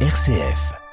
RCF. 0.00 0.85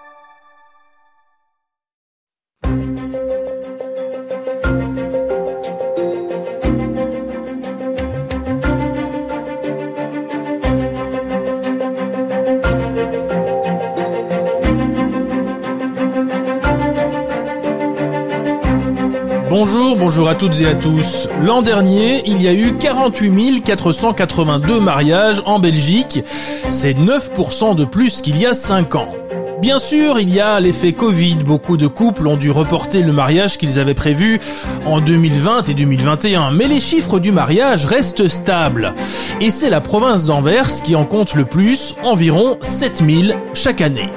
Bonjour, 20.16 20.30
à 20.30 20.36
toutes 20.36 20.62
et 20.62 20.68
à 20.68 20.76
tous. 20.76 21.28
L'an 21.44 21.64
dernier, 21.64 22.22
il 22.28 22.40
y 22.40 22.48
a 22.48 22.54
eu 22.54 22.78
48 22.78 23.62
482 23.64 24.80
mariages 24.80 25.42
en 25.48 25.58
Belgique. 25.58 26.24
C'est 26.70 26.94
9% 26.94 27.76
de 27.76 27.84
plus 27.84 28.22
qu'il 28.22 28.40
y 28.40 28.46
a 28.46 28.54
5 28.54 28.94
ans. 28.94 29.12
Bien 29.60 29.80
sûr, 29.80 30.20
il 30.20 30.30
y 30.30 30.40
a 30.40 30.60
l'effet 30.60 30.94
Covid. 30.94 31.38
Beaucoup 31.38 31.78
de 31.78 31.88
couples 31.88 32.28
ont 32.28 32.38
dû 32.38 32.52
reporter 32.52 33.02
le 33.02 33.12
mariage 33.12 33.58
qu'ils 33.58 33.80
avaient 33.80 33.96
prévu 33.96 34.40
en 34.86 35.02
2020 35.02 35.70
et 35.70 35.74
2021. 35.74 36.52
Mais 36.52 36.68
les 36.68 36.80
chiffres 36.80 37.18
du 37.18 37.32
mariage 37.32 37.88
restent 37.88 38.28
stables. 38.28 38.94
Et 39.42 39.50
c'est 39.50 39.72
la 39.72 39.82
province 39.82 40.26
d'Anvers 40.26 40.84
qui 40.84 40.96
en 40.96 41.06
compte 41.06 41.34
le 41.34 41.46
plus, 41.46 41.96
environ 42.04 42.60
7000 42.62 43.36
chaque 43.56 43.82
année. 43.82 44.12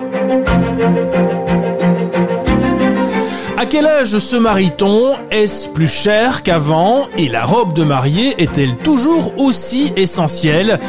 Quel 3.77 3.87
âge 3.89 4.19
se 4.19 4.37
marie-t-on 4.37 5.17
Est-ce 5.31 5.69
plus 5.69 5.87
cher 5.87 6.43
qu'avant? 6.43 7.09
Et 7.19 7.29
la 7.29 7.45
robe 7.45 7.75
de 7.75 7.85
mariée 7.85 8.35
est-elle 8.39 8.75
toujours 8.77 9.35
aussi 9.37 9.93
essentielle? 9.97 10.81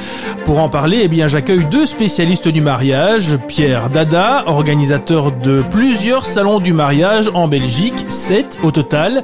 Pour 0.46 0.60
en 0.60 0.70
parler, 0.70 1.00
eh 1.02 1.10
bien, 1.10 1.28
j'accueille 1.28 1.66
deux 1.70 1.86
spécialistes 1.86 2.48
du 2.48 2.62
mariage. 2.62 3.38
Pierre 3.46 3.90
Dada, 3.90 4.46
organisateur 4.48 5.34
de 5.34 5.66
plusieurs 5.70 6.26
salons 6.26 6.60
du 6.60 6.72
mariage 6.72 7.30
en 7.34 7.50
Belgique, 7.50 8.06
7 8.08 8.60
au 8.64 8.72
total. 8.72 9.22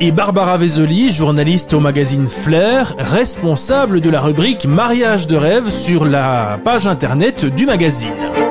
Et 0.00 0.10
Barbara 0.10 0.58
Vezoli, 0.58 1.12
journaliste 1.12 1.74
au 1.74 1.78
magazine 1.80 2.26
Flair, 2.26 2.96
responsable 2.98 4.00
de 4.00 4.10
la 4.10 4.20
rubrique 4.20 4.64
Mariage 4.64 5.28
de 5.28 5.36
rêve 5.36 5.70
sur 5.70 6.04
la 6.04 6.58
page 6.64 6.88
internet 6.88 7.44
du 7.44 7.64
magazine. 7.64 8.47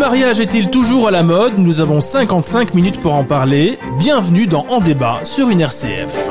Le 0.00 0.06
mariage 0.06 0.40
est-il 0.40 0.70
toujours 0.70 1.08
à 1.08 1.10
la 1.10 1.22
mode? 1.22 1.58
Nous 1.58 1.80
avons 1.80 2.00
55 2.00 2.72
minutes 2.72 3.00
pour 3.00 3.12
en 3.12 3.22
parler. 3.22 3.78
Bienvenue 3.98 4.46
dans 4.46 4.64
En 4.70 4.80
débat 4.80 5.20
sur 5.24 5.50
une 5.50 5.60
RCF. 5.60 6.30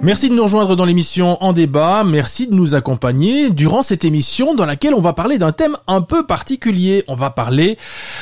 Merci 0.00 0.30
de 0.30 0.34
nous 0.34 0.44
rejoindre 0.44 0.76
dans 0.76 0.84
l'émission 0.84 1.42
En 1.42 1.52
débat, 1.52 2.04
merci 2.04 2.46
de 2.46 2.54
nous 2.54 2.76
accompagner 2.76 3.50
durant 3.50 3.82
cette 3.82 4.04
émission 4.04 4.54
dans 4.54 4.64
laquelle 4.64 4.94
on 4.94 5.00
va 5.00 5.12
parler 5.12 5.38
d'un 5.38 5.50
thème 5.50 5.76
un 5.88 6.02
peu 6.02 6.24
particulier. 6.24 7.02
On 7.08 7.16
va 7.16 7.30
parler 7.30 7.76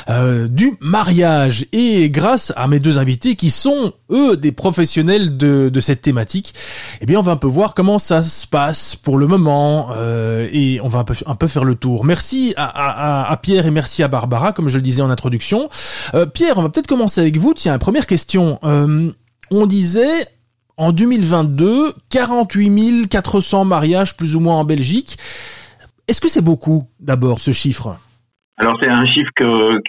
euh, 0.09 0.47
du 0.47 0.73
mariage 0.81 1.67
et 1.73 2.09
grâce 2.09 2.51
à 2.57 2.67
mes 2.67 2.79
deux 2.79 2.97
invités 2.97 3.35
qui 3.35 3.51
sont 3.51 3.93
eux 4.09 4.35
des 4.37 4.51
professionnels 4.51 5.37
de, 5.37 5.69
de 5.69 5.79
cette 5.79 6.01
thématique, 6.01 6.55
eh 6.99 7.05
bien 7.05 7.19
on 7.19 7.21
va 7.21 7.33
un 7.33 7.37
peu 7.37 7.47
voir 7.47 7.75
comment 7.75 7.99
ça 7.99 8.23
se 8.23 8.47
passe 8.47 8.95
pour 8.95 9.17
le 9.19 9.27
moment 9.27 9.89
euh, 9.93 10.49
et 10.51 10.81
on 10.81 10.87
va 10.87 10.99
un 10.99 11.03
peu, 11.03 11.13
un 11.27 11.35
peu 11.35 11.47
faire 11.47 11.63
le 11.63 11.75
tour. 11.75 12.05
Merci 12.05 12.55
à, 12.57 12.65
à, 12.65 13.31
à, 13.31 13.37
Pierre 13.37 13.67
et 13.67 13.71
merci 13.71 14.01
à 14.01 14.07
Barbara 14.07 14.51
comme 14.51 14.67
je 14.67 14.77
le 14.77 14.81
disais 14.83 15.03
en 15.03 15.11
introduction. 15.11 15.69
Euh, 16.15 16.25
Pierre, 16.25 16.57
on 16.57 16.63
va 16.63 16.69
peut-être 16.69 16.87
commencer 16.87 17.21
avec 17.21 17.37
vous. 17.37 17.53
Tiens, 17.53 17.77
première 17.77 18.07
question. 18.07 18.59
Euh, 18.63 19.11
on 19.51 19.67
disait 19.67 20.27
en 20.77 20.91
2022, 20.91 21.93
48 22.09 23.07
400 23.09 23.65
mariages 23.65 24.15
plus 24.15 24.35
ou 24.35 24.39
moins 24.39 24.55
en 24.55 24.63
Belgique. 24.63 25.17
Est-ce 26.07 26.21
que 26.21 26.29
c'est 26.29 26.43
beaucoup 26.43 26.85
d'abord 26.99 27.39
ce 27.39 27.51
chiffre? 27.51 27.97
Alors 28.57 28.77
c'est 28.81 28.89
un 28.89 29.05
chiffre 29.05 29.31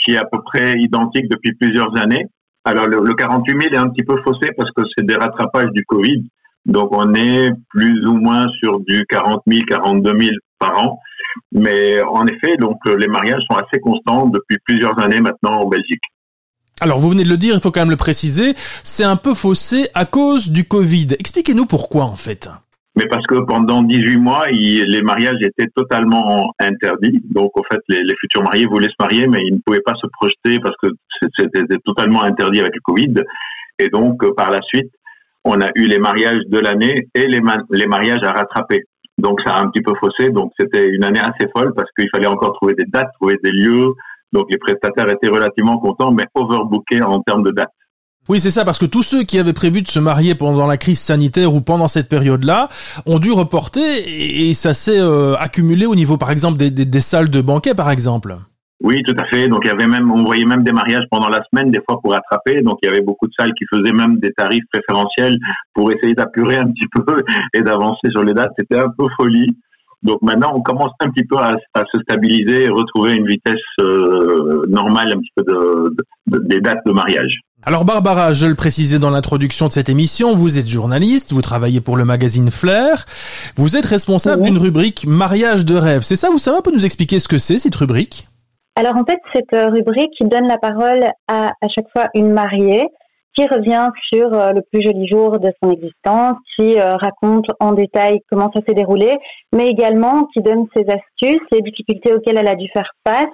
qui 0.04 0.12
est 0.12 0.18
à 0.18 0.24
peu 0.24 0.38
près 0.44 0.74
identique 0.78 1.28
depuis 1.30 1.54
plusieurs 1.54 1.96
années. 1.96 2.26
Alors 2.64 2.86
le, 2.86 3.00
le 3.00 3.14
48 3.14 3.62
000 3.62 3.74
est 3.74 3.76
un 3.76 3.88
petit 3.88 4.04
peu 4.04 4.16
faussé 4.22 4.50
parce 4.56 4.70
que 4.72 4.82
c'est 4.96 5.06
des 5.06 5.14
rattrapages 5.14 5.70
du 5.72 5.84
Covid. 5.84 6.28
Donc 6.66 6.88
on 6.92 7.14
est 7.14 7.50
plus 7.70 8.04
ou 8.06 8.16
moins 8.16 8.46
sur 8.58 8.80
du 8.80 9.04
40 9.08 9.42
000, 9.46 9.62
42 9.68 10.18
000 10.18 10.30
par 10.58 10.78
an. 10.78 10.98
Mais 11.52 12.02
en 12.02 12.26
effet, 12.26 12.56
donc 12.56 12.78
les 12.86 13.08
mariages 13.08 13.42
sont 13.50 13.56
assez 13.56 13.80
constants 13.80 14.26
depuis 14.26 14.58
plusieurs 14.64 14.98
années 14.98 15.20
maintenant 15.20 15.62
en 15.62 15.68
Belgique. 15.68 16.02
Alors, 16.80 16.98
vous 16.98 17.10
venez 17.10 17.24
de 17.24 17.28
le 17.28 17.36
dire, 17.36 17.54
il 17.54 17.60
faut 17.60 17.70
quand 17.70 17.80
même 17.80 17.90
le 17.90 17.96
préciser, 17.96 18.54
c'est 18.84 19.04
un 19.04 19.16
peu 19.16 19.34
faussé 19.34 19.88
à 19.94 20.04
cause 20.04 20.50
du 20.50 20.64
Covid. 20.64 21.08
Expliquez-nous 21.18 21.66
pourquoi, 21.66 22.04
en 22.04 22.16
fait. 22.16 22.48
Mais 22.96 23.06
parce 23.06 23.26
que 23.26 23.36
pendant 23.46 23.82
18 23.82 24.16
mois, 24.16 24.46
les 24.48 25.02
mariages 25.02 25.40
étaient 25.40 25.70
totalement 25.74 26.52
interdits. 26.58 27.20
Donc, 27.30 27.56
en 27.56 27.62
fait, 27.70 27.80
les, 27.88 28.14
futurs 28.20 28.42
mariés 28.42 28.66
voulaient 28.66 28.88
se 28.88 28.96
marier, 29.00 29.26
mais 29.26 29.40
ils 29.44 29.54
ne 29.54 29.60
pouvaient 29.64 29.82
pas 29.82 29.94
se 29.94 30.06
projeter 30.12 30.58
parce 30.60 30.74
que 30.82 30.88
c'était 31.38 31.78
totalement 31.84 32.22
interdit 32.22 32.60
avec 32.60 32.74
le 32.74 32.80
Covid. 32.80 33.14
Et 33.78 33.88
donc, 33.88 34.24
par 34.34 34.50
la 34.50 34.60
suite, 34.62 34.90
on 35.44 35.60
a 35.60 35.68
eu 35.76 35.86
les 35.86 36.00
mariages 36.00 36.40
de 36.48 36.58
l'année 36.58 37.08
et 37.14 37.26
les, 37.26 37.40
les 37.70 37.86
mariages 37.86 38.22
à 38.22 38.32
rattraper. 38.32 38.84
Donc, 39.18 39.40
ça 39.44 39.54
a 39.54 39.60
un 39.60 39.68
petit 39.68 39.82
peu 39.82 39.92
faussé. 40.00 40.30
Donc, 40.30 40.52
c'était 40.58 40.88
une 40.88 41.04
année 41.04 41.20
assez 41.20 41.48
folle 41.54 41.72
parce 41.74 41.90
qu'il 41.96 42.08
fallait 42.12 42.26
encore 42.26 42.54
trouver 42.54 42.74
des 42.74 42.86
dates, 42.86 43.12
trouver 43.20 43.36
des 43.42 43.52
lieux, 43.52 43.92
donc 44.32 44.46
les 44.50 44.58
prestataires 44.58 45.08
étaient 45.08 45.28
relativement 45.28 45.78
contents, 45.78 46.12
mais 46.12 46.26
overbookés 46.34 47.02
en 47.02 47.20
termes 47.20 47.42
de 47.42 47.50
dates. 47.50 47.72
Oui, 48.28 48.40
c'est 48.40 48.50
ça, 48.50 48.66
parce 48.66 48.78
que 48.78 48.84
tous 48.84 49.02
ceux 49.02 49.22
qui 49.22 49.38
avaient 49.38 49.54
prévu 49.54 49.80
de 49.80 49.88
se 49.88 49.98
marier 49.98 50.34
pendant 50.34 50.66
la 50.66 50.76
crise 50.76 51.00
sanitaire 51.00 51.54
ou 51.54 51.62
pendant 51.62 51.88
cette 51.88 52.10
période-là 52.10 52.68
ont 53.06 53.18
dû 53.18 53.32
reporter 53.32 54.04
et 54.06 54.52
ça 54.52 54.74
s'est 54.74 55.00
euh, 55.00 55.34
accumulé 55.36 55.86
au 55.86 55.94
niveau, 55.94 56.18
par 56.18 56.30
exemple, 56.30 56.58
des, 56.58 56.70
des, 56.70 56.84
des, 56.84 57.00
salles 57.00 57.30
de 57.30 57.40
banquet, 57.40 57.74
par 57.74 57.90
exemple. 57.90 58.36
Oui, 58.82 59.02
tout 59.02 59.16
à 59.18 59.24
fait. 59.26 59.48
Donc 59.48 59.62
il 59.64 59.68
y 59.68 59.70
avait 59.70 59.86
même, 59.86 60.12
on 60.12 60.24
voyait 60.24 60.44
même 60.44 60.62
des 60.62 60.72
mariages 60.72 61.04
pendant 61.10 61.30
la 61.30 61.42
semaine, 61.50 61.70
des 61.70 61.80
fois 61.88 62.00
pour 62.00 62.14
attraper. 62.14 62.60
Donc 62.60 62.78
il 62.82 62.86
y 62.86 62.88
avait 62.90 63.00
beaucoup 63.00 63.26
de 63.26 63.32
salles 63.36 63.52
qui 63.58 63.64
faisaient 63.72 63.92
même 63.92 64.18
des 64.18 64.32
tarifs 64.32 64.64
préférentiels 64.72 65.36
pour 65.74 65.90
essayer 65.90 66.14
d'apurer 66.14 66.56
un 66.56 66.66
petit 66.66 66.86
peu 66.94 67.16
et 67.54 67.62
d'avancer 67.62 68.10
sur 68.10 68.22
les 68.22 68.34
dates. 68.34 68.52
C'était 68.58 68.78
un 68.78 68.90
peu 68.96 69.06
folie. 69.16 69.56
Donc 70.02 70.22
maintenant, 70.22 70.52
on 70.54 70.62
commence 70.62 70.92
un 71.00 71.10
petit 71.10 71.24
peu 71.24 71.36
à, 71.36 71.56
à 71.74 71.84
se 71.92 72.00
stabiliser 72.02 72.64
et 72.64 72.68
retrouver 72.68 73.14
une 73.14 73.26
vitesse 73.26 73.56
euh, 73.80 74.64
normale 74.68 75.12
un 75.12 75.18
petit 75.18 75.32
peu 75.34 75.42
de, 75.42 75.96
de, 76.28 76.38
des 76.38 76.60
dates 76.60 76.78
de 76.86 76.92
mariage. 76.92 77.40
Alors 77.64 77.84
Barbara, 77.84 78.32
je 78.32 78.46
le 78.46 78.54
précisais 78.54 79.00
dans 79.00 79.10
l'introduction 79.10 79.66
de 79.66 79.72
cette 79.72 79.88
émission, 79.88 80.32
vous 80.34 80.60
êtes 80.60 80.68
journaliste, 80.68 81.32
vous 81.32 81.42
travaillez 81.42 81.80
pour 81.80 81.96
le 81.96 82.04
magazine 82.04 82.52
Flair, 82.52 83.04
vous 83.56 83.76
êtes 83.76 83.86
responsable 83.86 84.42
oui. 84.42 84.50
d'une 84.50 84.58
rubrique 84.58 85.04
Mariage 85.08 85.64
de 85.64 85.74
rêve. 85.74 86.02
C'est 86.02 86.14
ça, 86.14 86.30
vous 86.30 86.38
savez 86.38 86.58
un 86.58 86.62
peu 86.62 86.72
nous 86.72 86.86
expliquer 86.86 87.18
ce 87.18 87.26
que 87.26 87.36
c'est 87.36 87.58
cette 87.58 87.74
rubrique? 87.74 88.28
Alors 88.76 88.96
en 88.96 89.04
fait, 89.04 89.18
cette 89.34 89.72
rubrique 89.72 90.12
qui 90.16 90.24
donne 90.28 90.46
la 90.46 90.58
parole 90.58 91.02
à 91.26 91.48
à 91.48 91.68
chaque 91.74 91.90
fois 91.92 92.06
une 92.14 92.30
mariée 92.30 92.86
qui 93.38 93.46
revient 93.46 93.90
sur 94.12 94.34
euh, 94.34 94.52
le 94.52 94.62
plus 94.62 94.82
joli 94.82 95.06
jour 95.06 95.38
de 95.38 95.52
son 95.62 95.70
existence, 95.70 96.36
qui 96.56 96.80
euh, 96.80 96.96
raconte 96.96 97.46
en 97.60 97.72
détail 97.72 98.20
comment 98.28 98.50
ça 98.52 98.60
s'est 98.66 98.74
déroulé, 98.74 99.16
mais 99.54 99.68
également 99.68 100.24
qui 100.34 100.42
donne 100.42 100.66
ses 100.76 100.84
astuces, 100.88 101.46
les 101.52 101.60
difficultés 101.60 102.12
auxquelles 102.12 102.38
elle 102.38 102.48
a 102.48 102.56
dû 102.56 102.68
faire 102.72 102.90
face, 103.06 103.26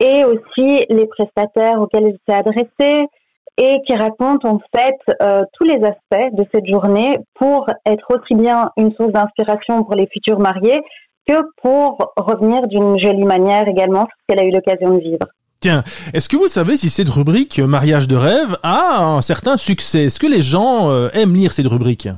et 0.00 0.24
aussi 0.24 0.86
les 0.88 1.06
prestataires 1.06 1.80
auxquels 1.80 2.06
elle 2.06 2.18
s'est 2.26 2.38
adressée, 2.38 3.06
et 3.58 3.78
qui 3.86 3.94
raconte 3.94 4.44
en 4.46 4.58
fait 4.74 4.96
euh, 5.22 5.44
tous 5.52 5.64
les 5.64 5.80
aspects 5.84 6.34
de 6.34 6.44
cette 6.52 6.66
journée 6.66 7.18
pour 7.34 7.66
être 7.86 8.06
aussi 8.10 8.34
bien 8.34 8.70
une 8.76 8.92
source 8.94 9.12
d'inspiration 9.12 9.84
pour 9.84 9.94
les 9.94 10.08
futurs 10.08 10.40
mariés 10.40 10.80
que 11.28 11.40
pour 11.62 12.14
revenir 12.16 12.66
d'une 12.66 12.98
jolie 12.98 13.24
manière 13.24 13.68
également, 13.68 14.06
ce 14.08 14.34
qu'elle 14.34 14.44
a 14.44 14.48
eu 14.48 14.50
l'occasion 14.50 14.90
de 14.90 15.00
vivre. 15.00 15.26
Est-ce 16.12 16.28
que 16.28 16.36
vous 16.36 16.48
savez 16.48 16.76
si 16.76 16.90
cette 16.90 17.08
rubrique 17.08 17.58
Mariage 17.58 18.08
de 18.08 18.16
rêve 18.16 18.56
a 18.62 19.02
un 19.02 19.22
certain 19.22 19.56
succès? 19.56 20.04
Est-ce 20.04 20.18
que 20.18 20.26
les 20.26 20.42
gens 20.42 20.90
euh, 20.90 21.08
aiment 21.12 21.34
lire 21.34 21.52
cette 21.52 21.66
rubrique? 21.66 22.08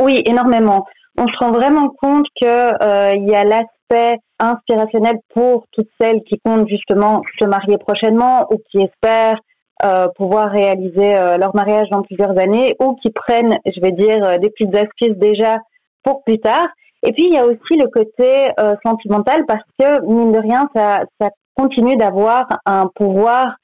Oui, 0.00 0.22
énormément. 0.26 0.86
On 1.16 1.26
se 1.28 1.36
rend 1.38 1.52
vraiment 1.52 1.88
compte 2.02 2.26
qu'il 2.36 2.48
euh, 2.48 3.14
y 3.16 3.34
a 3.34 3.44
l'aspect 3.44 4.18
inspirationnel 4.40 5.16
pour 5.34 5.66
toutes 5.72 5.88
celles 6.00 6.22
qui 6.28 6.40
comptent 6.44 6.68
justement 6.68 7.22
se 7.40 7.46
marier 7.46 7.78
prochainement 7.78 8.46
ou 8.50 8.58
qui 8.70 8.78
espèrent 8.78 9.38
euh, 9.84 10.08
pouvoir 10.16 10.50
réaliser 10.50 11.16
euh, 11.16 11.36
leur 11.36 11.54
mariage 11.54 11.88
dans 11.90 12.02
plusieurs 12.02 12.38
années 12.38 12.74
ou 12.80 12.94
qui 12.96 13.10
prennent, 13.10 13.58
je 13.66 13.80
vais 13.80 13.92
dire, 13.92 14.38
des 14.38 14.50
petites 14.50 14.74
astuces 14.74 15.16
déjà 15.16 15.58
pour 16.02 16.22
plus 16.24 16.38
tard. 16.38 16.66
Et 17.04 17.12
puis 17.12 17.24
il 17.24 17.34
y 17.34 17.38
a 17.38 17.44
aussi 17.44 17.76
le 17.76 17.88
côté 17.88 18.48
euh, 18.58 18.74
sentimental 18.84 19.44
parce 19.46 19.62
que 19.78 20.00
mine 20.06 20.32
de 20.32 20.38
rien, 20.38 20.68
ça, 20.74 21.02
ça 21.20 21.28
continue 21.54 21.96
d'avoir 21.96 22.46
un 22.66 22.88
pouvoir 22.94 23.56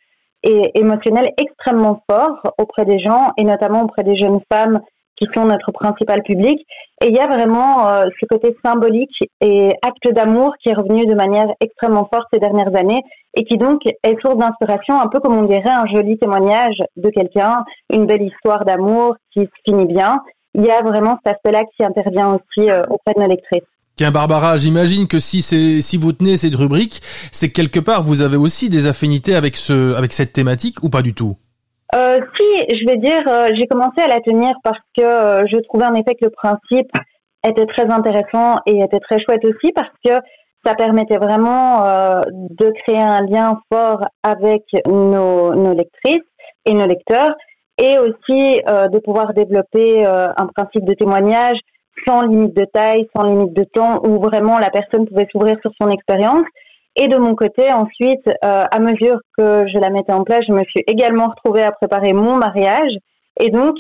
émotionnel 0.43 1.33
extrêmement 1.37 2.03
fort 2.09 2.41
auprès 2.59 2.85
des 2.85 2.99
gens 2.99 3.33
et 3.37 3.45
notamment 3.45 3.83
auprès 3.83 4.05
des 4.05 4.17
jeunes 4.17 4.41
femmes 4.51 4.81
qui 5.17 5.29
sont 5.35 5.45
notre 5.45 5.71
principal 5.71 6.23
public. 6.23 6.67
Et 7.03 7.09
il 7.09 7.15
y 7.15 7.21
a 7.21 7.27
vraiment 7.27 7.87
euh, 7.87 8.07
ce 8.19 8.27
côté 8.27 8.57
symbolique 8.65 9.17
et 9.43 9.69
acte 9.83 10.11
d'amour 10.13 10.55
qui 10.63 10.71
est 10.71 10.75
revenu 10.75 11.05
de 11.05 11.15
manière 11.15 11.49
extrêmement 11.61 12.09
forte 12.11 12.27
ces 12.33 12.41
dernières 12.41 12.75
années 12.75 13.03
et 13.35 13.45
qui 13.45 13.59
donc 13.59 13.83
est 13.85 14.21
source 14.23 14.39
d'inspiration, 14.39 14.99
un 14.99 15.09
peu 15.09 15.21
comme 15.21 15.37
on 15.37 15.43
dirait 15.43 15.69
un 15.69 15.87
joli 15.87 16.19
témoignage 16.19 16.77
de 16.97 17.11
quelqu'un, 17.11 17.65
une 17.93 18.07
belle 18.07 18.23
histoire 18.23 18.65
d'amour 18.65 19.17
qui 19.33 19.41
se 19.41 19.51
finit 19.69 19.87
bien 19.87 20.17
il 20.55 20.65
y 20.65 20.71
a 20.71 20.83
vraiment 20.83 21.17
cet 21.25 21.37
aspect-là 21.37 21.63
qui 21.77 21.85
intervient 21.85 22.35
aussi 22.35 22.69
auprès 22.89 23.15
de 23.15 23.21
nos 23.21 23.29
lectrices. 23.29 23.63
Tiens 24.01 24.13
Barbara, 24.13 24.57
j'imagine 24.57 25.07
que 25.07 25.19
si 25.19 25.99
vous 26.01 26.13
tenez 26.15 26.39
cette 26.39 26.55
rubrique, 26.55 27.03
c'est 27.33 27.53
quelque 27.53 27.79
part 27.79 28.03
vous 28.03 28.23
avez 28.23 28.39
aussi 28.39 28.71
des 28.71 28.87
affinités 28.87 29.35
avec 29.35 29.57
ce 29.57 29.95
avec 29.95 30.15
cette 30.15 30.33
thématique 30.33 30.83
ou 30.83 30.89
pas 30.89 31.03
du 31.03 31.13
tout? 31.13 31.37
Euh, 31.95 32.17
Si, 32.39 32.77
je 32.81 32.87
vais 32.87 32.97
dire, 32.97 33.21
euh, 33.29 33.51
j'ai 33.59 33.67
commencé 33.67 34.01
à 34.01 34.09
la 34.09 34.21
tenir 34.21 34.55
parce 34.65 34.81
que 34.97 35.03
euh, 35.03 35.45
je 35.53 35.59
trouvais 35.69 35.85
en 35.85 35.93
effet 35.93 36.15
que 36.15 36.25
le 36.25 36.31
principe 36.31 36.91
était 37.47 37.67
très 37.67 37.91
intéressant 37.93 38.61
et 38.65 38.81
était 38.81 39.01
très 39.01 39.19
chouette 39.21 39.45
aussi 39.45 39.71
parce 39.75 39.93
que 40.03 40.13
ça 40.65 40.75
permettait 40.75 41.19
vraiment 41.19 41.85
de 42.25 42.73
créer 42.83 43.03
un 43.03 43.21
lien 43.27 43.61
fort 43.71 44.01
avec 44.23 44.63
nos 44.89 45.75
lectrices 45.75 46.25
et 46.65 46.73
nos 46.73 46.87
lecteurs 46.87 47.35
et 47.77 47.99
aussi 47.99 48.63
de 48.67 48.99
pouvoir 49.01 49.35
développer 49.35 50.07
un 50.07 50.47
principe 50.55 50.87
de 50.87 50.95
témoignage 50.95 51.59
sans 52.07 52.23
limite 52.23 52.55
de 52.55 52.65
taille, 52.73 53.07
sans 53.15 53.25
limite 53.25 53.53
de 53.55 53.65
temps, 53.65 54.01
où 54.05 54.21
vraiment 54.21 54.59
la 54.59 54.71
personne 54.71 55.07
pouvait 55.07 55.27
s'ouvrir 55.33 55.57
sur 55.63 55.71
son 55.81 55.89
expérience. 55.91 56.45
Et 56.97 57.09
de 57.09 57.17
mon 57.17 57.35
côté, 57.35 57.73
ensuite, 57.73 58.27
euh, 58.27 58.65
à 58.71 58.79
mesure 58.81 59.19
que 59.39 59.65
je 59.73 59.79
la 59.79 59.91
mettais 59.91 60.13
en 60.13 60.25
place, 60.25 60.43
je 60.47 60.53
me 60.53 60.65
suis 60.65 60.83
également 60.87 61.29
retrouvée 61.29 61.63
à 61.63 61.73
préparer 61.73 62.13
mon 62.13 62.37
mariage. 62.37 62.93
Et 63.39 63.49
donc, 63.49 63.77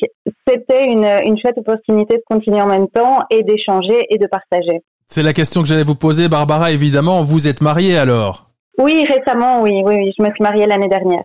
c'était 0.46 0.86
une, 0.86 1.06
une 1.24 1.38
chouette 1.38 1.58
opportunité 1.58 2.16
de 2.16 2.22
continuer 2.28 2.62
en 2.62 2.68
même 2.68 2.88
temps 2.88 3.18
et 3.30 3.42
d'échanger 3.42 4.06
et 4.08 4.16
de 4.16 4.26
partager. 4.26 4.80
C'est 5.06 5.24
la 5.24 5.32
question 5.32 5.62
que 5.62 5.68
j'allais 5.68 5.82
vous 5.82 5.96
poser, 5.96 6.28
Barbara. 6.28 6.70
Évidemment, 6.70 7.22
vous 7.22 7.48
êtes 7.48 7.60
mariée 7.60 7.98
alors 7.98 8.48
Oui, 8.78 9.04
récemment, 9.08 9.60
oui, 9.60 9.82
oui, 9.84 9.96
oui. 9.96 10.12
Je 10.16 10.22
me 10.22 10.28
suis 10.28 10.42
mariée 10.42 10.66
l'année 10.66 10.88
dernière. 10.88 11.24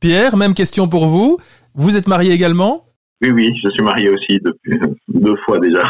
Pierre, 0.00 0.36
même 0.36 0.54
question 0.54 0.88
pour 0.88 1.06
vous. 1.06 1.36
Vous 1.74 1.96
êtes 1.96 2.06
marié 2.06 2.32
également? 2.32 2.84
Oui, 3.22 3.30
oui, 3.30 3.52
je 3.62 3.70
suis 3.70 3.82
marié 3.82 4.10
aussi 4.10 4.38
depuis 4.44 4.78
deux 5.08 5.36
fois 5.44 5.58
déjà. 5.60 5.82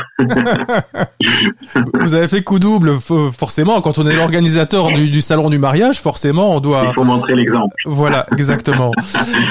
Vous 2.00 2.14
avez 2.14 2.28
fait 2.28 2.42
coup 2.42 2.58
double, 2.58 2.98
forcément. 3.00 3.80
Quand 3.80 3.98
on 3.98 4.06
est 4.06 4.14
l'organisateur 4.14 4.88
du, 4.88 5.08
du, 5.08 5.20
salon 5.20 5.50
du 5.50 5.58
mariage, 5.58 6.00
forcément, 6.00 6.54
on 6.56 6.60
doit. 6.60 6.86
Il 6.88 6.94
faut 6.94 7.04
montrer 7.04 7.34
l'exemple. 7.34 7.74
Voilà, 7.86 8.26
exactement. 8.32 8.92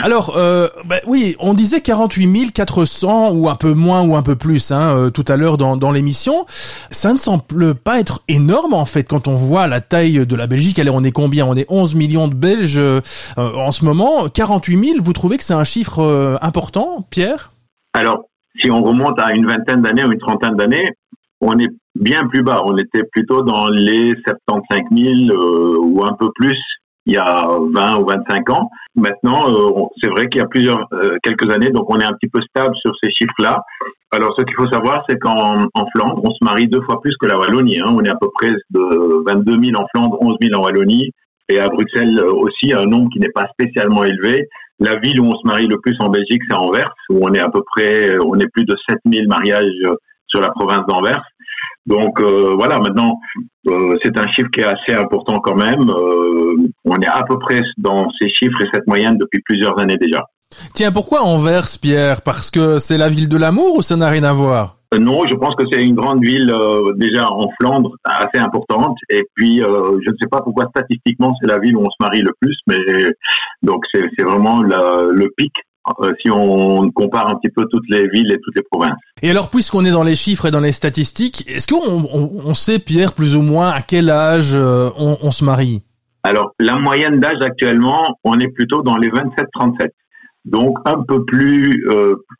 Alors, 0.03 0.33
euh, 0.37 0.67
bah, 0.85 0.97
oui, 1.05 1.35
on 1.39 1.53
disait 1.53 1.81
48 1.81 2.51
400 2.51 3.31
ou 3.31 3.49
un 3.49 3.55
peu 3.55 3.73
moins 3.73 4.01
ou 4.01 4.15
un 4.15 4.23
peu 4.23 4.35
plus 4.35 4.71
hein, 4.71 4.95
euh, 4.95 5.09
tout 5.09 5.25
à 5.27 5.37
l'heure 5.37 5.57
dans, 5.57 5.77
dans 5.77 5.91
l'émission. 5.91 6.45
Ça 6.91 7.13
ne 7.13 7.17
semble 7.17 7.75
pas 7.75 7.99
être 7.99 8.23
énorme 8.27 8.73
en 8.73 8.85
fait 8.85 9.03
quand 9.03 9.27
on 9.27 9.35
voit 9.35 9.67
la 9.67 9.81
taille 9.81 10.25
de 10.25 10.35
la 10.35 10.47
Belgique. 10.47 10.79
Allez, 10.79 10.89
on 10.89 11.03
est 11.03 11.11
combien? 11.11 11.45
On 11.45 11.55
est 11.55 11.65
11 11.69 11.95
millions 11.95 12.27
de 12.27 12.33
Belges 12.33 12.77
euh, 12.77 13.01
en 13.37 13.71
ce 13.71 13.85
moment. 13.85 14.29
48 14.29 14.85
000, 14.85 14.99
vous 15.01 15.13
trouvez 15.13 15.37
que 15.37 15.43
c'est 15.43 15.53
un 15.53 15.63
chiffre 15.63 16.01
euh, 16.01 16.37
important, 16.41 17.07
Pierre? 17.09 17.51
Alors, 17.97 18.25
si 18.59 18.69
on 18.69 18.83
remonte 18.83 19.19
à 19.19 19.33
une 19.33 19.47
vingtaine 19.47 19.81
d'années 19.81 20.05
ou 20.05 20.11
une 20.11 20.19
trentaine 20.19 20.55
d'années, 20.55 20.87
on 21.41 21.57
est 21.57 21.69
bien 21.95 22.27
plus 22.27 22.43
bas. 22.43 22.61
On 22.63 22.77
était 22.77 23.03
plutôt 23.11 23.41
dans 23.41 23.69
les 23.69 24.13
75 24.23 24.81
000 24.91 25.31
euh, 25.31 25.77
ou 25.79 26.05
un 26.05 26.13
peu 26.13 26.29
plus 26.35 26.57
il 27.07 27.13
y 27.13 27.17
a 27.17 27.47
20 27.73 27.97
ou 27.97 28.05
25 28.05 28.49
ans. 28.51 28.69
Maintenant, 28.95 29.49
euh, 29.49 29.85
c'est 29.99 30.09
vrai 30.09 30.27
qu'il 30.27 30.41
y 30.41 30.43
a 30.43 30.47
plusieurs 30.47 30.87
euh, 30.93 31.17
quelques 31.23 31.49
années, 31.49 31.71
donc 31.71 31.89
on 31.89 31.99
est 31.99 32.03
un 32.03 32.11
petit 32.13 32.29
peu 32.29 32.41
stable 32.41 32.75
sur 32.75 32.91
ces 33.01 33.09
chiffres-là. 33.09 33.63
Alors, 34.11 34.35
ce 34.37 34.43
qu'il 34.43 34.55
faut 34.55 34.67
savoir, 34.67 35.03
c'est 35.09 35.17
qu'en 35.17 35.67
Flandre, 35.95 36.21
on 36.23 36.31
se 36.31 36.43
marie 36.43 36.67
deux 36.67 36.81
fois 36.81 37.01
plus 37.01 37.15
que 37.19 37.25
la 37.25 37.37
Wallonie. 37.37 37.79
Hein. 37.79 37.93
On 37.95 38.03
est 38.03 38.09
à 38.09 38.15
peu 38.15 38.29
près 38.35 38.51
de 38.51 39.23
22 39.25 39.63
000 39.71 39.81
en 39.81 39.87
Flandre, 39.93 40.17
11 40.21 40.35
000 40.41 40.53
en 40.53 40.63
Wallonie, 40.63 41.11
et 41.49 41.59
à 41.59 41.67
Bruxelles 41.69 42.19
aussi, 42.19 42.73
un 42.73 42.85
nombre 42.85 43.09
qui 43.11 43.19
n'est 43.19 43.31
pas 43.33 43.47
spécialement 43.53 44.03
élevé. 44.03 44.47
La 44.79 44.95
ville 44.97 45.19
où 45.19 45.25
on 45.25 45.35
se 45.35 45.45
marie 45.45 45.67
le 45.67 45.79
plus 45.79 45.95
en 45.99 46.09
Belgique, 46.09 46.41
c'est 46.49 46.55
Anvers, 46.55 46.93
où 47.09 47.19
on 47.21 47.33
est 47.33 47.39
à 47.39 47.49
peu 47.49 47.61
près, 47.75 48.17
on 48.19 48.39
est 48.39 48.47
plus 48.47 48.65
de 48.65 48.75
7000 48.89 49.27
mariages 49.27 49.71
sur 50.27 50.41
la 50.41 50.49
province 50.49 50.85
d'Anvers. 50.87 51.23
Donc 51.87 52.19
euh, 52.19 52.53
voilà, 52.55 52.79
maintenant, 52.79 53.19
euh, 53.69 53.97
c'est 54.03 54.17
un 54.19 54.27
chiffre 54.27 54.49
qui 54.51 54.59
est 54.59 54.65
assez 54.65 54.93
important 54.93 55.39
quand 55.39 55.55
même. 55.55 55.89
Euh, 55.89 56.55
on 56.83 56.97
est 56.97 57.07
à 57.07 57.23
peu 57.27 57.39
près 57.39 57.61
dans 57.77 58.09
ces 58.19 58.29
chiffres 58.29 58.61
et 58.61 58.67
cette 58.73 58.87
moyenne 58.87 59.17
depuis 59.17 59.41
plusieurs 59.43 59.79
années 59.79 59.97
déjà. 59.97 60.25
Tiens, 60.73 60.91
pourquoi 60.91 61.21
Anvers, 61.23 61.67
Pierre? 61.81 62.21
Parce 62.21 62.51
que 62.51 62.77
c'est 62.79 62.97
la 62.97 63.09
ville 63.09 63.29
de 63.29 63.37
l'amour 63.37 63.77
ou 63.77 63.81
ça 63.81 63.95
n'a 63.95 64.09
rien 64.09 64.23
à 64.23 64.33
voir? 64.33 64.76
euh, 64.76 64.76
non, 64.95 65.25
je 65.27 65.35
pense 65.35 65.55
que 65.55 65.65
c'est 65.69 65.83
une 65.83 65.95
grande 65.95 66.23
ville 66.23 66.49
euh, 66.49 66.93
déjà 66.95 67.29
en 67.29 67.49
Flandre 67.59 67.95
assez 68.05 68.37
importante. 68.37 68.97
Et 69.09 69.23
puis, 69.35 69.61
euh, 69.61 69.99
je 70.03 70.09
ne 70.09 70.15
sais 70.19 70.27
pas 70.29 70.41
pourquoi 70.41 70.67
statistiquement 70.69 71.35
c'est 71.41 71.47
la 71.47 71.59
ville 71.59 71.75
où 71.75 71.81
on 71.81 71.89
se 71.89 71.95
marie 71.99 72.21
le 72.21 72.31
plus, 72.39 72.57
mais 72.67 72.77
donc 73.63 73.83
c'est 73.93 74.23
vraiment 74.23 74.61
le 74.61 75.27
pic 75.35 75.53
si 76.21 76.29
on 76.29 76.91
compare 76.91 77.29
un 77.29 77.37
petit 77.37 77.49
peu 77.49 77.65
toutes 77.71 77.89
les 77.89 78.09
villes 78.09 78.29
et 78.31 78.37
toutes 78.43 78.57
les 78.57 78.63
provinces. 78.69 78.99
Et 79.21 79.29
alors, 79.29 79.49
puisqu'on 79.49 79.85
est 79.85 79.91
dans 79.91 80.03
les 80.03 80.17
chiffres 80.17 80.45
et 80.45 80.51
dans 80.51 80.59
les 80.59 80.73
statistiques, 80.73 81.45
est-ce 81.47 81.65
qu'on 81.65 82.09
on, 82.13 82.53
sait, 82.53 82.77
Pierre, 82.77 83.13
plus 83.13 83.37
ou 83.37 83.41
moins 83.41 83.69
à 83.69 83.81
quel 83.81 84.09
âge 84.09 84.53
on, 84.53 85.17
on 85.21 85.31
se 85.31 85.45
marie? 85.45 85.83
Alors, 86.23 86.51
la 86.59 86.75
moyenne 86.75 87.21
d'âge 87.21 87.41
actuellement, 87.41 88.17
on 88.25 88.37
est 88.37 88.49
plutôt 88.49 88.81
dans 88.81 88.97
les 88.97 89.07
27-37. 89.07 89.91
Donc, 90.43 90.77
un 90.83 91.01
peu 91.07 91.23
plus, 91.23 91.87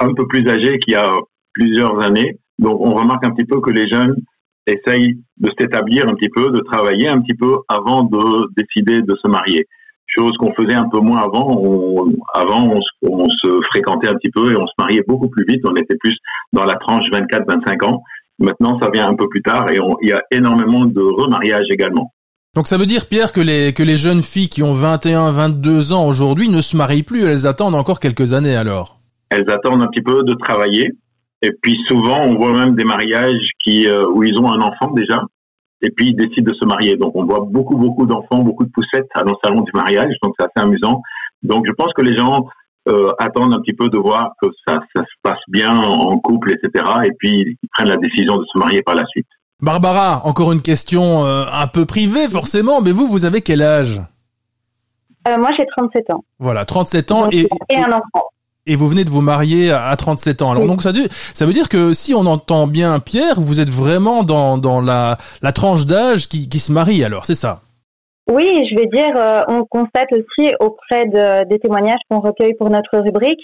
un 0.01 0.13
peu 0.13 0.27
plus 0.27 0.45
âgé 0.49 0.77
qu'il 0.79 0.95
y 0.95 0.97
a 0.97 1.13
plusieurs 1.57 2.03
années. 2.03 2.39
Donc 2.59 2.79
on 2.79 2.93
remarque 2.93 3.25
un 3.25 3.31
petit 3.31 3.45
peu 3.45 3.59
que 3.61 3.71
les 3.71 3.87
jeunes 3.87 4.15
essayent 4.67 5.17
de 5.37 5.49
s'établir 5.57 6.05
un 6.07 6.13
petit 6.13 6.29
peu, 6.29 6.51
de 6.51 6.59
travailler 6.59 7.07
un 7.07 7.21
petit 7.21 7.35
peu 7.35 7.57
avant 7.67 8.03
de 8.03 8.49
décider 8.55 9.01
de 9.01 9.15
se 9.23 9.27
marier. 9.29 9.65
Chose 10.05 10.31
qu'on 10.37 10.53
faisait 10.53 10.75
un 10.75 10.87
peu 10.89 10.99
moins 10.99 11.19
avant. 11.19 12.05
avant, 12.33 12.73
on, 13.01 13.29
se 13.29 13.61
fréquentait 13.71 14.07
un 14.07 14.13
petit 14.13 14.29
peu 14.29 14.51
et 14.51 14.55
on 14.55 14.65
se 14.65 14.73
mariait 14.79 15.03
beaucoup 15.07 15.29
plus 15.29 15.45
vite. 15.47 15.61
On 15.65 15.75
était 15.75 15.97
plus 15.97 16.15
dans 16.53 16.63
la 16.63 16.75
tranche 16.75 17.05
24-25 17.11 17.85
ans. 17.85 18.03
Maintenant, 18.39 18.79
ça 18.79 18.89
vient 18.89 19.09
un 19.09 19.15
peu 19.15 19.27
plus 19.27 19.41
tard 19.41 19.69
et 19.69 19.79
il 20.01 20.09
y 20.09 20.13
a 20.13 20.21
énormément 20.31 20.85
de 20.85 21.01
remariages 21.01 21.67
également. 21.69 22.13
Donc 22.55 22.67
ça 22.67 22.77
veut 22.77 22.85
dire, 22.85 23.05
Pierre, 23.05 23.33
que 23.33 23.41
les, 23.41 23.73
que 23.73 23.83
les 23.83 23.97
jeunes 23.97 24.23
filles 24.23 24.49
qui 24.49 24.63
ont 24.63 24.73
21, 24.73 25.31
22 25.31 25.91
ans 25.91 26.07
aujourd'hui 26.07 26.49
ne 26.49 26.61
se 26.61 26.75
marient 26.77 27.03
plus, 27.03 27.23
elles 27.25 27.45
attendent 27.45 27.75
encore 27.75 27.99
quelques 27.99 28.33
années 28.33 28.55
alors 28.55 28.99
Elles 29.29 29.49
attendent 29.49 29.83
un 29.83 29.87
petit 29.87 30.01
peu 30.01 30.23
de 30.23 30.33
travailler, 30.33 30.91
et 31.41 31.51
puis 31.61 31.77
souvent, 31.87 32.21
on 32.21 32.35
voit 32.35 32.51
même 32.51 32.75
des 32.75 32.83
mariages 32.83 33.51
qui 33.63 33.87
euh, 33.87 34.07
où 34.09 34.23
ils 34.23 34.37
ont 34.39 34.51
un 34.51 34.61
enfant 34.61 34.91
déjà, 34.91 35.21
et 35.81 35.91
puis 35.91 36.09
ils 36.09 36.15
décident 36.15 36.51
de 36.51 36.57
se 36.57 36.65
marier. 36.65 36.97
Donc 36.97 37.15
on 37.15 37.25
voit 37.25 37.45
beaucoup 37.47 37.75
beaucoup 37.75 38.05
d'enfants, 38.05 38.39
beaucoup 38.39 38.65
de 38.65 38.71
poussettes 38.71 39.09
à 39.13 39.23
nos 39.23 39.37
salons 39.43 39.61
du 39.61 39.71
mariage, 39.73 40.13
donc 40.23 40.33
c'est 40.37 40.45
assez 40.45 40.65
amusant. 40.65 41.01
Donc 41.43 41.65
je 41.67 41.73
pense 41.73 41.93
que 41.93 42.01
les 42.01 42.17
gens 42.17 42.47
euh, 42.87 43.13
attendent 43.19 43.53
un 43.53 43.59
petit 43.59 43.75
peu 43.75 43.89
de 43.89 43.97
voir 43.97 44.31
que 44.41 44.47
ça, 44.67 44.79
ça 44.95 45.03
se 45.03 45.13
passe 45.21 45.39
bien 45.47 45.77
en 45.77 46.17
couple, 46.19 46.51
etc. 46.51 46.85
Et 47.05 47.11
puis 47.19 47.57
ils 47.61 47.69
prennent 47.71 47.89
la 47.89 47.97
décision 47.97 48.37
de 48.37 48.45
se 48.51 48.57
marier 48.57 48.81
par 48.81 48.95
la 48.95 49.05
suite. 49.05 49.27
Barbara, 49.61 50.21
encore 50.25 50.51
une 50.51 50.61
question 50.61 51.25
euh, 51.25 51.45
un 51.51 51.67
peu 51.67 51.85
privée 51.85 52.29
forcément, 52.29 52.81
mais 52.81 52.91
vous, 52.91 53.07
vous 53.07 53.25
avez 53.25 53.41
quel 53.41 53.61
âge? 53.61 54.01
Moi 55.27 55.49
j'ai 55.57 55.65
37 55.75 56.09
ans. 56.11 56.23
Voilà, 56.39 56.63
37 56.63 57.11
ans 57.11 57.29
et, 57.31 57.49
et 57.69 57.75
un 57.75 57.91
enfant 57.91 58.23
et 58.67 58.75
vous 58.75 58.87
venez 58.87 59.05
de 59.05 59.09
vous 59.09 59.21
marier 59.21 59.71
à 59.71 59.95
37 59.95 60.41
ans. 60.41 60.51
Alors 60.51 60.67
donc 60.67 60.83
ça, 60.83 60.91
ça 61.33 61.45
veut 61.45 61.53
dire 61.53 61.69
que 61.69 61.93
si 61.93 62.13
on 62.13 62.25
entend 62.25 62.67
bien 62.67 62.99
Pierre, 62.99 63.39
vous 63.39 63.59
êtes 63.59 63.69
vraiment 63.69 64.23
dans, 64.23 64.57
dans 64.57 64.81
la, 64.81 65.17
la 65.41 65.51
tranche 65.51 65.85
d'âge 65.85 66.27
qui, 66.27 66.49
qui 66.49 66.59
se 66.59 66.71
marie 66.71 67.03
alors, 67.03 67.25
c'est 67.25 67.35
ça? 67.35 67.61
Oui, 68.29 68.67
je 68.69 68.75
vais 68.75 68.87
dire, 68.87 69.15
euh, 69.15 69.41
on 69.47 69.63
constate 69.63 70.09
aussi 70.11 70.53
auprès 70.59 71.05
de, 71.05 71.47
des 71.47 71.59
témoignages 71.59 72.01
qu'on 72.09 72.19
recueille 72.19 72.55
pour 72.55 72.69
notre 72.69 72.97
rubrique, 72.99 73.39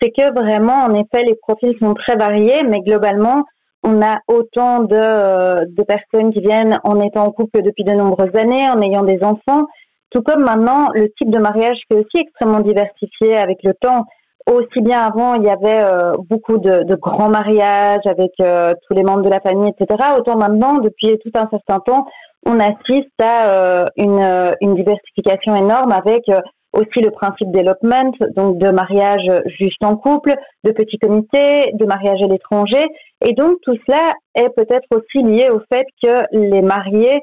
c'est 0.00 0.10
que 0.10 0.32
vraiment, 0.32 0.84
en 0.84 0.94
effet, 0.94 1.24
les 1.24 1.34
profils 1.34 1.76
sont 1.80 1.94
très 1.94 2.14
variés, 2.14 2.62
mais 2.62 2.78
globalement, 2.78 3.44
on 3.82 4.00
a 4.02 4.18
autant 4.28 4.84
de, 4.84 4.94
euh, 4.94 5.64
de 5.66 5.82
personnes 5.82 6.32
qui 6.32 6.40
viennent 6.40 6.78
en 6.84 7.00
étant 7.00 7.26
en 7.26 7.32
couple 7.32 7.62
depuis 7.62 7.82
de 7.82 7.90
nombreuses 7.90 8.34
années, 8.36 8.68
en 8.70 8.80
ayant 8.80 9.02
des 9.02 9.18
enfants, 9.22 9.66
tout 10.10 10.22
comme 10.22 10.42
maintenant, 10.42 10.88
le 10.94 11.08
type 11.18 11.30
de 11.30 11.38
mariage 11.38 11.78
est 11.90 11.94
aussi 11.94 12.18
extrêmement 12.18 12.60
diversifié 12.60 13.36
avec 13.36 13.58
le 13.62 13.74
temps 13.74 14.04
aussi 14.54 14.80
bien 14.80 15.00
avant, 15.00 15.34
il 15.34 15.44
y 15.44 15.50
avait 15.50 15.82
euh, 15.82 16.14
beaucoup 16.28 16.58
de, 16.58 16.94
grands 16.96 17.30
mariages 17.30 18.06
avec 18.06 18.32
euh, 18.40 18.72
tous 18.86 18.94
les 18.94 19.02
membres 19.02 19.22
de 19.22 19.28
la 19.28 19.40
famille, 19.40 19.70
etc. 19.70 20.10
Autant 20.18 20.36
maintenant, 20.36 20.78
depuis 20.78 21.18
tout 21.18 21.30
un 21.34 21.48
certain 21.50 21.80
temps, 21.80 22.06
on 22.46 22.58
assiste 22.58 23.20
à 23.20 23.48
euh, 23.48 23.84
une, 23.96 24.54
une, 24.60 24.74
diversification 24.74 25.54
énorme 25.54 25.92
avec 25.92 26.22
aussi 26.72 27.00
le 27.00 27.10
principe 27.10 27.50
d'elopement, 27.50 28.12
donc 28.36 28.58
de 28.58 28.70
mariage 28.70 29.26
juste 29.58 29.82
en 29.84 29.96
couple, 29.96 30.34
de 30.64 30.70
petits 30.70 30.98
comités, 30.98 31.72
de 31.74 31.84
mariage 31.84 32.22
à 32.22 32.26
l'étranger. 32.26 32.86
Et 33.24 33.32
donc 33.32 33.56
tout 33.62 33.76
cela 33.86 34.14
est 34.34 34.48
peut-être 34.50 34.86
aussi 34.92 35.24
lié 35.24 35.50
au 35.50 35.60
fait 35.70 35.86
que 36.02 36.22
les 36.32 36.62
mariés 36.62 37.20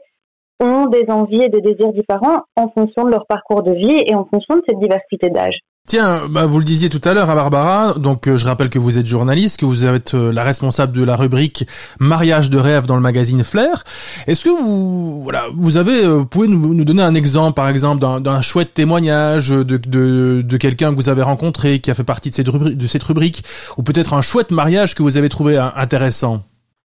ont 0.59 0.87
des 0.87 1.05
envies 1.09 1.43
et 1.43 1.49
des 1.49 1.61
désirs 1.61 1.93
différents 1.93 2.41
en 2.55 2.69
fonction 2.69 3.05
de 3.05 3.11
leur 3.11 3.25
parcours 3.25 3.63
de 3.63 3.71
vie 3.71 4.03
et 4.05 4.15
en 4.15 4.25
fonction 4.25 4.55
de 4.57 4.63
cette 4.67 4.79
diversité 4.79 5.29
d'âge. 5.29 5.59
Tiens, 5.87 6.23
bah, 6.29 6.45
vous 6.47 6.59
le 6.59 6.65
disiez 6.65 6.89
tout 6.89 6.99
à 7.05 7.13
l'heure 7.13 7.29
à 7.29 7.35
Barbara, 7.35 7.93
donc 7.93 8.27
euh, 8.27 8.35
je 8.35 8.45
rappelle 8.45 8.69
que 8.69 8.77
vous 8.77 8.99
êtes 8.99 9.05
journaliste, 9.05 9.61
que 9.61 9.65
vous 9.65 9.85
êtes 9.85 10.15
euh, 10.15 10.33
la 10.33 10.43
responsable 10.43 10.91
de 10.91 11.01
la 11.01 11.15
rubrique 11.15 11.65
mariage 11.97 12.49
de 12.49 12.57
rêve 12.57 12.87
dans 12.87 12.97
le 12.97 13.01
magazine 13.01 13.41
Flair. 13.41 13.85
Est-ce 14.27 14.43
que 14.43 14.49
vous, 14.49 15.21
voilà, 15.21 15.45
vous 15.55 15.77
avez, 15.77 16.03
euh, 16.03 16.25
pouvez 16.25 16.49
nous, 16.49 16.73
nous, 16.73 16.83
donner 16.83 17.03
un 17.03 17.15
exemple, 17.15 17.53
par 17.53 17.69
exemple, 17.69 18.01
d'un 18.01 18.41
chouette 18.41 18.73
témoignage 18.73 19.47
de, 19.47 19.63
de, 19.63 20.41
de 20.41 20.57
quelqu'un 20.57 20.89
que 20.91 20.95
vous 20.95 21.07
avez 21.07 21.21
rencontré, 21.21 21.79
qui 21.79 21.89
a 21.89 21.93
fait 21.93 22.03
partie 22.03 22.31
de 22.31 22.35
cette 22.35 22.49
rubrique, 22.49 22.77
de 22.77 22.87
cette 22.87 23.03
rubrique, 23.03 23.43
ou 23.77 23.83
peut-être 23.83 24.13
un 24.13 24.21
chouette 24.21 24.51
mariage 24.51 24.93
que 24.93 25.03
vous 25.03 25.15
avez 25.15 25.29
trouvé 25.29 25.57
intéressant? 25.57 26.41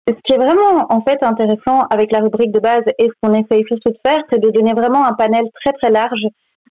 Ce 0.07 0.13
qui 0.25 0.33
est 0.33 0.43
vraiment 0.43 0.87
en 0.89 1.01
fait 1.01 1.21
intéressant 1.21 1.85
avec 1.91 2.11
la 2.11 2.21
rubrique 2.21 2.51
de 2.51 2.59
base 2.59 2.81
et 2.97 3.05
ce 3.05 3.13
qu'on 3.21 3.35
essaye 3.35 3.63
surtout 3.67 3.91
de 3.91 3.99
faire, 4.03 4.21
c'est 4.31 4.39
de 4.39 4.49
donner 4.49 4.73
vraiment 4.73 5.05
un 5.05 5.13
panel 5.13 5.43
très 5.63 5.73
très 5.73 5.91
large 5.91 6.25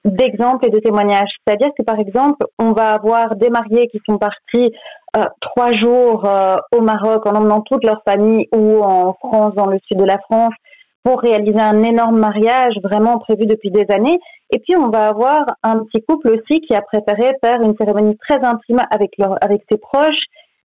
d'exemples 0.07 0.67
et 0.67 0.71
de 0.71 0.79
témoignages. 0.79 1.31
C'est-à-dire 1.47 1.71
que 1.77 1.83
par 1.83 1.99
exemple, 1.99 2.47
on 2.59 2.73
va 2.73 2.93
avoir 2.93 3.35
des 3.37 3.51
mariés 3.51 3.89
qui 3.89 4.01
sont 4.07 4.19
partis 4.19 4.73
euh, 5.17 5.25
trois 5.41 5.73
jours 5.73 6.25
euh, 6.25 6.57
au 6.73 6.81
Maroc 6.81 7.27
en 7.27 7.35
emmenant 7.35 7.61
toute 7.61 7.85
leur 7.85 8.03
famille 8.07 8.47
ou 8.55 8.83
en 8.83 9.15
France, 9.15 9.55
dans 9.55 9.67
le 9.67 9.79
sud 9.87 9.99
de 9.99 10.05
la 10.05 10.19
France, 10.19 10.55
pour 11.03 11.21
réaliser 11.21 11.61
un 11.61 11.83
énorme 11.83 12.19
mariage 12.19 12.75
vraiment 12.83 13.19
prévu 13.19 13.47
depuis 13.47 13.71
des 13.71 13.87
années. 13.91 14.19
Et 14.53 14.59
puis 14.61 14.77
on 14.77 14.91
va 14.91 15.09
avoir 15.09 15.45
un 15.63 15.81
petit 15.81 16.05
couple 16.05 16.31
aussi 16.31 16.61
qui 16.61 16.75
a 16.75 16.83
préféré 16.83 17.33
faire 17.43 17.61
une 17.63 17.77
cérémonie 17.77 18.17
très 18.17 18.45
intime 18.45 18.83
avec 18.91 19.13
avec 19.41 19.63
ses 19.71 19.79
proches. 19.79 20.25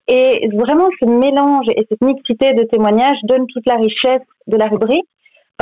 Et 0.08 0.48
vraiment 0.54 0.88
ce 1.00 1.06
mélange 1.06 1.66
et 1.68 1.86
cette 1.88 2.02
mixité 2.02 2.52
de 2.52 2.64
témoignages 2.64 3.18
donne 3.24 3.46
toute 3.46 3.66
la 3.66 3.76
richesse 3.76 4.26
de 4.46 4.56
la 4.56 4.66
rubrique 4.66 5.06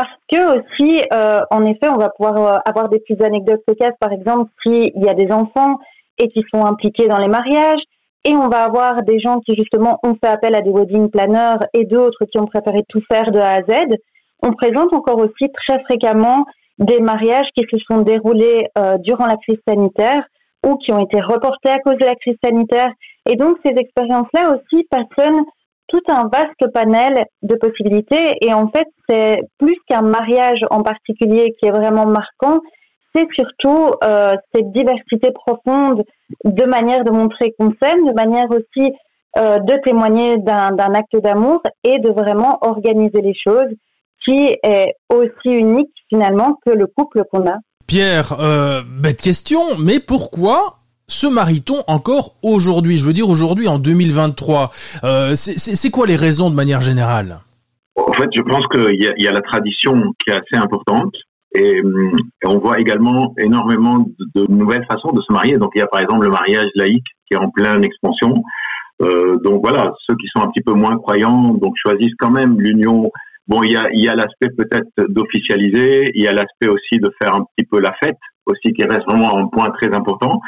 parce 0.00 0.16
que 0.32 0.58
aussi, 0.58 1.02
euh, 1.12 1.40
en 1.50 1.62
effet, 1.66 1.90
on 1.90 1.98
va 1.98 2.08
pouvoir 2.08 2.36
euh, 2.38 2.58
avoir 2.64 2.88
des 2.88 3.00
petites 3.00 3.20
anecdotes 3.20 3.60
cocasses, 3.66 3.98
par 4.00 4.12
exemple, 4.12 4.50
s'il 4.62 4.92
y 4.96 5.10
a 5.10 5.12
des 5.12 5.30
enfants 5.30 5.78
et 6.16 6.28
qui 6.28 6.42
sont 6.50 6.64
impliqués 6.64 7.06
dans 7.06 7.18
les 7.18 7.28
mariages, 7.28 7.82
et 8.24 8.34
on 8.34 8.48
va 8.48 8.64
avoir 8.64 9.02
des 9.02 9.20
gens 9.20 9.40
qui 9.40 9.54
justement 9.56 9.98
ont 10.02 10.14
fait 10.14 10.30
appel 10.30 10.54
à 10.54 10.62
des 10.62 10.70
wedding 10.70 11.10
planners 11.10 11.58
et 11.74 11.84
d'autres 11.84 12.24
qui 12.32 12.38
ont 12.38 12.46
préféré 12.46 12.82
tout 12.88 13.02
faire 13.12 13.30
de 13.30 13.38
A 13.38 13.56
à 13.56 13.60
Z. 13.60 13.94
On 14.42 14.52
présente 14.52 14.94
encore 14.94 15.18
aussi 15.18 15.52
très 15.52 15.82
fréquemment 15.84 16.46
des 16.78 17.00
mariages 17.00 17.48
qui 17.54 17.66
se 17.70 17.76
sont 17.86 18.00
déroulés 18.00 18.68
euh, 18.78 18.96
durant 18.98 19.26
la 19.26 19.36
crise 19.36 19.60
sanitaire 19.68 20.22
ou 20.66 20.76
qui 20.76 20.92
ont 20.92 20.98
été 20.98 21.20
reportés 21.20 21.70
à 21.70 21.78
cause 21.78 21.96
de 21.98 22.06
la 22.06 22.14
crise 22.14 22.36
sanitaire. 22.42 22.88
Et 23.28 23.36
donc 23.36 23.58
ces 23.62 23.72
expériences-là 23.72 24.56
aussi 24.56 24.86
façonnent 24.90 25.44
tout 25.90 26.02
un 26.08 26.28
vaste 26.32 26.72
panel 26.72 27.26
de 27.42 27.54
possibilités. 27.56 28.36
Et 28.40 28.54
en 28.54 28.68
fait, 28.68 28.86
c'est 29.08 29.42
plus 29.58 29.76
qu'un 29.88 30.02
mariage 30.02 30.60
en 30.70 30.82
particulier 30.82 31.54
qui 31.58 31.66
est 31.66 31.72
vraiment 31.72 32.06
marquant, 32.06 32.60
c'est 33.14 33.26
surtout 33.34 33.92
euh, 34.04 34.34
cette 34.54 34.70
diversité 34.72 35.32
profonde 35.32 36.04
de 36.44 36.64
manière 36.64 37.04
de 37.04 37.10
montrer 37.10 37.52
qu'on 37.58 37.72
s'aime, 37.82 38.06
de 38.06 38.14
manière 38.14 38.48
aussi 38.50 38.92
euh, 39.36 39.58
de 39.58 39.74
témoigner 39.84 40.38
d'un 40.38 40.94
acte 40.94 41.16
d'amour 41.16 41.60
et 41.82 41.98
de 41.98 42.10
vraiment 42.10 42.58
organiser 42.62 43.20
les 43.20 43.34
choses 43.34 43.72
qui 44.24 44.56
est 44.62 44.94
aussi 45.08 45.56
unique 45.56 45.92
finalement 46.08 46.58
que 46.64 46.70
le 46.70 46.86
couple 46.86 47.24
qu'on 47.30 47.48
a. 47.48 47.56
Pierre, 47.86 48.38
euh, 48.38 48.82
bête 48.86 49.20
question, 49.20 49.60
mais 49.78 49.98
pourquoi 49.98 50.79
se 51.10 51.26
marie-t-on 51.26 51.82
encore 51.86 52.36
aujourd'hui 52.42 52.96
Je 52.96 53.04
veux 53.04 53.12
dire 53.12 53.28
aujourd'hui 53.28 53.68
en 53.68 53.78
2023. 53.78 54.70
Euh, 55.04 55.34
c'est 55.34 55.90
quoi 55.90 56.06
les 56.06 56.16
raisons 56.16 56.50
de 56.50 56.54
manière 56.54 56.80
générale? 56.80 57.40
En 57.96 58.12
fait, 58.12 58.28
je 58.34 58.42
pense 58.42 58.66
qu'il 58.68 59.14
y, 59.18 59.28
a 59.28 59.32
la 59.32 59.40
tradition 59.40 59.94
qui 60.18 60.32
est 60.32 60.34
assez 60.34 60.56
importante. 60.56 61.14
Et, 61.54 61.82
on 62.44 62.58
voit 62.58 62.78
également 62.78 63.34
énormément 63.38 64.06
de, 64.34 64.46
nouvelles 64.48 64.86
façons 64.90 65.12
de 65.12 65.20
se 65.20 65.32
marier. 65.32 65.58
Donc 65.58 65.72
il 65.74 65.80
y 65.80 65.82
a 65.82 65.86
par 65.86 66.00
exemple 66.00 66.24
le 66.24 66.30
mariage 66.30 66.68
laïque 66.76 67.06
qui 67.26 67.34
est 67.34 67.38
en 67.38 67.50
pleine 67.50 67.84
expansion. 67.84 68.42
Euh, 69.02 69.38
donc 69.42 69.62
voilà, 69.62 69.92
ceux 70.06 70.14
qui 70.16 70.28
sont 70.34 70.42
un 70.42 70.48
petit 70.48 70.62
peu 70.62 70.74
moins 70.74 70.96
croyants 70.96 71.54
donc 71.54 71.74
choisissent 71.76 72.14
quand 72.18 72.30
même 72.30 72.60
l'union. 72.60 73.10
Bon, 73.48 73.62
il 73.62 73.72
y 73.72 73.76
a, 73.76 73.88
il 73.92 74.00
y 74.00 74.08
a 74.08 74.14
l'aspect 74.14 74.50
peut-être 74.56 74.90
d'officialiser, 75.08 76.04
il 76.14 76.22
y 76.22 76.28
a 76.28 76.32
l'aspect 76.32 76.68
aussi 76.68 77.00
de 77.00 77.10
faire 77.20 77.34
un 77.34 77.44
petit 77.56 77.66
peu 77.68 77.80
la 77.80 77.92
fête 78.00 78.18
aussi 78.46 78.72
qui 78.72 78.84
reste 78.84 79.06
vraiment 79.06 79.36
un 79.36 79.46
point 79.48 79.70
très 79.70 79.94
important. 79.94 80.40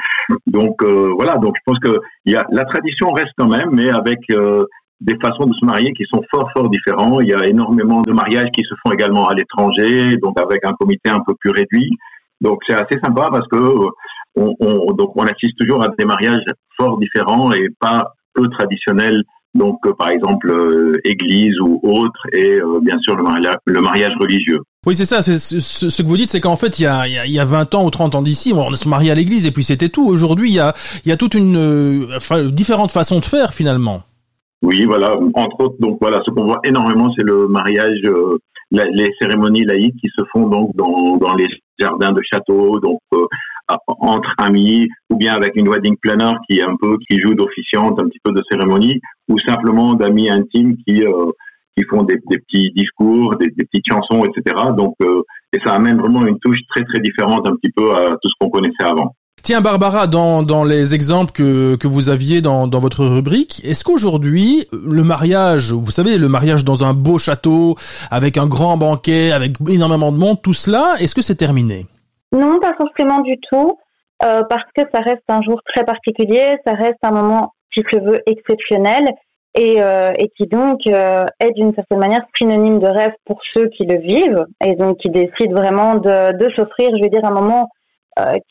Donc 0.46 0.82
euh, 0.82 1.12
voilà, 1.14 1.34
donc 1.34 1.54
je 1.56 1.62
pense 1.64 1.78
que 1.78 2.00
y 2.26 2.34
a 2.34 2.46
la 2.50 2.64
tradition 2.64 3.10
reste 3.12 3.32
quand 3.36 3.48
même, 3.48 3.70
mais 3.72 3.90
avec 3.90 4.18
euh, 4.30 4.64
des 5.00 5.16
façons 5.20 5.46
de 5.46 5.54
se 5.54 5.64
marier 5.64 5.92
qui 5.92 6.04
sont 6.12 6.22
fort 6.30 6.48
fort 6.54 6.68
différents. 6.70 7.20
Il 7.20 7.28
y 7.28 7.34
a 7.34 7.46
énormément 7.46 8.02
de 8.02 8.12
mariages 8.12 8.50
qui 8.54 8.62
se 8.62 8.74
font 8.82 8.92
également 8.92 9.28
à 9.28 9.34
l'étranger, 9.34 10.16
donc 10.16 10.38
avec 10.40 10.64
un 10.64 10.72
comité 10.72 11.10
un 11.10 11.20
peu 11.26 11.34
plus 11.40 11.50
réduit. 11.50 11.90
Donc 12.40 12.60
c'est 12.66 12.74
assez 12.74 12.98
sympa 13.04 13.26
parce 13.30 13.46
que 13.48 13.58
on, 14.34 14.92
donc 14.94 15.12
on 15.16 15.24
assiste 15.24 15.58
toujours 15.58 15.82
à 15.82 15.88
des 15.98 16.04
mariages 16.04 16.44
fort 16.76 16.98
différents 16.98 17.52
et 17.52 17.68
pas 17.78 18.14
peu 18.34 18.48
traditionnels 18.48 19.22
donc 19.54 19.78
euh, 19.86 19.92
par 19.92 20.08
exemple 20.08 20.50
euh, 20.50 21.00
église 21.04 21.58
ou 21.60 21.80
autre, 21.82 22.20
et 22.32 22.60
euh, 22.60 22.80
bien 22.80 22.98
sûr 23.00 23.16
le 23.16 23.22
mariage, 23.22 23.56
le 23.66 23.80
mariage 23.80 24.12
religieux. 24.18 24.60
Oui, 24.86 24.94
c'est 24.94 25.04
ça. 25.04 25.22
C'est 25.22 25.38
ce, 25.38 26.02
que 26.02 26.08
vous 26.08 26.16
dites, 26.16 26.30
c'est 26.30 26.40
qu'en 26.40 26.56
fait, 26.56 26.80
il 26.80 26.82
y 26.82 26.86
a, 26.86 27.06
il 27.06 27.32
y 27.32 27.38
a 27.38 27.44
20 27.44 27.74
ans 27.74 27.84
ou 27.84 27.90
30 27.90 28.16
ans 28.16 28.22
d'ici, 28.22 28.52
on 28.52 28.74
se 28.74 28.88
mariait 28.88 29.12
à 29.12 29.14
l'église 29.14 29.46
et 29.46 29.52
puis 29.52 29.62
c'était 29.62 29.90
tout. 29.90 30.04
Aujourd'hui, 30.06 30.50
il 30.50 30.54
y 30.54 30.60
a, 30.60 30.74
il 31.04 31.08
y 31.08 31.12
a 31.12 31.16
toute 31.16 31.34
une 31.34 32.08
différentes 32.50 32.90
façons 32.90 33.20
de 33.20 33.24
faire 33.24 33.52
finalement. 33.52 34.02
Oui, 34.62 34.84
voilà. 34.84 35.12
Entre 35.34 35.60
autres, 35.60 35.76
donc 35.78 35.98
voilà, 36.00 36.20
ce 36.24 36.30
qu'on 36.32 36.46
voit 36.46 36.60
énormément, 36.64 37.12
c'est 37.16 37.24
le 37.24 37.46
mariage, 37.46 38.00
les 38.72 39.10
cérémonies 39.20 39.64
laïques 39.64 39.96
qui 40.00 40.08
se 40.16 40.24
font 40.32 40.48
donc 40.48 40.74
dans, 40.74 41.16
dans 41.16 41.34
les 41.34 41.46
jardins 41.78 42.12
de 42.12 42.20
châteaux, 42.32 42.80
donc 42.80 43.00
entre 43.86 44.34
amis, 44.38 44.88
ou 45.10 45.16
bien 45.16 45.34
avec 45.34 45.52
une 45.56 45.68
wedding 45.68 45.96
planner 46.00 46.32
qui 46.48 46.58
est 46.58 46.62
un 46.62 46.76
peu 46.80 46.96
qui 47.08 47.18
joue 47.18 47.34
d'officiante, 47.34 48.00
un 48.00 48.08
petit 48.08 48.20
peu 48.22 48.32
de 48.32 48.42
cérémonie, 48.50 49.00
ou 49.28 49.38
simplement 49.38 49.94
d'amis 49.94 50.30
intimes 50.30 50.76
qui 50.86 51.02
euh, 51.04 51.30
qui 51.76 51.84
font 51.84 52.02
des, 52.02 52.18
petits 52.18 52.70
discours, 52.76 53.36
des, 53.36 53.50
petites 53.50 53.86
chansons, 53.90 54.24
etc. 54.24 54.62
Donc 54.76 54.94
euh, 55.02 55.22
et 55.54 55.58
ça 55.64 55.74
amène 55.74 55.98
vraiment 55.98 56.26
une 56.26 56.38
touche 56.38 56.58
très 56.74 56.84
très 56.84 57.00
différente 57.00 57.46
un 57.46 57.56
petit 57.56 57.72
peu 57.74 57.94
à 57.94 58.10
tout 58.10 58.28
ce 58.28 58.34
qu'on 58.38 58.50
connaissait 58.50 58.84
avant. 58.84 59.14
Tiens 59.42 59.60
Barbara, 59.60 60.06
dans, 60.06 60.44
dans 60.44 60.62
les 60.62 60.94
exemples 60.94 61.32
que, 61.32 61.74
que 61.74 61.88
vous 61.88 62.10
aviez 62.10 62.40
dans, 62.40 62.68
dans 62.68 62.78
votre 62.78 63.04
rubrique, 63.04 63.60
est-ce 63.64 63.82
qu'aujourd'hui 63.82 64.66
le 64.70 65.02
mariage, 65.02 65.72
vous 65.72 65.90
savez, 65.90 66.16
le 66.16 66.28
mariage 66.28 66.64
dans 66.64 66.84
un 66.84 66.94
beau 66.94 67.18
château, 67.18 67.74
avec 68.12 68.38
un 68.38 68.46
grand 68.46 68.76
banquet, 68.76 69.32
avec 69.32 69.56
énormément 69.68 70.12
de 70.12 70.16
monde, 70.16 70.40
tout 70.42 70.54
cela, 70.54 70.94
est-ce 71.00 71.16
que 71.16 71.22
c'est 71.22 71.34
terminé? 71.34 71.86
Non, 72.32 72.58
pas 72.60 72.74
forcément 72.76 73.20
du 73.20 73.38
tout, 73.50 73.78
euh, 74.24 74.42
parce 74.48 74.64
que 74.76 74.82
ça 74.92 75.00
reste 75.00 75.24
un 75.28 75.42
jour 75.42 75.60
très 75.64 75.84
particulier, 75.84 76.54
ça 76.66 76.74
reste 76.74 76.98
un 77.02 77.10
moment 77.10 77.52
qui 77.74 77.82
se 77.92 77.98
veut 77.98 78.20
exceptionnel 78.26 79.10
et, 79.54 79.82
euh, 79.82 80.12
qui 80.36 80.46
donc 80.46 80.80
euh, 80.86 81.24
est 81.40 81.50
d'une 81.52 81.74
certaine 81.74 81.98
manière 81.98 82.24
synonyme 82.38 82.78
de 82.78 82.86
rêve 82.86 83.12
pour 83.26 83.40
ceux 83.54 83.66
qui 83.68 83.84
le 83.84 83.98
vivent 83.98 84.46
et 84.64 84.76
donc 84.76 84.98
qui 84.98 85.10
décident 85.10 85.54
vraiment 85.54 85.96
de, 85.96 86.36
de 86.38 86.50
s'offrir, 86.54 86.90
je 86.96 87.02
veux 87.02 87.10
dire, 87.10 87.24
un 87.24 87.32
moment 87.32 87.68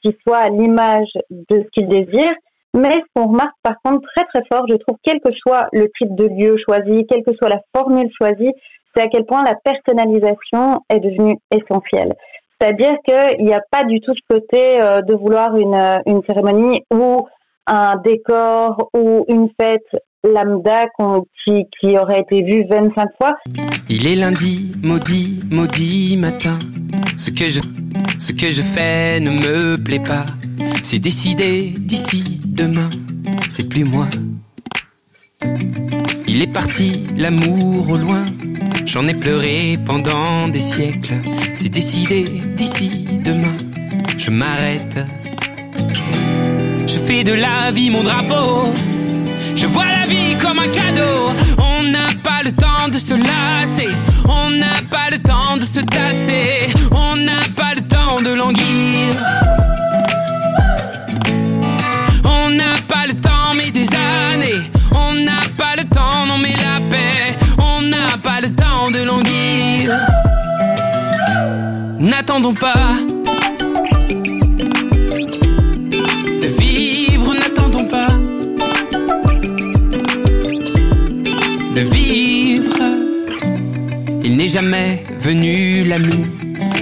qui 0.02 0.18
soit 0.24 0.40
à 0.40 0.50
l'image 0.50 1.12
de 1.30 1.62
ce 1.62 1.68
qu'ils 1.72 1.88
désirent. 1.88 2.34
Mais 2.74 2.94
ce 2.94 3.06
qu'on 3.14 3.28
remarque 3.28 3.56
par 3.62 3.76
contre 3.84 4.08
très 4.16 4.26
très 4.26 4.44
fort, 4.52 4.66
je 4.68 4.76
trouve, 4.76 4.98
quel 5.04 5.20
que 5.20 5.32
soit 5.34 5.68
le 5.72 5.88
type 6.00 6.16
de 6.16 6.26
lieu 6.26 6.58
choisi, 6.66 7.06
quelle 7.06 7.24
que 7.24 7.36
soit 7.36 7.50
la 7.50 7.62
formule 7.76 8.10
choisie, 8.18 8.52
c'est 8.96 9.04
à 9.04 9.08
quel 9.08 9.26
point 9.26 9.44
la 9.44 9.54
personnalisation 9.56 10.80
est 10.90 11.00
devenue 11.00 11.38
essentielle. 11.52 12.16
C'est-à-dire 12.62 12.94
qu'il 13.04 13.46
n'y 13.46 13.54
a 13.54 13.62
pas 13.72 13.84
du 13.84 14.00
tout 14.02 14.14
ce 14.14 14.36
côté 14.36 14.80
euh, 14.82 15.02
de 15.02 15.16
vouloir 15.16 15.56
une, 15.56 15.74
euh, 15.74 15.98
une 16.06 16.22
cérémonie 16.28 16.82
ou 16.94 17.28
un 17.66 17.96
décor 17.96 18.90
ou 18.94 19.26
une 19.30 19.50
fête 19.60 19.88
lambda 20.24 20.86
qui, 21.44 21.66
qui 21.80 21.98
aurait 21.98 22.22
été 22.22 22.44
vue 22.44 22.64
25 22.70 23.08
fois. 23.18 23.34
Il 23.90 24.06
est 24.06 24.16
lundi, 24.16 24.74
maudit, 24.84 25.42
maudit 25.50 26.18
matin. 26.18 26.60
Ce 27.18 27.32
que 27.32 27.50
je, 27.50 27.62
ce 28.20 28.32
que 28.32 28.52
je 28.52 28.62
fais 28.62 29.20
ne 29.20 29.32
me 29.32 29.84
plaît 29.84 30.00
pas. 30.00 30.28
C'est 30.84 31.00
décidé 31.00 31.74
d'ici 31.80 32.42
demain, 32.46 32.92
c'est 33.50 33.68
plus 33.68 33.86
moi. 33.86 34.06
Il 36.28 36.44
est 36.44 36.54
parti, 36.54 37.08
l'amour 37.18 37.90
au 37.90 37.98
loin. 37.98 38.26
J'en 38.86 39.08
ai 39.08 39.14
pleuré 39.14 39.80
pendant 39.86 40.48
des 40.48 40.60
siècles. 40.60 41.16
C'est 41.54 41.70
décidé 41.70 42.26
d'ici 42.62 42.90
demain. 43.24 43.58
Je 44.20 44.30
m'arrête. 44.30 44.98
Je 46.86 47.00
fais 47.08 47.24
de 47.24 47.34
la 47.34 47.72
vie 47.72 47.90
mon 47.90 48.04
drapeau. 48.04 48.72
Je 49.56 49.66
vois 49.66 49.90
la 50.00 50.06
vie 50.06 50.36
comme 50.42 50.60
un 50.60 50.72
cadeau. 50.80 51.18
On 51.58 51.82
n'a 51.96 52.10
pas 52.28 52.42
le 52.44 52.52
temps 52.52 52.88
de 52.94 53.00
se 53.00 53.16
lasser. 53.30 53.90
On 54.40 54.52
n'a 54.52 54.78
pas 54.96 55.10
le 55.10 55.18
temps 55.32 55.58
de 55.58 55.66
se 55.76 55.80
tasser. 55.80 56.50
On 56.92 57.16
n'a 57.28 57.42
pas 57.56 57.74
le 57.78 57.82
temps 57.96 58.22
de 58.28 58.32
languir. 58.42 59.08
On 62.38 62.46
n'a 62.60 62.76
pas 62.94 63.06
le 63.08 63.16
temps 63.28 63.52
mais 63.58 63.72
des 63.72 63.90
années. 64.30 64.62
On 65.06 65.14
n'a 65.28 65.42
pas 65.62 65.74
le 65.80 65.86
temps, 65.98 66.26
non 66.30 66.38
mais 66.38 66.56
la 66.68 66.78
paix 66.92 67.22
n'a 67.82 68.18
pas 68.18 68.40
le 68.42 68.54
temps 68.54 68.92
de 68.92 69.04
languir 69.04 70.21
n'attendons 72.12 72.54
pas 72.54 72.98
de 76.42 76.48
vivre, 76.60 77.34
n'attendons 77.34 77.86
pas 77.86 78.08
de 81.76 81.82
vivre. 81.82 82.76
Il 84.26 84.36
n'est 84.36 84.50
jamais 84.50 85.04
venu 85.20 85.86
l'ami, 85.86 86.26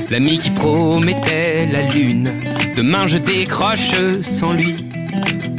l'ami 0.09 0.39
qui 0.39 0.49
promettait 0.49 1.67
la 1.71 1.83
lune. 1.93 2.31
Demain 2.75 3.05
je 3.05 3.17
décroche 3.19 3.93
sans 4.23 4.53
lui, 4.53 4.75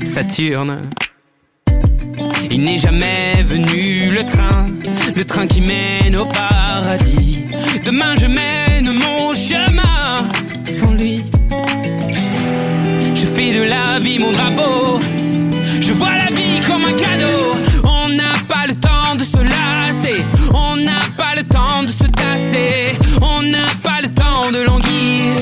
Saturne. 0.04 0.90
Il 2.50 2.62
n'est 2.62 2.78
jamais 2.78 3.44
venu 3.44 4.10
le 4.10 4.26
train, 4.26 4.66
le 5.14 5.24
train 5.24 5.46
qui 5.46 5.60
mène 5.60 6.16
au 6.16 6.26
paradis. 6.26 7.38
Demain 7.84 8.14
je 8.20 8.26
mène 8.26 8.60
de 13.49 13.62
la 13.62 13.99
vie 13.99 14.18
mon 14.18 14.32
drapeau. 14.32 15.00
Je 15.80 15.92
vois 15.94 16.14
la 16.14 16.26
vie 16.37 16.61
comme 16.68 16.85
un 16.85 16.92
cadeau. 16.92 17.56
On 17.85 18.09
n'a 18.11 18.35
pas 18.47 18.66
le 18.68 18.75
temps 18.75 19.14
de 19.16 19.25
se 19.25 19.38
lasser. 19.38 20.23
On 20.52 20.76
n'a 20.76 21.00
pas 21.16 21.35
le 21.37 21.44
temps 21.44 21.82
de 21.82 21.88
se 21.88 22.04
tasser. 22.04 22.99
On 23.23 23.42
n'a 23.42 23.66
pas 23.82 24.02
le 24.02 24.11
temps 24.11 24.50
de 24.52 24.61
languir. 24.62 25.37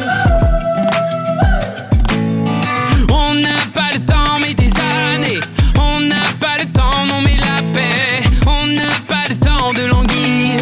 On 3.11 3.35
n'a 3.35 3.59
pas 3.75 3.91
le 3.93 4.01
temps, 4.05 4.39
mais 4.41 4.55
des 4.55 4.73
années. 5.11 5.41
On 5.77 6.01
n'a 6.01 6.27
pas 6.39 6.57
le 6.61 6.67
temps, 6.67 7.05
non, 7.09 7.21
mais 7.21 7.37
la 7.37 7.63
paix. 7.75 8.23
On 8.47 8.67
n'a 8.67 8.93
pas 9.09 9.25
le 9.29 9.35
temps 9.35 9.73
de 9.73 9.85
languir. 9.87 10.61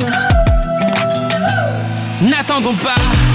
N'attendons 2.22 2.76
pas. 2.82 3.25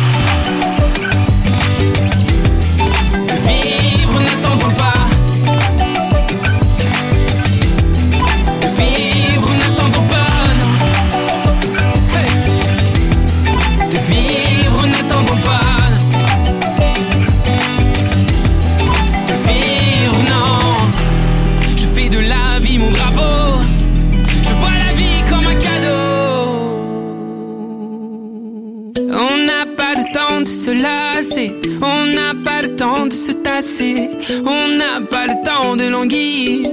On 34.45 34.67
n'a 34.69 35.01
pas 35.09 35.27
le 35.27 35.43
temps 35.43 35.75
de 35.75 35.87
languir. 35.89 36.67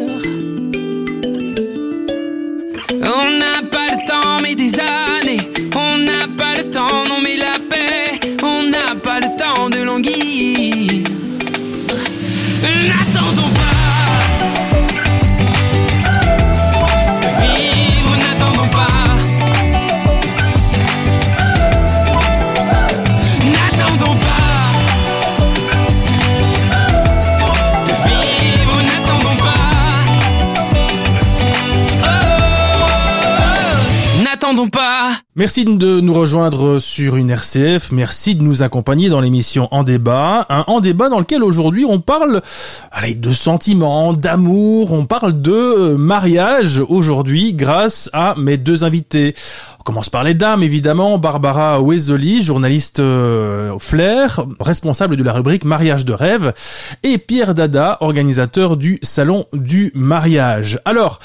On 2.93 3.31
n'a 3.39 3.63
pas 3.71 3.89
le 3.91 4.07
temps, 4.07 4.41
mais 4.43 4.55
des. 4.55 5.08
Merci 35.39 35.65
de 35.65 36.01
nous 36.01 36.15
rejoindre 36.15 36.81
sur 36.81 37.15
une 37.15 37.31
RCF. 37.31 37.93
Merci 37.93 38.35
de 38.35 38.43
nous 38.43 38.65
accompagner 38.65 39.09
dans 39.09 39.21
l'émission 39.21 39.69
En 39.71 39.85
débat. 39.85 40.45
Un 40.49 40.65
En 40.67 40.81
débat 40.81 41.09
dans 41.09 41.21
lequel 41.21 41.45
aujourd'hui 41.45 41.85
on 41.85 42.01
parle 42.01 42.43
allez, 42.91 43.15
de 43.15 43.31
sentiments, 43.31 44.15
d'amour, 44.15 44.91
on 44.91 45.07
parle 45.07 45.41
de 45.41 45.53
euh, 45.53 45.97
mariage 45.97 46.83
aujourd'hui 46.89 47.55
grâce 47.55 48.11
à 48.13 48.35
mes 48.37 48.57
deux 48.57 48.83
invités. 48.83 49.37
On 49.79 49.85
commence 49.85 50.11
par 50.11 50.25
les 50.25 50.35
dames 50.35 50.65
évidemment. 50.65 51.19
Barbara 51.19 51.81
Wezoli, 51.81 52.43
journaliste 52.43 52.99
euh, 52.99 53.79
Flair, 53.79 54.45
responsable 54.59 55.15
de 55.15 55.23
la 55.23 55.35
rubrique 55.35 55.65
Mariage 55.65 56.05
de 56.05 56.15
rêve. 56.15 56.53
Et 57.05 57.17
Pierre 57.17 57.55
Dada, 57.55 57.99
organisateur 58.01 58.77
du 58.77 58.99
Salon 59.03 59.47
du 59.53 59.93
mariage. 59.95 60.81
Alors, 60.85 61.21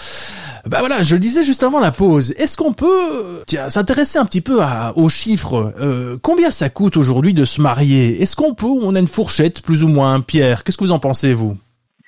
bah 0.69 0.77
voilà, 0.79 1.03
je 1.03 1.15
le 1.15 1.19
disais 1.19 1.43
juste 1.43 1.63
avant 1.63 1.81
la 1.81 1.91
pause. 1.91 2.31
Est-ce 2.37 2.55
qu'on 2.55 2.71
peut 2.71 3.43
s'intéresser 3.47 4.17
un 4.17 4.25
petit 4.25 4.41
peu 4.41 4.59
aux 4.95 5.09
chiffres 5.09 5.73
Euh, 5.79 6.17
Combien 6.21 6.51
ça 6.51 6.69
coûte 6.69 6.95
aujourd'hui 6.95 7.33
de 7.33 7.43
se 7.43 7.61
marier? 7.61 8.21
Est-ce 8.21 8.35
qu'on 8.35 8.53
peut 8.53 8.65
On 8.65 8.95
a 8.95 8.99
une 8.99 9.07
fourchette 9.07 9.61
plus 9.61 9.83
ou 9.83 9.89
moins? 9.89 10.21
Pierre, 10.21 10.63
qu'est-ce 10.63 10.77
que 10.77 10.85
vous 10.85 10.91
en 10.91 10.99
pensez 10.99 11.33
vous? 11.33 11.57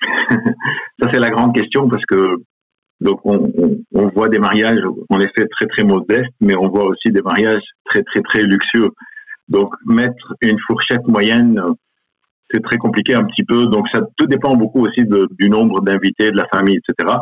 Ça 1.00 1.08
c'est 1.12 1.20
la 1.20 1.30
grande 1.30 1.54
question 1.54 1.88
parce 1.88 2.04
que 2.06 2.36
donc 3.00 3.20
on, 3.24 3.52
voit 4.14 4.30
des 4.30 4.38
mariages 4.38 4.80
en 5.10 5.20
effet 5.20 5.46
très 5.50 5.66
très 5.66 5.84
modestes, 5.84 6.32
mais 6.40 6.56
on 6.56 6.68
voit 6.68 6.86
aussi 6.86 7.10
des 7.10 7.20
mariages 7.20 7.62
très 7.84 8.02
très 8.02 8.22
très 8.22 8.42
luxueux. 8.42 8.88
Donc 9.48 9.74
mettre 9.84 10.34
une 10.40 10.58
fourchette 10.66 11.06
moyenne, 11.06 11.60
c'est 12.50 12.62
très 12.62 12.78
compliqué 12.78 13.14
un 13.14 13.24
petit 13.24 13.44
peu. 13.44 13.66
Donc 13.66 13.86
ça 13.92 14.00
tout 14.16 14.26
dépend 14.26 14.56
beaucoup 14.56 14.86
aussi 14.86 15.04
du 15.38 15.50
nombre 15.50 15.82
d'invités, 15.82 16.30
de 16.30 16.36
la 16.36 16.46
famille, 16.50 16.78
etc. 16.78 17.18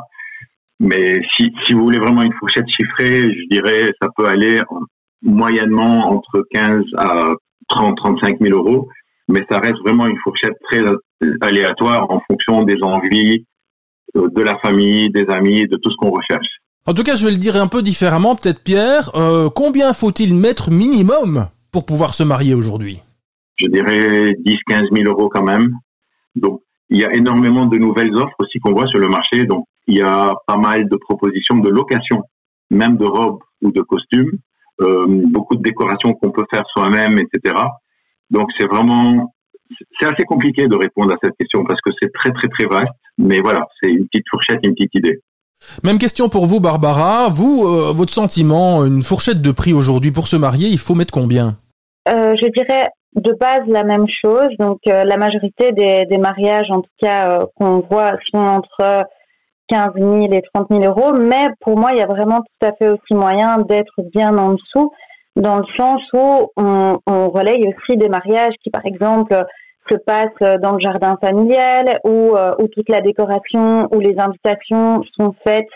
Mais 0.81 1.21
si, 1.37 1.53
si 1.65 1.73
vous 1.73 1.83
voulez 1.85 1.99
vraiment 1.99 2.23
une 2.23 2.33
fourchette 2.35 2.69
chiffrée, 2.69 3.23
je 3.33 3.49
dirais 3.51 3.93
ça 4.03 4.09
peut 4.17 4.27
aller 4.27 4.61
en- 4.69 4.81
moyennement 5.23 6.11
entre 6.11 6.45
15 6.51 6.83
à 6.99 7.31
30, 7.69 7.97
35 7.97 8.39
000 8.41 8.57
euros. 8.59 8.89
Mais 9.29 9.41
ça 9.51 9.59
reste 9.59 9.79
vraiment 9.85 10.07
une 10.07 10.19
fourchette 10.23 10.53
très 10.71 10.83
aléatoire 11.41 12.11
en 12.11 12.21
fonction 12.29 12.63
des 12.63 12.77
envies, 12.83 13.47
euh, 14.17 14.29
de 14.35 14.43
la 14.43 14.59
famille, 14.59 15.11
des 15.11 15.25
amis, 15.29 15.67
de 15.67 15.77
tout 15.77 15.91
ce 15.91 15.97
qu'on 15.97 16.11
recherche. 16.11 16.47
En 16.87 16.93
tout 16.93 17.03
cas, 17.03 17.15
je 17.15 17.25
vais 17.25 17.31
le 17.33 17.39
dire 17.39 17.57
un 17.57 17.67
peu 17.67 17.81
différemment, 17.83 18.37
peut-être 18.37 18.63
Pierre. 18.63 19.11
Euh, 19.15 19.49
combien 19.49 19.95
faut-il 19.95 20.35
mettre 20.35 20.71
minimum 20.71 21.49
pour 21.73 21.87
pouvoir 21.87 22.13
se 22.13 22.23
marier 22.23 22.53
aujourd'hui? 22.53 23.01
Je 23.57 23.67
dirais 23.69 24.35
10, 24.45 24.57
15 24.69 24.83
000 24.95 25.09
euros 25.11 25.31
quand 25.31 25.43
même. 25.45 25.73
Donc, 26.37 26.61
il 26.91 26.99
y 26.99 27.05
a 27.07 27.15
énormément 27.15 27.65
de 27.65 27.79
nouvelles 27.79 28.15
offres 28.15 28.35
aussi 28.41 28.59
qu'on 28.59 28.73
voit 28.73 28.87
sur 28.89 28.99
le 28.99 29.09
marché. 29.09 29.47
Donc, 29.47 29.65
il 29.87 29.97
y 29.97 30.03
a 30.03 30.35
pas 30.47 30.57
mal 30.57 30.89
de 30.89 30.97
propositions 30.97 31.59
de 31.59 31.69
location, 31.69 32.23
même 32.71 32.97
de 32.97 33.05
robes 33.05 33.41
ou 33.63 33.71
de 33.71 33.81
costumes, 33.83 34.31
euh, 34.81 35.05
beaucoup 35.09 35.57
de 35.57 35.63
décorations 35.63 36.15
qu'on 36.15 36.31
peut 36.31 36.47
faire 36.53 36.65
soi-même, 36.75 37.19
etc. 37.19 37.55
Donc, 38.31 38.49
c'est 38.59 38.67
vraiment, 38.67 39.35
c'est 39.99 40.07
assez 40.07 40.25
compliqué 40.25 40.67
de 40.67 40.77
répondre 40.77 41.13
à 41.13 41.17
cette 41.23 41.37
question 41.39 41.65
parce 41.65 41.81
que 41.81 41.93
c'est 42.01 42.13
très, 42.13 42.31
très, 42.31 42.49
très 42.49 42.67
vaste. 42.67 42.93
Mais 43.19 43.41
voilà, 43.41 43.67
c'est 43.81 43.91
une 43.91 44.07
petite 44.09 44.27
fourchette, 44.31 44.61
une 44.65 44.75
petite 44.75 44.95
idée. 44.95 45.21
Même 45.83 45.99
question 45.99 46.29
pour 46.29 46.47
vous, 46.47 46.61
Barbara. 46.61 47.29
Vous, 47.31 47.65
euh, 47.65 47.93
votre 47.93 48.13
sentiment, 48.13 48.85
une 48.85 49.03
fourchette 49.03 49.41
de 49.41 49.53
prix 49.53 49.73
aujourd'hui 49.73 50.11
pour 50.11 50.27
se 50.27 50.37
marier, 50.37 50.69
il 50.69 50.79
faut 50.79 50.95
mettre 50.95 51.13
combien? 51.13 51.57
Euh, 52.09 52.35
je 52.41 52.49
dirais 52.49 52.89
de 53.15 53.33
base 53.33 53.63
la 53.69 53.85
même 53.85 54.07
chose. 54.09 54.49
Donc 54.59 54.81
euh, 54.89 55.05
la 55.05 55.17
majorité 55.17 55.73
des, 55.73 56.05
des 56.07 56.19
mariages, 56.19 56.71
en 56.71 56.81
tout 56.81 56.91
cas 56.99 57.31
euh, 57.31 57.47
qu'on 57.57 57.81
voit, 57.91 58.13
sont 58.31 58.39
entre 58.39 59.05
15 59.69 59.91
000 59.97 60.33
et 60.33 60.43
30 60.55 60.69
000 60.71 60.85
euros. 60.85 61.15
Mais 61.15 61.49
pour 61.61 61.77
moi, 61.77 61.91
il 61.93 61.99
y 61.99 62.03
a 62.03 62.07
vraiment 62.07 62.41
tout 62.41 62.67
à 62.67 62.73
fait 62.73 62.89
aussi 62.89 63.15
moyen 63.15 63.59
d'être 63.59 63.95
bien 64.13 64.37
en 64.37 64.53
dessous, 64.53 64.93
dans 65.37 65.59
le 65.59 65.65
sens 65.77 66.01
où 66.13 66.51
on, 66.57 66.99
on 67.07 67.29
relaye 67.31 67.67
aussi 67.69 67.97
des 67.97 68.09
mariages 68.09 68.55
qui, 68.63 68.71
par 68.71 68.85
exemple, 68.87 69.45
se 69.91 69.97
passent 69.97 70.61
dans 70.61 70.73
le 70.73 70.81
jardin 70.81 71.17
familial, 71.23 71.99
où, 72.05 72.37
euh, 72.37 72.55
où 72.59 72.69
toute 72.69 72.89
la 72.89 73.01
décoration, 73.01 73.89
où 73.93 74.01
les 74.01 74.15
invitations 74.19 75.03
sont 75.19 75.35
faites 75.47 75.69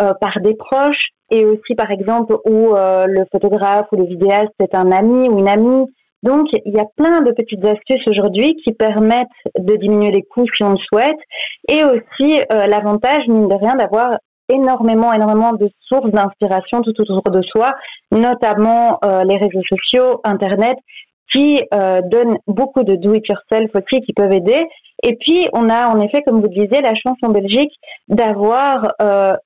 euh, 0.00 0.12
par 0.20 0.40
des 0.40 0.54
proches, 0.54 1.10
et 1.30 1.44
aussi, 1.44 1.74
par 1.76 1.90
exemple, 1.90 2.36
où 2.44 2.74
euh, 2.74 3.06
le 3.06 3.24
photographe 3.30 3.86
ou 3.92 3.96
le 3.96 4.04
vidéaste 4.04 4.52
est 4.60 4.74
un 4.74 4.90
ami 4.90 5.28
ou 5.28 5.38
une 5.38 5.48
amie. 5.48 5.86
Donc, 6.22 6.46
il 6.52 6.72
y 6.72 6.78
a 6.78 6.86
plein 6.96 7.20
de 7.22 7.32
petites 7.32 7.64
astuces 7.64 8.06
aujourd'hui 8.06 8.54
qui 8.64 8.72
permettent 8.72 9.26
de 9.58 9.76
diminuer 9.76 10.12
les 10.12 10.22
coûts 10.22 10.46
si 10.56 10.62
on 10.62 10.72
le 10.72 10.78
souhaite, 10.78 11.18
et 11.68 11.82
aussi 11.84 12.40
euh, 12.52 12.66
l'avantage, 12.66 13.26
mine 13.26 13.48
de 13.48 13.54
rien, 13.54 13.74
d'avoir 13.74 14.18
énormément, 14.48 15.12
énormément 15.12 15.52
de 15.52 15.68
sources 15.88 16.10
d'inspiration 16.10 16.82
tout 16.82 16.94
autour 17.00 17.22
de 17.32 17.42
soi, 17.42 17.72
notamment 18.12 18.98
euh, 19.04 19.24
les 19.24 19.36
réseaux 19.36 19.62
sociaux, 19.68 20.20
Internet, 20.24 20.76
qui 21.32 21.62
euh, 21.74 22.00
donnent 22.02 22.36
beaucoup 22.46 22.84
de 22.84 22.94
do-it-yourself 22.94 23.70
aussi, 23.74 24.02
qui 24.02 24.12
peuvent 24.12 24.32
aider. 24.32 24.62
Et 25.02 25.16
puis, 25.16 25.48
on 25.54 25.68
a 25.68 25.88
en 25.88 25.98
effet, 25.98 26.22
comme 26.24 26.40
vous 26.40 26.48
le 26.48 26.66
disiez, 26.66 26.82
la 26.82 26.94
chance 26.94 27.16
en 27.22 27.30
Belgique 27.30 27.72
d'avoir 28.06 28.92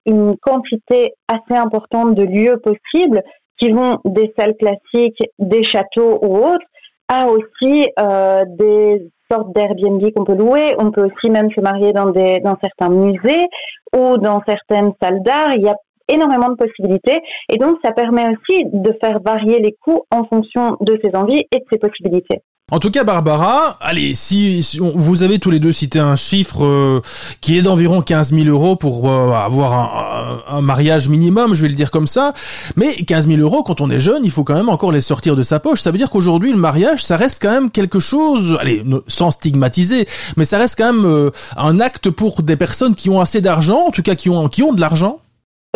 une 0.05 0.37
quantité 0.37 1.15
assez 1.29 1.59
importante 1.59 2.15
de 2.15 2.25
lieux 2.25 2.59
possibles 2.59 3.23
qui 3.59 3.71
vont 3.71 3.99
des 4.05 4.33
salles 4.39 4.57
classiques, 4.57 5.23
des 5.39 5.65
châteaux 5.65 6.19
ou 6.23 6.39
autres, 6.39 6.67
à 7.09 7.29
aussi 7.29 7.89
euh, 7.99 8.45
des 8.47 9.09
sortes 9.31 9.53
d'Airbnb 9.55 10.03
qu'on 10.15 10.25
peut 10.25 10.35
louer. 10.35 10.75
On 10.79 10.91
peut 10.91 11.05
aussi 11.05 11.31
même 11.31 11.51
se 11.51 11.61
marier 11.61 11.93
dans, 11.93 12.11
des, 12.11 12.41
dans 12.41 12.57
certains 12.63 12.91
musées 12.91 13.47
ou 13.95 14.19
dans 14.19 14.43
certaines 14.47 14.93
salles 15.01 15.23
d'art. 15.23 15.53
Il 15.55 15.63
y 15.63 15.69
a 15.69 15.77
énormément 16.09 16.49
de 16.49 16.57
possibilités. 16.57 17.21
Et 17.53 17.57
donc, 17.57 17.79
ça 17.85 17.93
permet 17.93 18.27
aussi 18.29 18.65
de 18.73 18.93
faire 19.01 19.21
varier 19.25 19.61
les 19.61 19.73
coûts 19.73 20.03
en 20.11 20.25
fonction 20.25 20.77
de 20.81 20.99
ses 21.03 21.17
envies 21.17 21.45
et 21.53 21.59
de 21.59 21.65
ses 21.71 21.79
possibilités. 21.79 22.41
En 22.73 22.81
tout 22.81 22.91
cas, 22.91 23.05
Barbara, 23.05 23.77
allez, 23.81 24.15
si, 24.15 24.77
vous 24.81 25.23
avez 25.23 25.39
tous 25.39 25.53
les 25.53 25.61
deux 25.61 25.71
cité 25.71 26.01
un 26.01 26.17
chiffre 26.17 26.65
euh, 26.65 27.01
qui 27.41 27.57
est 27.57 27.63
d'environ 27.63 28.03
15 28.03 28.35
000 28.35 28.49
euros 28.49 28.75
pour 28.75 29.09
euh, 29.09 29.31
avoir 29.31 30.43
un, 30.49 30.61
mariage 30.63 31.09
minimum, 31.09 31.55
je 31.55 31.63
vais 31.63 31.69
le 31.69 31.77
dire 31.77 31.93
comme 31.93 32.09
ça, 32.09 32.33
mais 32.75 32.93
15 32.95 33.29
000 33.29 33.41
euros, 33.41 33.63
quand 33.63 33.81
on 33.81 33.89
est 33.89 34.01
jeune, 34.01 34.25
il 34.25 34.33
faut 34.33 34.43
quand 34.43 34.57
même 34.57 34.69
encore 34.69 34.91
les 34.91 35.01
sortir 35.01 35.37
de 35.37 35.45
sa 35.45 35.61
poche. 35.61 35.81
Ça 35.81 35.93
veut 35.93 35.99
dire 35.99 36.11
qu'aujourd'hui, 36.11 36.51
le 36.51 36.59
mariage, 36.59 37.05
ça 37.05 37.17
reste 37.17 37.41
quand 37.41 37.53
même 37.53 37.71
quelque 37.71 38.01
chose, 38.01 38.59
allez, 38.61 38.83
sans 39.07 39.31
stigmatiser, 39.31 40.05
mais 40.37 40.45
ça 40.45 40.59
reste 40.59 40.77
quand 40.77 40.93
même 40.93 41.07
euh, 41.07 41.31
un 41.57 41.79
acte 41.79 42.11
pour 42.11 42.43
des 42.43 42.57
personnes 42.57 42.97
qui 42.97 43.11
ont 43.11 43.21
assez 43.21 43.41
d'argent, 43.41 43.85
en 43.87 43.91
tout 43.93 44.03
cas 44.03 44.17
qui 44.17 44.29
ont, 44.29 44.49
qui 44.49 44.65
ont 44.65 44.73
de 44.73 44.81
l'argent. 44.81 45.19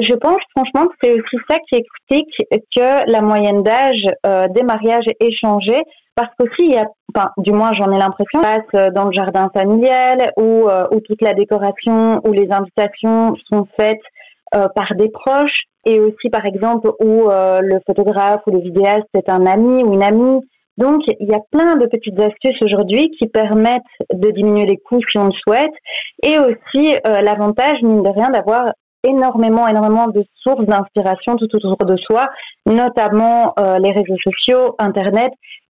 Je 0.03 0.15
pense 0.15 0.41
franchement 0.57 0.89
que 0.89 0.95
c'est 1.05 1.13
aussi 1.13 1.37
ça 1.49 1.57
qui 1.69 1.77
explique 1.77 2.65
que 2.75 3.09
la 3.09 3.21
moyenne 3.21 3.63
d'âge 3.63 4.03
des 4.25 4.63
mariages 4.65 5.05
est 5.21 5.33
changée 5.41 5.83
parce 6.15 6.31
qu'aussi, 6.39 6.67
il 6.67 6.73
y 6.73 6.79
a, 6.79 6.87
enfin, 7.15 7.31
du 7.39 7.53
moins 7.53 7.73
j'en 7.73 7.93
ai 7.93 7.99
l'impression, 7.99 8.41
passe 8.41 8.61
euh, 8.75 8.91
dans 8.91 9.07
le 9.07 9.13
jardin 9.13 9.49
familial 9.55 10.31
où, 10.37 10.69
euh, 10.69 10.87
où 10.91 11.01
toute 11.01 11.23
la 11.23 11.35
décoration, 11.35 12.21
où 12.27 12.33
les 12.33 12.49
invitations 12.51 13.35
sont 13.51 13.67
faites 13.79 14.03
euh, 14.55 14.67
par 14.75 14.95
des 14.97 15.09
proches 15.09 15.65
et 15.87 16.01
aussi 16.01 16.29
par 16.31 16.45
exemple 16.45 16.91
où 17.01 17.29
le 17.31 17.79
photographe 17.87 18.43
ou 18.47 18.51
le 18.51 18.61
vidéaste 18.61 19.09
est 19.15 19.31
un 19.31 19.47
ami 19.47 19.83
ou 19.83 19.95
une 19.95 20.03
amie. 20.03 20.41
Donc 20.77 21.01
il 21.07 21.27
y 21.27 21.35
a 21.35 21.41
plein 21.51 21.77
de 21.77 21.87
petites 21.87 22.21
astuces 22.21 22.61
aujourd'hui 22.61 23.11
qui 23.19 23.29
permettent 23.29 23.81
de 24.13 24.31
diminuer 24.31 24.67
les 24.67 24.77
coûts 24.77 25.01
si 25.11 25.17
on 25.17 25.29
le 25.29 25.33
souhaite 25.33 25.73
et 26.23 26.39
aussi 26.39 26.97
l'avantage 27.07 27.81
mine 27.81 28.03
de 28.03 28.11
rien 28.11 28.29
d'avoir 28.29 28.73
énormément, 29.05 29.67
énormément 29.69 30.09
de 30.09 30.23
sources 30.43 30.67
d'inspiration 30.67 31.37
tout 31.37 31.49
autour 31.55 31.79
de 31.79 31.97
soi, 31.97 32.27
notamment 32.67 33.55
les 33.81 33.93
réseaux 33.93 34.19
sociaux, 34.23 34.75
Internet, 34.79 35.33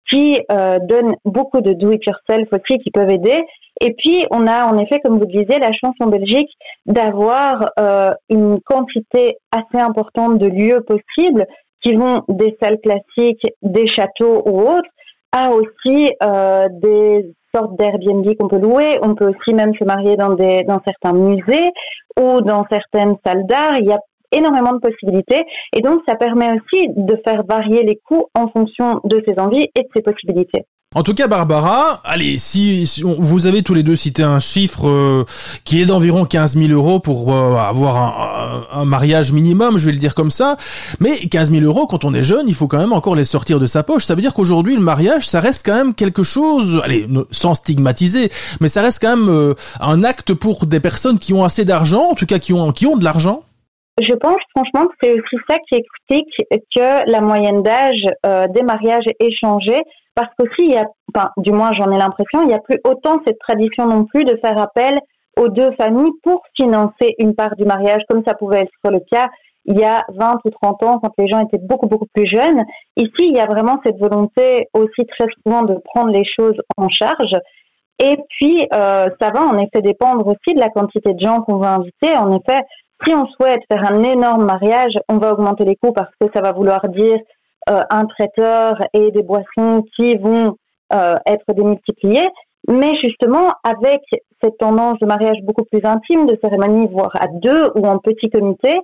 qui 0.10 0.40
euh, 0.52 0.80
donnent 0.80 1.16
beaucoup 1.26 1.62
de 1.62 1.74
do-it-yourself 1.74 2.48
aussi 2.52 2.80
qui 2.80 2.92
peuvent 2.92 3.10
aider. 3.10 3.42
Et 3.82 3.94
puis, 3.94 4.26
on 4.32 4.48
a 4.48 4.66
en 4.66 4.78
effet, 4.78 5.00
comme 5.04 5.16
vous 5.16 5.26
le 5.26 5.44
disiez, 5.44 5.60
la 5.60 5.72
chance 5.74 5.96
en 6.00 6.08
Belgique 6.08 6.50
d'avoir 6.86 7.72
euh, 7.80 8.12
une 8.30 8.60
quantité 8.62 9.38
assez 9.52 9.82
importante 9.82 10.38
de 10.38 10.48
lieux 10.48 10.82
possibles 10.82 11.46
qui 11.84 11.96
vont 11.96 12.24
des 12.30 12.56
salles 12.62 12.80
classiques, 12.80 13.46
des 13.62 13.88
châteaux 13.88 14.44
ou 14.46 14.62
autres, 14.62 14.90
à 15.32 15.52
aussi 15.52 16.12
euh, 16.22 16.68
des 16.72 17.34
sortes 17.54 17.76
d'Airbnb 17.78 18.26
qu'on 18.40 18.48
peut 18.48 18.60
louer. 18.60 19.00
On 19.02 19.16
peut 19.16 19.30
aussi 19.30 19.54
même 19.54 19.74
se 19.76 19.84
marier 19.84 20.16
dans, 20.16 20.34
des, 20.34 20.64
dans 20.64 20.80
certains 20.86 21.14
musées 21.14 21.72
ou 22.20 22.42
dans 22.42 22.66
certaines 22.72 23.16
salles 23.26 23.46
d'art. 23.48 23.78
Il 23.80 23.86
y 23.86 23.92
a 23.92 24.00
énormément 24.34 24.74
de 24.74 24.80
possibilités 24.80 25.44
et 25.76 25.82
donc 25.82 26.02
ça 26.08 26.16
permet 26.16 26.50
aussi 26.52 26.88
de 26.96 27.20
faire 27.26 27.44
varier 27.48 27.84
les 27.84 28.00
coûts 28.06 28.28
en 28.36 28.48
fonction 28.50 29.00
de 29.04 29.22
ses 29.28 29.40
envies 29.40 29.68
et 29.76 29.82
de 29.82 29.90
ses 29.96 30.02
possibilités. 30.02 30.66
En 30.96 31.02
tout 31.02 31.16
cas, 31.16 31.28
Barbara, 31.28 32.02
allez, 32.04 32.38
si, 32.38 33.02
vous 33.04 33.48
avez 33.48 33.64
tous 33.64 33.74
les 33.74 33.82
deux 33.82 33.96
cité 33.96 34.22
un 34.22 34.38
chiffre 34.38 34.88
euh, 34.88 35.26
qui 35.64 35.82
est 35.82 35.86
d'environ 35.86 36.26
15 36.26 36.56
000 36.56 36.72
euros 36.72 37.00
pour 37.00 37.34
euh, 37.34 37.56
avoir 37.56 38.70
un, 38.72 38.86
mariage 38.86 39.32
minimum, 39.32 39.80
je 39.80 39.86
vais 39.86 39.92
le 39.92 39.98
dire 39.98 40.14
comme 40.14 40.30
ça, 40.30 40.56
mais 41.00 41.18
15 41.18 41.52
000 41.52 41.64
euros, 41.64 41.88
quand 41.88 42.04
on 42.04 42.14
est 42.14 42.22
jeune, 42.22 42.48
il 42.48 42.54
faut 42.54 42.68
quand 42.68 42.78
même 42.78 42.94
encore 42.94 43.16
les 43.16 43.26
sortir 43.26 43.60
de 43.60 43.66
sa 43.66 43.82
poche. 43.82 44.06
Ça 44.06 44.14
veut 44.14 44.22
dire 44.22 44.36
qu'aujourd'hui, 44.36 44.76
le 44.76 44.82
mariage, 44.82 45.28
ça 45.28 45.40
reste 45.40 45.66
quand 45.66 45.74
même 45.74 45.96
quelque 45.96 46.22
chose, 46.22 46.80
allez, 46.84 47.08
sans 47.32 47.56
stigmatiser, 47.56 48.30
mais 48.62 48.68
ça 48.68 48.84
reste 48.84 49.02
quand 49.02 49.18
même 49.18 49.30
euh, 49.30 49.56
un 49.80 50.04
acte 50.04 50.36
pour 50.36 50.68
des 50.68 50.80
personnes 50.80 51.18
qui 51.18 51.34
ont 51.34 51.44
assez 51.44 51.66
d'argent, 51.66 52.10
en 52.12 52.14
tout 52.14 52.28
cas 52.28 52.38
qui 52.38 52.54
ont, 52.54 52.72
qui 52.72 52.86
ont 52.86 52.98
de 52.98 53.04
l'argent, 53.04 53.42
je 54.02 54.14
pense 54.14 54.42
franchement 54.56 54.88
que 54.88 54.94
c'est 55.02 55.14
aussi 55.14 55.38
ça 55.48 55.58
qui 55.70 55.76
explique 55.76 56.34
que 56.76 57.10
la 57.12 57.22
moyenne 57.22 57.62
d'âge 57.62 58.06
euh, 58.26 58.48
des 58.48 58.64
mariages 58.64 59.06
est 59.20 59.32
changée 59.40 59.82
parce 60.16 60.30
qu'aussi, 60.38 60.66
il 60.66 60.72
y 60.72 60.78
a, 60.78 60.86
enfin, 61.14 61.30
du 61.38 61.52
moins 61.52 61.72
j'en 61.74 61.92
ai 61.92 61.98
l'impression, 61.98 62.44
il 62.44 62.48
n'y 62.48 62.54
a 62.54 62.60
plus 62.60 62.80
autant 62.84 63.20
cette 63.26 63.40
tradition 63.40 63.88
non 63.88 64.06
plus 64.06 64.24
de 64.24 64.38
faire 64.44 64.60
appel 64.60 64.98
aux 65.40 65.50
deux 65.50 65.72
familles 65.80 66.12
pour 66.24 66.44
financer 66.56 67.16
une 67.18 67.34
part 67.36 67.56
du 67.56 67.66
mariage, 67.66 68.04
comme 68.08 68.24
ça 68.26 68.36
pouvait 68.36 68.62
être 68.62 68.92
le 68.92 69.00
cas 69.12 69.28
il 69.66 69.80
y 69.80 69.84
a 69.84 70.04
20 70.10 70.40
ou 70.44 70.50
30 70.50 70.84
ans 70.84 71.00
quand 71.02 71.14
les 71.18 71.28
gens 71.28 71.40
étaient 71.40 71.62
beaucoup 71.62 71.88
beaucoup 71.88 72.08
plus 72.14 72.28
jeunes. 72.28 72.64
Ici, 72.98 73.12
il 73.20 73.36
y 73.36 73.40
a 73.40 73.46
vraiment 73.46 73.80
cette 73.86 73.98
volonté 73.98 74.68
aussi 74.74 75.06
très 75.08 75.26
souvent 75.42 75.64
de 75.64 75.78
prendre 75.86 76.12
les 76.12 76.26
choses 76.26 76.58
en 76.78 76.90
charge. 76.90 77.34
Et 78.00 78.18
puis, 78.30 78.68
euh, 78.74 79.08
ça 79.22 79.30
va 79.34 79.44
en 79.44 79.58
effet 79.58 79.82
dépendre 79.82 80.28
aussi 80.28 80.54
de 80.54 80.60
la 80.60 80.70
quantité 80.70 81.14
de 81.14 81.20
gens 81.20 81.42
qu'on 81.42 81.58
va 81.58 81.76
inviter. 81.76 82.18
En 82.18 82.32
effet, 82.32 82.62
si 83.06 83.14
on 83.14 83.26
souhaite 83.28 83.62
faire 83.72 83.92
un 83.92 84.04
énorme 84.04 84.46
mariage, 84.46 84.94
on 85.10 85.18
va 85.18 85.34
augmenter 85.34 85.66
les 85.66 85.76
coûts 85.76 85.94
parce 85.94 86.12
que 86.20 86.28
ça 86.34 86.42
va 86.42 86.52
vouloir 86.52 86.88
dire 86.90 87.20
euh, 87.70 87.82
un 87.90 88.06
traiteur 88.06 88.78
et 88.94 89.12
des 89.12 89.24
boissons 89.24 89.84
qui 89.96 90.16
vont 90.18 90.58
euh, 90.94 91.16
être 91.26 91.54
démultipliées. 91.54 92.28
Mais 92.68 92.92
justement, 93.04 93.52
avec 93.64 94.02
cette 94.42 94.58
tendance 94.58 95.00
de 95.00 95.06
mariage 95.06 95.38
beaucoup 95.44 95.66
plus 95.66 95.82
intime, 95.84 96.28
de 96.28 96.38
cérémonie, 96.42 96.88
voire 96.92 97.12
à 97.20 97.28
deux 97.28 97.72
ou 97.76 97.86
en 97.86 97.98
petit 98.00 98.30
comité, 98.30 98.80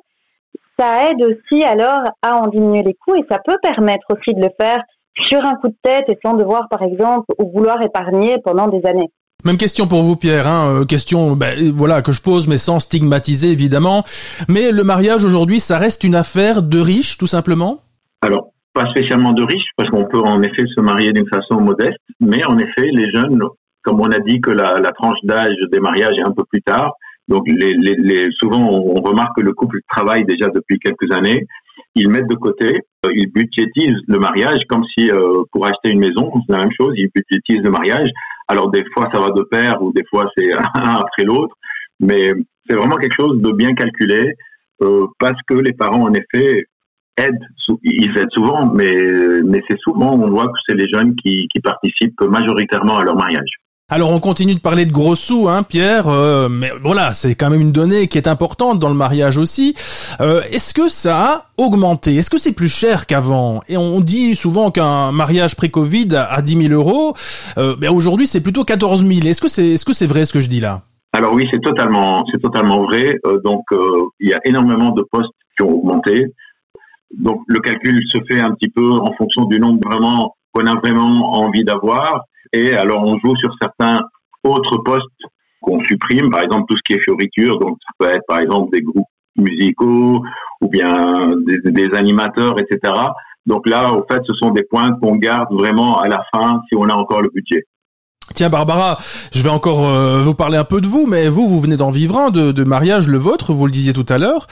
ça 0.77 1.09
aide 1.09 1.21
aussi 1.23 1.63
alors 1.63 2.01
à 2.21 2.37
en 2.37 2.47
diminuer 2.47 2.83
les 2.83 2.93
coûts 2.93 3.15
et 3.15 3.25
ça 3.29 3.39
peut 3.45 3.57
permettre 3.61 4.07
aussi 4.11 4.33
de 4.33 4.41
le 4.41 4.49
faire 4.59 4.81
sur 5.15 5.45
un 5.45 5.55
coup 5.55 5.67
de 5.67 5.77
tête 5.81 6.05
et 6.07 6.17
sans 6.23 6.33
devoir, 6.33 6.67
par 6.69 6.81
exemple, 6.83 7.33
ou 7.37 7.51
vouloir 7.51 7.81
épargner 7.81 8.37
pendant 8.43 8.67
des 8.67 8.85
années. 8.85 9.11
Même 9.45 9.57
question 9.57 9.87
pour 9.87 10.03
vous, 10.03 10.17
Pierre. 10.17 10.47
Hein, 10.47 10.81
euh, 10.81 10.85
question, 10.85 11.35
ben, 11.35 11.71
voilà, 11.71 12.01
que 12.01 12.11
je 12.11 12.21
pose, 12.21 12.47
mais 12.47 12.57
sans 12.57 12.79
stigmatiser 12.79 13.51
évidemment. 13.51 14.03
Mais 14.49 14.71
le 14.71 14.83
mariage 14.83 15.23
aujourd'hui, 15.23 15.61
ça 15.61 15.77
reste 15.77 16.03
une 16.03 16.15
affaire 16.15 16.61
de 16.61 16.79
riches, 16.79 17.17
tout 17.17 17.27
simplement? 17.27 17.81
Alors, 18.21 18.51
pas 18.73 18.89
spécialement 18.91 19.31
de 19.31 19.43
riches, 19.43 19.69
parce 19.77 19.89
qu'on 19.89 20.05
peut 20.05 20.19
en 20.19 20.41
effet 20.41 20.65
se 20.75 20.81
marier 20.81 21.13
d'une 21.13 21.27
façon 21.29 21.61
modeste. 21.61 21.99
Mais 22.19 22.43
en 22.45 22.57
effet, 22.57 22.89
les 22.91 23.09
jeunes, 23.11 23.41
comme 23.83 24.01
on 24.01 24.11
a 24.11 24.19
dit 24.19 24.41
que 24.41 24.51
la, 24.51 24.91
tranche 24.91 25.19
d'âge 25.23 25.55
des 25.71 25.79
mariages 25.79 26.15
est 26.17 26.27
un 26.27 26.33
peu 26.33 26.43
plus 26.43 26.61
tard, 26.61 26.93
donc 27.29 27.47
souvent 28.39 28.69
on 28.69 29.01
remarque 29.01 29.37
que 29.37 29.41
le 29.41 29.53
couple 29.53 29.79
travaille 29.89 30.25
déjà 30.25 30.47
depuis 30.49 30.79
quelques 30.79 31.11
années. 31.13 31.45
Ils 31.95 32.09
mettent 32.09 32.29
de 32.29 32.35
côté, 32.35 32.81
euh, 33.05 33.09
ils 33.15 33.31
budgétisent 33.31 34.01
le 34.07 34.19
mariage 34.19 34.59
comme 34.67 34.83
si 34.97 35.09
euh, 35.09 35.43
pour 35.51 35.65
acheter 35.65 35.89
une 35.89 35.99
maison, 35.99 36.31
c'est 36.45 36.53
la 36.53 36.59
même 36.59 36.73
chose, 36.77 36.93
ils 36.97 37.09
budgétisent 37.13 37.63
le 37.63 37.71
mariage 37.71 38.09
alors 38.49 38.69
des 38.71 38.83
fois 38.93 39.07
ça 39.13 39.19
va 39.19 39.29
de 39.29 39.43
pair 39.43 39.81
ou 39.81 39.93
des 39.93 40.03
fois 40.09 40.29
c'est 40.35 40.51
un 40.75 40.95
après 40.95 41.23
l'autre, 41.23 41.55
mais 42.01 42.33
c'est 42.67 42.75
vraiment 42.75 42.97
quelque 42.97 43.15
chose 43.15 43.41
de 43.41 43.51
bien 43.51 43.73
calculé 43.73 44.33
euh, 44.81 45.07
parce 45.19 45.39
que 45.47 45.53
les 45.53 45.73
parents 45.73 46.03
en 46.03 46.13
effet 46.13 46.65
aident, 47.17 47.47
ils 47.83 48.17
aident 48.17 48.31
souvent, 48.31 48.71
mais 48.73 49.41
mais 49.45 49.61
c'est 49.69 49.79
souvent 49.79 50.13
on 50.13 50.29
voit 50.29 50.47
que 50.47 50.59
c'est 50.67 50.75
les 50.75 50.89
jeunes 50.89 51.15
qui, 51.15 51.47
qui 51.53 51.61
participent 51.61 52.21
majoritairement 52.21 52.97
à 52.97 53.03
leur 53.03 53.15
mariage. 53.15 53.53
Alors 53.91 54.11
on 54.11 54.19
continue 54.19 54.53
de 54.53 54.59
parler 54.59 54.85
de 54.85 54.91
gros 54.91 55.15
sous, 55.15 55.49
hein, 55.49 55.63
Pierre, 55.63 56.07
euh, 56.09 56.47
mais 56.47 56.69
voilà, 56.83 57.11
c'est 57.11 57.33
quand 57.33 57.49
même 57.49 57.61
une 57.61 57.71
donnée 57.71 58.07
qui 58.07 58.19
est 58.19 58.27
importante 58.27 58.77
dans 58.77 58.87
le 58.87 58.93
mariage 58.93 59.39
aussi. 59.39 59.73
Euh, 60.21 60.41
est-ce 60.51 60.75
que 60.75 60.89
ça 60.89 61.17
a 61.17 61.45
augmenté? 61.57 62.13
Est-ce 62.15 62.29
que 62.29 62.37
c'est 62.37 62.53
plus 62.53 62.69
cher 62.69 63.07
qu'avant? 63.07 63.61
Et 63.67 63.77
on 63.77 63.99
dit 64.01 64.35
souvent 64.35 64.69
qu'un 64.69 65.11
mariage 65.11 65.55
pré-Covid 65.55 66.09
à 66.15 66.43
10 66.43 66.67
000 66.67 66.73
euros, 66.79 67.15
euh, 67.57 67.75
ben 67.79 67.89
aujourd'hui 67.89 68.27
c'est 68.27 68.41
plutôt 68.41 68.63
14 68.63 69.03
000. 69.03 69.25
Est-ce 69.25 69.41
que 69.41 69.47
c'est 69.47 69.83
que 69.83 69.93
c'est 69.93 70.05
vrai 70.05 70.25
ce 70.25 70.33
que 70.33 70.39
je 70.39 70.49
dis 70.49 70.59
là? 70.59 70.83
Alors 71.13 71.33
oui, 71.33 71.47
c'est 71.51 71.61
totalement 71.61 72.23
c'est 72.31 72.39
totalement 72.39 72.83
vrai. 72.83 73.19
donc 73.43 73.63
il 74.19 74.29
y 74.29 74.33
a 74.35 74.39
énormément 74.45 74.91
de 74.91 75.03
postes 75.11 75.31
qui 75.57 75.63
ont 75.63 75.71
augmenté. 75.71 76.27
Donc 77.17 77.41
le 77.47 77.59
calcul 77.59 77.99
se 78.13 78.19
fait 78.29 78.39
un 78.39 78.51
petit 78.51 78.69
peu 78.69 78.87
en 78.87 79.11
fonction 79.17 79.45
du 79.45 79.59
nombre 79.59 79.79
vraiment 79.83 80.35
qu'on 80.53 80.67
a 80.67 80.75
vraiment 80.75 81.33
envie 81.33 81.63
d'avoir 81.63 82.25
et 82.53 82.73
alors, 82.73 83.03
on 83.03 83.17
joue 83.19 83.35
sur 83.37 83.53
certains 83.61 84.01
autres 84.43 84.77
postes 84.77 85.05
qu'on 85.61 85.83
supprime, 85.83 86.29
par 86.29 86.41
exemple 86.41 86.65
tout 86.69 86.77
ce 86.77 86.81
qui 86.85 86.93
est 86.93 87.03
fioriture, 87.03 87.59
donc 87.59 87.77
ça 87.85 87.93
peut 87.97 88.13
être 88.13 88.25
par 88.27 88.39
exemple 88.39 88.71
des 88.71 88.81
groupes 88.81 89.07
musicaux 89.35 90.21
ou 90.61 90.67
bien 90.67 91.33
des, 91.45 91.89
animateurs, 91.93 92.55
etc. 92.59 92.93
Donc 93.45 93.67
là, 93.67 93.93
au 93.93 94.05
fait, 94.09 94.21
ce 94.25 94.33
sont 94.33 94.51
des 94.51 94.63
points 94.63 94.91
qu'on 95.01 95.15
garde 95.15 95.51
vraiment 95.51 95.99
à 95.99 96.07
la 96.07 96.23
fin 96.33 96.61
si 96.69 96.75
on 96.75 96.89
a 96.89 96.93
encore 96.93 97.21
le 97.21 97.29
budget. 97.33 97.63
Tiens 98.35 98.49
Barbara, 98.49 98.99
je 99.33 99.41
vais 99.41 99.49
encore 99.49 99.87
euh, 99.87 100.21
vous 100.21 100.35
parler 100.35 100.57
un 100.57 100.63
peu 100.63 100.81
de 100.81 100.87
vous, 100.87 101.07
mais 101.07 101.29
vous, 101.29 101.47
vous 101.47 101.59
venez 101.59 101.77
d'en 101.77 101.89
vivre 101.89 102.15
un 102.15 102.29
de, 102.29 102.51
de, 102.51 102.63
mariage, 102.63 103.07
le 103.07 103.17
vôtre, 103.17 103.53
vous 103.53 103.65
le 103.65 103.71
disiez 103.71 103.91
tout 103.91 104.05
à 104.07 104.19
l'heure. 104.19 104.45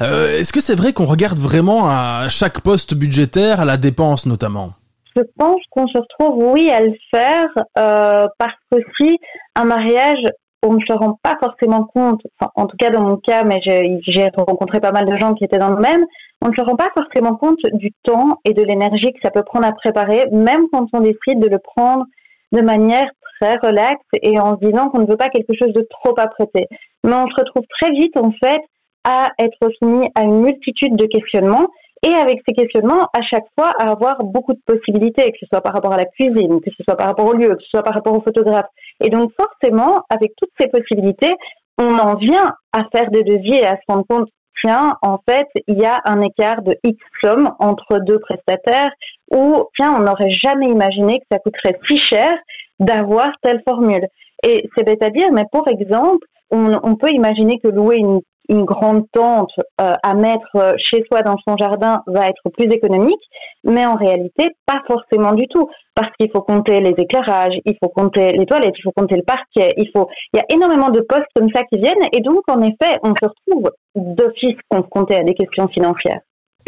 Euh, 0.00 0.38
Est-ce 0.38 0.52
que 0.52 0.62
c'est 0.62 0.74
vrai 0.74 0.94
qu'on 0.94 1.04
regarde 1.04 1.38
vraiment 1.38 1.88
à 1.88 2.28
chaque 2.30 2.62
poste 2.62 2.94
budgétaire, 2.94 3.60
à 3.60 3.64
la 3.66 3.76
dépense 3.76 4.24
notamment? 4.24 4.72
Je 5.16 5.22
pense 5.36 5.60
qu'on 5.70 5.86
se 5.88 5.98
retrouve, 5.98 6.52
oui, 6.52 6.70
à 6.70 6.80
le 6.80 6.94
faire, 7.12 7.48
euh, 7.78 8.26
parce 8.38 8.54
que 8.70 8.78
si 9.00 9.18
un 9.54 9.64
mariage, 9.64 10.22
on 10.62 10.74
ne 10.74 10.80
se 10.80 10.92
rend 10.92 11.18
pas 11.22 11.36
forcément 11.40 11.84
compte, 11.84 12.20
en 12.54 12.66
tout 12.66 12.76
cas 12.76 12.90
dans 12.90 13.02
mon 13.02 13.16
cas, 13.16 13.44
mais 13.44 13.60
j'ai 13.62 14.28
rencontré 14.36 14.80
pas 14.80 14.90
mal 14.90 15.06
de 15.06 15.16
gens 15.16 15.34
qui 15.34 15.44
étaient 15.44 15.58
dans 15.58 15.70
le 15.70 15.80
même, 15.80 16.04
on 16.42 16.48
ne 16.48 16.54
se 16.54 16.62
rend 16.62 16.76
pas 16.76 16.90
forcément 16.96 17.36
compte 17.36 17.60
du 17.74 17.92
temps 18.04 18.38
et 18.44 18.54
de 18.54 18.62
l'énergie 18.62 19.12
que 19.12 19.20
ça 19.22 19.30
peut 19.30 19.42
prendre 19.42 19.66
à 19.66 19.72
préparer, 19.72 20.26
même 20.32 20.66
quand 20.72 20.86
on 20.92 21.00
décide 21.00 21.40
de 21.40 21.48
le 21.48 21.58
prendre 21.58 22.04
de 22.52 22.60
manière 22.60 23.06
très 23.40 23.54
relaxe 23.56 24.02
et 24.22 24.38
en 24.38 24.56
se 24.56 24.66
disant 24.66 24.88
qu'on 24.88 25.00
ne 25.00 25.06
veut 25.06 25.16
pas 25.16 25.28
quelque 25.28 25.54
chose 25.58 25.72
de 25.72 25.86
trop 25.90 26.14
apprêté. 26.18 26.66
Mais 27.04 27.14
on 27.14 27.28
se 27.28 27.34
retrouve 27.36 27.64
très 27.80 27.90
vite, 27.90 28.16
en 28.16 28.32
fait, 28.42 28.60
à 29.04 29.28
être 29.38 29.70
soumis 29.80 30.08
à 30.14 30.22
une 30.22 30.40
multitude 30.42 30.96
de 30.96 31.06
questionnements 31.06 31.68
et 32.06 32.14
avec 32.14 32.40
ces 32.46 32.54
questionnements, 32.54 33.08
à 33.16 33.22
chaque 33.22 33.46
fois, 33.58 33.72
à 33.78 33.90
avoir 33.90 34.22
beaucoup 34.22 34.52
de 34.52 34.60
possibilités, 34.64 35.30
que 35.32 35.38
ce 35.40 35.46
soit 35.46 35.60
par 35.60 35.72
rapport 35.72 35.92
à 35.92 35.96
la 35.96 36.04
cuisine, 36.04 36.60
que 36.60 36.70
ce 36.76 36.84
soit 36.84 36.96
par 36.96 37.06
rapport 37.06 37.26
au 37.26 37.32
lieu, 37.32 37.48
que 37.48 37.62
ce 37.62 37.70
soit 37.70 37.82
par 37.82 37.94
rapport 37.94 38.16
au 38.16 38.22
photographe. 38.22 38.66
Et 39.02 39.10
donc 39.10 39.32
forcément, 39.36 40.02
avec 40.10 40.32
toutes 40.36 40.52
ces 40.58 40.68
possibilités, 40.68 41.34
on 41.78 41.96
en 41.98 42.16
vient 42.16 42.52
à 42.72 42.84
faire 42.92 43.10
des 43.10 43.22
devis 43.22 43.54
et 43.54 43.66
à 43.66 43.76
se 43.76 43.82
rendre 43.88 44.04
compte, 44.08 44.28
tiens, 44.62 44.96
en 45.02 45.18
fait, 45.28 45.46
il 45.66 45.78
y 45.78 45.86
a 45.86 46.00
un 46.04 46.20
écart 46.20 46.62
de 46.62 46.76
X 46.82 46.98
somme 47.22 47.50
entre 47.58 47.98
deux 47.98 48.18
prestataires 48.18 48.90
ou, 49.34 49.64
tiens, 49.76 49.94
on 49.96 50.02
n'aurait 50.02 50.32
jamais 50.32 50.66
imaginé 50.66 51.18
que 51.18 51.26
ça 51.30 51.38
coûterait 51.38 51.78
si 51.86 51.98
cher 51.98 52.32
d'avoir 52.80 53.30
telle 53.42 53.62
formule. 53.68 54.06
Et 54.44 54.68
c'est 54.76 54.84
bête 54.84 55.02
à 55.02 55.10
dire, 55.10 55.32
mais 55.32 55.44
pour 55.50 55.68
exemple, 55.68 56.26
on, 56.50 56.78
on 56.82 56.96
peut 56.96 57.10
imaginer 57.10 57.58
que 57.58 57.68
louer 57.68 57.96
une 57.96 58.20
une 58.48 58.64
grande 58.64 59.04
tente 59.12 59.52
euh, 59.80 59.94
à 60.02 60.14
mettre 60.14 60.56
euh, 60.56 60.72
chez 60.78 61.04
soi 61.06 61.22
dans 61.22 61.36
son 61.46 61.56
jardin 61.56 62.02
va 62.06 62.28
être 62.28 62.48
plus 62.56 62.66
économique, 62.66 63.20
mais 63.64 63.84
en 63.86 63.94
réalité, 63.94 64.48
pas 64.66 64.82
forcément 64.86 65.32
du 65.32 65.46
tout, 65.48 65.68
parce 65.94 66.10
qu'il 66.18 66.30
faut 66.30 66.42
compter 66.42 66.80
les 66.80 66.94
éclairages, 66.96 67.58
il 67.64 67.76
faut 67.82 67.88
compter 67.88 68.32
les 68.32 68.46
toilettes, 68.46 68.74
il 68.78 68.82
faut 68.82 68.92
compter 68.92 69.16
le 69.16 69.22
parquet, 69.22 69.70
il 69.76 69.90
faut, 69.94 70.08
il 70.32 70.38
y 70.38 70.40
a 70.40 70.46
énormément 70.48 70.90
de 70.90 71.00
postes 71.00 71.26
comme 71.34 71.50
ça 71.54 71.62
qui 71.64 71.78
viennent, 71.78 72.08
et 72.12 72.20
donc 72.20 72.42
en 72.48 72.62
effet, 72.62 72.98
on 73.02 73.14
se 73.14 73.28
retrouve 73.28 73.70
d'office 73.94 74.56
confronté 74.68 75.16
à 75.16 75.24
des 75.24 75.34
questions 75.34 75.68
financières. 75.68 76.20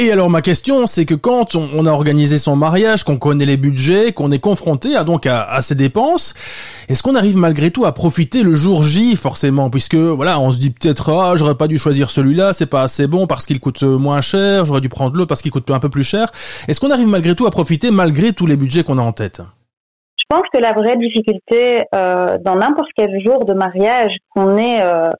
Et 0.02 0.10
alors 0.10 0.30
ma 0.30 0.40
question, 0.40 0.86
c'est 0.86 1.04
que 1.04 1.12
quand 1.12 1.54
on, 1.56 1.84
a 1.84 1.90
organisé 1.90 2.38
son 2.38 2.56
mariage, 2.56 3.04
qu'on 3.04 3.18
connaît 3.18 3.44
les 3.44 3.58
budgets, 3.58 4.14
qu'on 4.14 4.32
est 4.32 4.38
confronté 4.38 4.96
à 4.96 5.04
donc 5.04 5.26
à, 5.26 5.60
ces 5.60 5.74
dépenses, 5.74 6.32
est-ce 6.88 7.02
qu'on 7.02 7.14
arrive 7.14 7.36
malgré 7.36 7.70
tout 7.70 7.84
à 7.84 7.92
profiter 7.92 8.42
le 8.42 8.54
jour 8.54 8.82
J 8.82 9.14
forcément, 9.14 9.68
puisque 9.68 9.96
voilà, 9.96 10.40
on 10.40 10.52
se 10.52 10.58
dit 10.58 10.70
peut-être 10.70 11.12
ah 11.12 11.36
j'aurais 11.36 11.54
pas 11.54 11.68
dû 11.68 11.78
choisir 11.78 12.10
celui-là, 12.10 12.54
c'est 12.54 12.64
pas 12.64 12.80
assez 12.80 13.06
bon 13.08 13.26
parce 13.26 13.44
qu'il 13.44 13.60
coûte 13.60 13.82
moins 13.82 14.22
cher, 14.22 14.64
j'aurais 14.64 14.80
dû 14.80 14.88
prendre 14.88 15.14
l'autre 15.14 15.28
parce 15.28 15.42
qu'il 15.42 15.52
coûte 15.52 15.70
un 15.70 15.80
peu 15.80 15.90
plus 15.90 16.02
cher. 16.02 16.32
Est-ce 16.66 16.80
qu'on 16.80 16.90
arrive 16.90 17.06
malgré 17.06 17.34
tout 17.34 17.44
à 17.44 17.50
profiter 17.50 17.90
malgré 17.90 18.32
tous 18.32 18.46
les 18.46 18.56
budgets 18.56 18.84
qu'on 18.84 18.96
a 18.96 19.02
en 19.02 19.12
tête? 19.12 19.42
Je 20.16 20.24
pense 20.30 20.44
que 20.50 20.58
la 20.62 20.72
vraie 20.72 20.96
difficulté 20.96 21.82
euh, 21.94 22.38
dans 22.42 22.56
n'importe 22.56 22.88
quel 22.96 23.22
jour 23.22 23.44
de 23.44 23.52
mariage 23.52 24.12
qu'on 24.30 24.56
est 24.56 24.80
euh, 24.80 25.10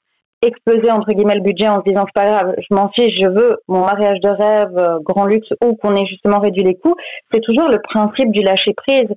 exploser 0.41 0.91
entre 0.91 1.11
guillemets 1.11 1.35
le 1.35 1.41
budget 1.41 1.67
en 1.67 1.77
se 1.77 1.89
disant 1.89 2.05
c'est 2.05 2.21
pas 2.21 2.29
grave, 2.29 2.55
je 2.57 2.75
m'en 2.75 2.89
fiche, 2.89 3.13
je 3.19 3.27
veux 3.27 3.57
mon 3.67 3.85
mariage 3.85 4.19
de 4.21 4.29
rêve, 4.29 4.77
euh, 4.77 4.99
grand 5.01 5.25
luxe 5.25 5.49
ou 5.63 5.75
qu'on 5.75 5.95
ait 5.95 6.05
justement 6.05 6.39
réduit 6.39 6.63
les 6.63 6.75
coûts, 6.75 6.95
c'est 7.31 7.41
toujours 7.41 7.69
le 7.69 7.79
principe 7.79 8.31
du 8.31 8.41
lâcher 8.41 8.73
prise. 8.75 9.09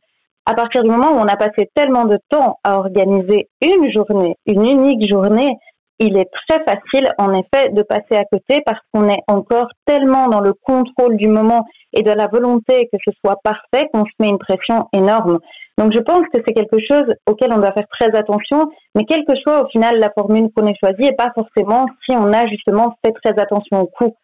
À 0.47 0.55
partir 0.55 0.83
du 0.83 0.91
moment 0.91 1.13
où 1.13 1.19
on 1.19 1.27
a 1.27 1.37
passé 1.37 1.71
tellement 1.75 2.05
de 2.05 2.19
temps 2.29 2.59
à 2.65 2.79
organiser 2.79 3.49
une 3.63 3.91
journée, 3.91 4.37
une 4.47 4.65
unique 4.67 5.09
journée, 5.09 5.57
il 6.01 6.19
est 6.19 6.29
très 6.49 6.59
facile 6.65 7.09
en 7.19 7.33
effet 7.33 7.71
de 7.71 7.83
passer 7.83 8.17
à 8.17 8.25
côté 8.25 8.61
parce 8.67 8.81
qu'on 8.93 9.09
est 9.09 9.23
encore 9.29 9.69
tellement 9.87 10.29
dans 10.29 10.41
le 10.41 10.53
contrôle 10.53 11.17
du 11.17 11.29
moment 11.29 11.65
et 11.93 12.03
de 12.03 12.11
la 12.11 12.27
volonté 12.27 12.89
que 12.93 12.99
ce 13.05 13.13
soit 13.25 13.39
parfait 13.43 13.89
qu'on 13.93 14.05
se 14.05 14.13
met 14.19 14.29
une 14.29 14.39
pression 14.39 14.89
énorme. 14.93 15.39
Donc 15.79 15.93
je 15.93 16.01
pense 16.01 16.23
que 16.33 16.41
c'est 16.47 16.55
quelque 16.55 16.79
chose 16.87 17.15
auquel 17.29 17.53
on 17.53 17.59
doit 17.59 17.73
faire 17.73 17.89
très 17.89 18.17
attention, 18.17 18.71
mais 18.95 19.05
quelle 19.05 19.25
que 19.25 19.37
soit 19.37 19.65
au 19.65 19.69
final 19.69 19.99
la 19.99 20.11
formule 20.11 20.49
qu'on 20.55 20.67
ait 20.67 20.77
choisie, 20.79 21.07
et 21.07 21.13
pas 21.17 21.33
forcément 21.35 21.87
si 22.05 22.17
on 22.17 22.33
a 22.33 22.47
justement 22.47 22.97
fait 23.05 23.13
très 23.13 23.39
attention 23.41 23.81
au 23.81 23.87
coût. 23.87 24.15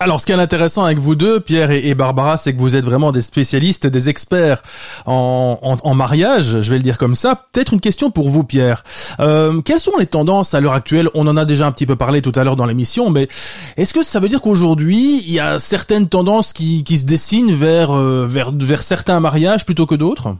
Alors, 0.00 0.20
ce 0.20 0.26
qui 0.26 0.32
est 0.32 0.34
intéressant 0.34 0.82
avec 0.82 0.98
vous 0.98 1.14
deux, 1.14 1.38
Pierre 1.38 1.70
et, 1.70 1.94
Barbara, 1.94 2.36
c'est 2.36 2.52
que 2.52 2.58
vous 2.58 2.74
êtes 2.74 2.84
vraiment 2.84 3.12
des 3.12 3.22
spécialistes, 3.22 3.86
des 3.86 4.08
experts 4.08 4.62
en, 5.06 5.58
en, 5.62 5.94
mariage, 5.94 6.60
je 6.60 6.70
vais 6.70 6.78
le 6.78 6.82
dire 6.82 6.98
comme 6.98 7.14
ça. 7.14 7.46
Peut-être 7.52 7.72
une 7.72 7.80
question 7.80 8.10
pour 8.10 8.28
vous, 8.28 8.42
Pierre. 8.42 8.82
Euh, 9.20 9.60
quelles 9.60 9.78
sont 9.78 9.96
les 9.98 10.06
tendances 10.06 10.54
à 10.54 10.60
l'heure 10.60 10.72
actuelle? 10.72 11.08
On 11.14 11.28
en 11.28 11.36
a 11.36 11.44
déjà 11.44 11.68
un 11.68 11.72
petit 11.72 11.86
peu 11.86 11.94
parlé 11.94 12.20
tout 12.20 12.32
à 12.34 12.42
l'heure 12.42 12.56
dans 12.56 12.66
l'émission, 12.66 13.10
mais 13.10 13.28
est-ce 13.76 13.94
que 13.94 14.02
ça 14.02 14.18
veut 14.18 14.28
dire 14.28 14.42
qu'aujourd'hui, 14.42 15.22
il 15.24 15.32
y 15.32 15.38
a 15.38 15.60
certaines 15.60 16.08
tendances 16.08 16.52
qui, 16.52 16.82
qui 16.82 16.98
se 16.98 17.04
dessinent 17.04 17.52
vers, 17.52 17.96
euh, 17.96 18.26
vers, 18.26 18.50
vers 18.50 18.82
certains 18.82 19.20
mariages 19.20 19.64
plutôt 19.64 19.86
que 19.86 19.94
d'autres? 19.94 20.34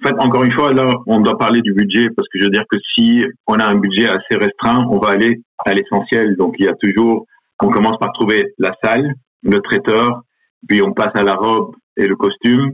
En 0.00 0.08
fait, 0.08 0.14
encore 0.20 0.44
une 0.44 0.52
fois, 0.52 0.72
là, 0.72 0.94
on 1.06 1.20
doit 1.20 1.36
parler 1.36 1.60
du 1.60 1.72
budget 1.72 2.08
parce 2.16 2.28
que 2.28 2.38
je 2.38 2.44
veux 2.44 2.50
dire 2.50 2.64
que 2.70 2.78
si 2.94 3.24
on 3.46 3.54
a 3.54 3.64
un 3.64 3.74
budget 3.74 4.08
assez 4.08 4.36
restreint, 4.36 4.86
on 4.90 4.98
va 4.98 5.10
aller 5.10 5.40
à 5.66 5.74
l'essentiel. 5.74 6.36
Donc, 6.36 6.54
il 6.58 6.66
y 6.66 6.68
a 6.68 6.74
toujours, 6.74 7.26
on 7.60 7.68
commence 7.68 7.98
par 7.98 8.12
trouver 8.12 8.44
la 8.58 8.72
salle, 8.82 9.14
le 9.42 9.58
traiteur, 9.58 10.22
puis 10.68 10.82
on 10.82 10.92
passe 10.92 11.10
à 11.14 11.24
la 11.24 11.34
robe 11.34 11.74
et 11.96 12.06
le 12.06 12.14
costume, 12.14 12.72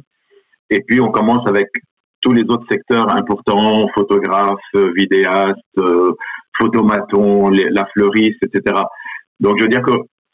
et 0.69 0.81
puis 0.87 1.01
on 1.01 1.11
commence 1.11 1.47
avec 1.47 1.69
tous 2.21 2.33
les 2.33 2.43
autres 2.43 2.67
secteurs 2.71 3.11
importants, 3.11 3.87
photographe, 3.95 4.59
vidéaste, 4.95 5.59
euh, 5.79 6.13
photomaton, 6.59 7.49
la 7.49 7.87
fleuriste, 7.95 8.43
etc. 8.43 8.83
Donc, 9.41 9.59
je 9.59 9.65
veux 9.65 9.69
dire 9.69 9.83
que 9.83 9.93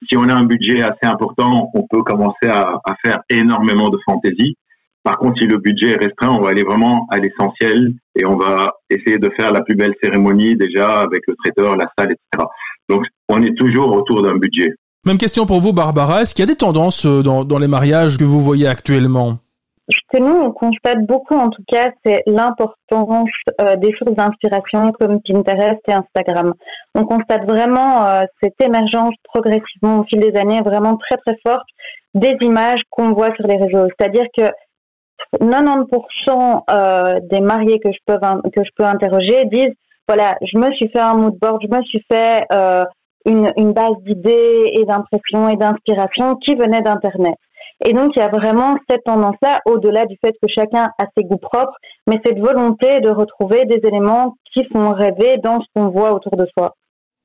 si 0.09 0.17
on 0.17 0.29
a 0.29 0.35
un 0.35 0.45
budget 0.45 0.83
assez 0.83 1.05
important, 1.05 1.71
on 1.75 1.87
peut 1.89 2.03
commencer 2.03 2.49
à, 2.49 2.81
à 2.85 2.95
faire 3.05 3.19
énormément 3.29 3.91
de 3.91 3.99
fantaisie. 4.05 4.57
Par 5.03 5.19
contre, 5.19 5.41
si 5.41 5.47
le 5.47 5.57
budget 5.59 5.93
est 5.93 6.05
restreint, 6.05 6.37
on 6.37 6.43
va 6.43 6.51
aller 6.51 6.63
vraiment 6.63 7.07
à 7.11 7.19
l'essentiel 7.19 7.93
et 8.17 8.27
on 8.27 8.37
va 8.37 8.73
essayer 8.91 9.19
de 9.19 9.31
faire 9.39 9.51
la 9.51 9.63
plus 9.63 9.75
belle 9.75 9.95
cérémonie 10.03 10.57
déjà 10.57 11.01
avec 11.01 11.23
le 11.27 11.35
traiteur, 11.43 11.77
la 11.77 11.87
salle, 11.97 12.13
etc. 12.13 12.47
Donc, 12.89 13.05
on 13.29 13.43
est 13.43 13.57
toujours 13.57 13.93
autour 13.93 14.23
d'un 14.23 14.37
budget. 14.37 14.75
Même 15.07 15.17
question 15.17 15.47
pour 15.47 15.61
vous, 15.61 15.73
Barbara. 15.73 16.23
Est-ce 16.23 16.35
qu'il 16.35 16.43
y 16.45 16.49
a 16.49 16.53
des 16.53 16.59
tendances 16.59 17.07
euh, 17.07 17.23
dans, 17.23 17.45
dans 17.45 17.59
les 17.59 17.69
mariages 17.69 18.19
que 18.19 18.25
vous 18.25 18.41
voyez 18.41 18.67
actuellement? 18.67 19.39
Ce 19.89 19.99
que 20.13 20.23
nous, 20.23 20.37
on 20.37 20.53
constate 20.53 21.05
beaucoup, 21.07 21.35
en 21.35 21.49
tout 21.49 21.63
cas, 21.67 21.91
c'est 22.05 22.23
l'importance 22.27 23.31
euh, 23.61 23.77
des 23.77 23.93
sources 23.99 24.15
d'inspiration 24.15 24.93
comme 24.93 25.21
Pinterest 25.23 25.81
et 25.89 25.93
Instagram. 25.93 26.53
On 26.95 27.05
constate 27.05 27.45
vraiment 27.49 28.05
euh, 28.07 28.23
cette 28.43 28.61
émergence 28.61 29.15
progressivement 29.25 30.01
au 30.01 30.05
fil 30.05 30.21
des 30.21 30.37
années, 30.37 30.61
vraiment 30.61 30.97
très 30.97 31.17
très 31.17 31.37
forte, 31.43 31.67
des 32.15 32.37
images 32.43 32.83
qu'on 32.91 33.13
voit 33.15 33.35
sur 33.35 33.47
les 33.47 33.57
réseaux. 33.57 33.89
C'est-à-dire 33.99 34.27
que 34.37 34.45
90% 35.41 36.63
euh, 36.71 37.21
des 37.31 37.41
mariés 37.41 37.79
que 37.79 37.91
je 37.93 37.99
peux 38.07 38.19
que 38.19 38.65
je 38.65 38.71
peux 38.77 38.85
interroger 38.85 39.45
disent 39.47 39.75
voilà, 40.09 40.37
je 40.43 40.59
me 40.59 40.73
suis 40.73 40.89
fait 40.89 41.01
un 41.01 41.15
mood 41.15 41.39
board, 41.41 41.63
je 41.63 41.69
me 41.69 41.83
suis 41.85 42.05
fait 42.11 42.45
euh, 42.53 42.85
une, 43.27 43.49
une 43.57 43.73
base 43.73 43.95
d'idées 44.05 44.73
et 44.75 44.85
d'impressions 44.85 45.49
et 45.49 45.55
d'inspiration 45.55 46.35
qui 46.37 46.57
venait 46.57 46.81
d'internet. 46.81 47.37
Et 47.87 47.93
donc 47.93 48.13
il 48.17 48.19
y 48.19 48.23
a 48.23 48.29
vraiment 48.29 48.77
cette 48.89 49.05
tendance-là, 49.05 49.61
au-delà 49.67 50.07
du 50.07 50.17
fait 50.23 50.33
que 50.33 50.49
chacun 50.53 50.91
a 50.99 51.05
ses 51.17 51.25
goûts 51.25 51.39
propres, 51.39 51.77
mais 52.07 52.21
cette 52.25 52.39
volonté 52.39 53.01
de 53.01 53.11
retrouver 53.11 53.65
des 53.67 53.81
éléments 53.87 54.35
qui 54.53 54.65
font 54.73 54.93
rêver 54.93 55.37
dans 55.43 55.61
ce 55.61 55.67
qu'on 55.75 55.91
voit 55.91 56.13
autour 56.13 56.37
de 56.37 56.47
soi. 56.59 56.75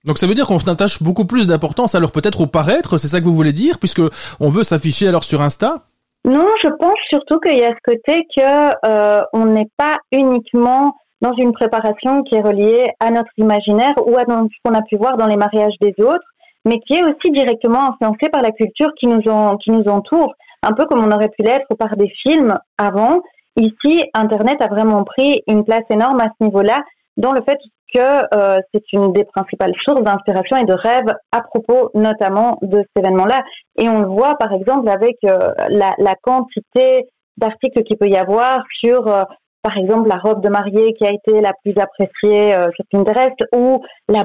Donc 0.06 0.20
ça 0.20 0.28
veut 0.28 0.36
dire 0.36 0.46
qu'on 0.46 0.58
attache 0.58 1.02
beaucoup 1.02 1.26
plus 1.26 1.48
d'importance 1.48 1.96
alors 1.96 2.12
peut-être 2.12 2.42
au 2.42 2.48
paraître, 2.48 3.00
c'est 3.00 3.08
ça 3.08 3.20
que 3.20 3.26
vous 3.26 3.34
voulez 3.34 3.54
dire, 3.54 3.80
puisque 3.80 4.02
on 4.40 4.50
veut 4.50 4.64
s'afficher 4.64 5.08
alors 5.08 5.24
sur 5.24 5.42
Insta? 5.42 5.88
Non, 6.26 6.48
je 6.64 6.70
pense 6.70 6.96
surtout 7.12 7.40
qu'il 7.40 7.60
y 7.60 7.64
a 7.64 7.70
ce 7.70 7.92
côté 7.94 8.26
que 8.36 8.72
euh, 8.88 9.22
on 9.32 9.46
n'est 9.46 9.70
pas 9.78 9.98
uniquement 10.12 10.96
dans 11.22 11.34
une 11.34 11.54
préparation 11.54 12.24
qui 12.24 12.34
est 12.36 12.42
reliée 12.42 12.88
à 13.00 13.12
notre 13.12 13.30
imaginaire 13.38 13.94
ou 14.08 14.18
à 14.18 14.22
ce 14.22 14.56
qu'on 14.64 14.74
a 14.74 14.82
pu 14.82 14.98
voir 14.98 15.18
dans 15.18 15.28
les 15.28 15.38
mariages 15.38 15.76
des 15.82 15.94
autres, 16.00 16.26
mais 16.66 16.80
qui 16.80 16.96
est 16.96 17.04
aussi 17.04 17.32
directement 17.32 17.92
influencé 17.92 18.30
par 18.32 18.42
la 18.42 18.50
culture 18.50 18.90
qui 19.00 19.06
nous, 19.06 19.22
qui 19.60 19.70
nous 19.70 19.84
entoure, 19.88 20.34
un 20.64 20.74
peu 20.74 20.86
comme 20.86 21.06
on 21.06 21.12
aurait 21.12 21.30
pu 21.30 21.44
l'être 21.44 21.72
par 21.78 21.96
des 21.96 22.12
films 22.26 22.58
avant. 22.80 23.22
Ici, 23.56 24.04
Internet 24.16 24.60
a 24.64 24.68
vraiment 24.68 25.04
pris 25.04 25.44
une 25.48 25.64
place 25.64 25.86
énorme 25.92 26.20
à 26.22 26.30
ce 26.40 26.44
niveau-là, 26.44 26.82
dans 27.18 27.34
le 27.34 27.42
fait 27.44 27.60
que 27.94 28.36
euh, 28.36 28.60
c'est 28.74 28.84
une 28.94 29.14
des 29.14 29.24
principales 29.26 29.74
sources 29.84 30.04
d'inspiration 30.04 30.58
et 30.58 30.66
de 30.66 30.74
rêve 30.74 31.14
à 31.32 31.42
propos 31.42 31.92
notamment 31.94 32.58
de 32.62 32.78
cet 32.78 33.04
événement-là. 33.04 33.42
Et 33.78 33.90
on 33.90 34.02
le 34.02 34.08
voit 34.08 34.36
par 34.36 34.54
exemple 34.54 34.90
avec 34.90 35.18
euh, 35.26 35.38
la, 35.70 35.94
la, 35.98 36.16
quantité 36.22 37.08
d'articles 37.38 37.84
qu'il 37.84 37.98
peut 37.98 38.10
y 38.10 38.18
avoir 38.18 38.64
sur, 38.84 39.08
euh, 39.08 39.24
par 39.62 39.78
exemple, 39.78 40.10
la 40.10 40.18
robe 40.18 40.44
de 40.44 40.50
mariée 40.50 40.94
qui 40.94 41.06
a 41.06 41.12
été 41.12 41.42
la 41.42 41.52
plus 41.64 41.74
appréciée 41.78 42.54
sur 42.76 42.86
Pinterest 42.92 43.36
ou 43.54 43.82
la 44.08 44.24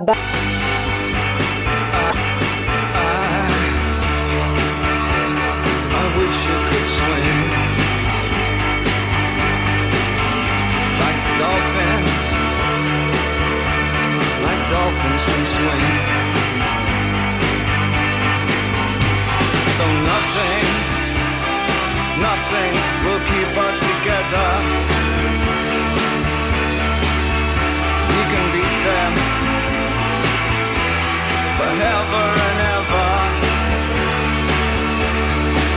can 15.27 15.45
swing. 15.45 15.95
Though 19.79 19.99
nothing, 20.13 20.67
nothing 22.29 22.73
will 23.05 23.23
keep 23.33 23.53
us 23.67 23.77
together. 23.91 24.51
We 28.13 28.23
can 28.33 28.47
beat 28.55 28.79
them 28.89 29.13
forever 31.59 32.27
and 32.49 32.59
ever. 32.77 33.13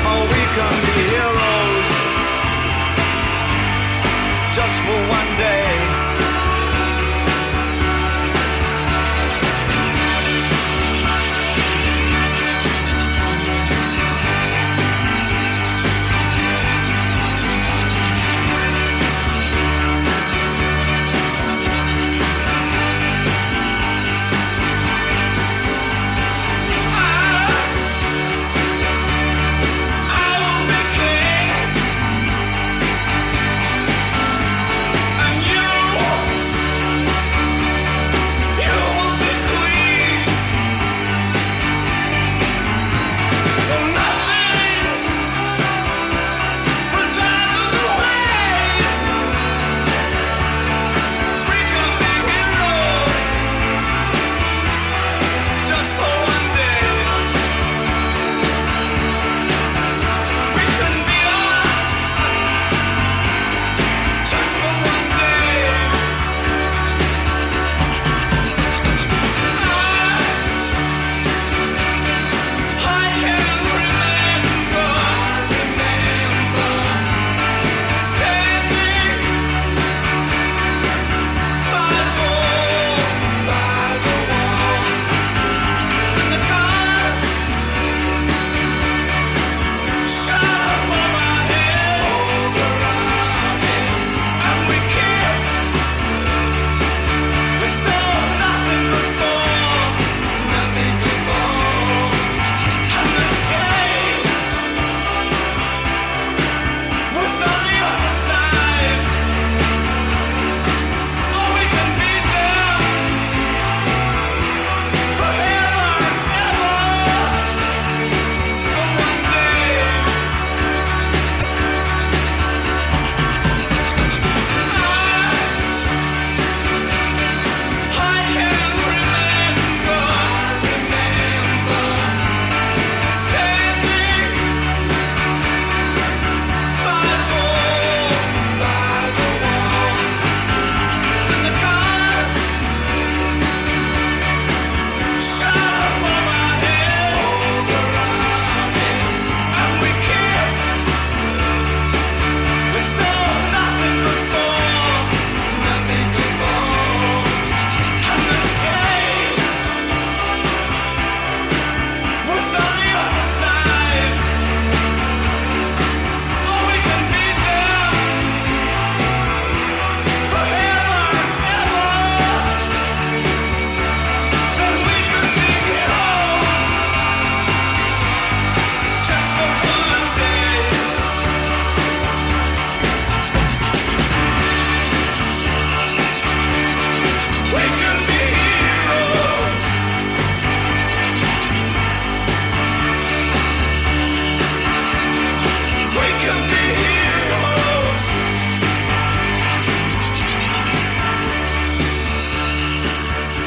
Oh, 0.09 0.23
we 0.33 0.43
can 0.57 0.75
be 0.87 0.99
heroes 1.13 1.91
just 4.55 4.77
for 4.85 4.99
one 5.17 5.32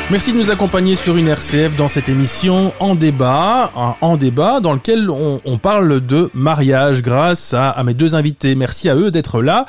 Merci 0.09 0.33
de 0.33 0.39
nous 0.39 0.53
accompagner 0.53 0.95
sur 0.95 1.17
une 1.17 1.27
RCF 1.27 1.77
dans 1.77 1.89
cette 1.89 2.09
émission 2.09 2.73
en 2.79 2.95
débat, 2.95 3.73
en 4.01 4.17
débat 4.17 4.61
dans 4.61 4.73
lequel 4.73 5.11
on, 5.11 5.59
parle 5.59 5.99
de 5.99 6.31
mariage 6.33 7.03
grâce 7.03 7.55
à, 7.55 7.83
mes 7.85 7.93
deux 7.93 8.15
invités. 8.15 8.55
Merci 8.55 8.89
à 8.89 8.95
eux 8.95 9.11
d'être 9.11 9.43
là. 9.43 9.67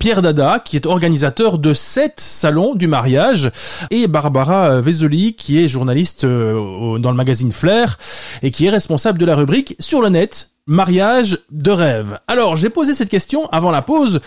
Pierre 0.00 0.22
Dada, 0.22 0.58
qui 0.58 0.76
est 0.76 0.86
organisateur 0.86 1.58
de 1.58 1.74
sept 1.74 2.14
salons 2.18 2.74
du 2.74 2.86
mariage, 2.86 3.50
et 3.90 4.06
Barbara 4.06 4.80
Vezoli, 4.80 5.34
qui 5.34 5.62
est 5.62 5.68
journaliste 5.68 6.24
euh, 6.24 6.98
dans 6.98 7.10
le 7.10 7.16
magazine 7.16 7.52
Flair 7.52 7.98
et 8.42 8.50
qui 8.50 8.64
est 8.64 8.70
responsable 8.70 9.18
de 9.18 9.26
la 9.26 9.36
rubrique 9.36 9.76
sur 9.80 10.00
le 10.00 10.08
net 10.08 10.48
mariage 10.66 11.40
de 11.50 11.70
rêve. 11.70 12.18
Alors, 12.26 12.56
j'ai 12.56 12.70
posé 12.70 12.94
cette 12.94 13.10
question 13.10 13.48
avant 13.52 13.70
la 13.70 13.82
pause. 13.82 14.20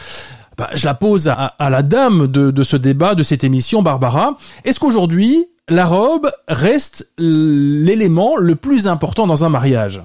Bah, 0.58 0.70
je 0.74 0.86
la 0.86 0.93
pose 0.93 1.28
à, 1.28 1.70
la 1.70 1.84
dame 1.84 2.28
de, 2.28 2.63
ce 2.63 2.78
débat, 2.78 3.13
de 3.15 3.24
cette 3.24 3.43
émission, 3.43 3.82
Barbara. 3.82 4.38
Est-ce 4.65 4.80
qu'aujourd'hui, 4.80 5.46
la 5.70 5.86
robe 5.86 6.32
reste 6.48 7.13
l'élément 7.17 8.38
le 8.38 8.56
plus 8.56 8.88
important 8.88 9.28
dans 9.28 9.43
un 9.43 9.50
mariage? 9.50 10.02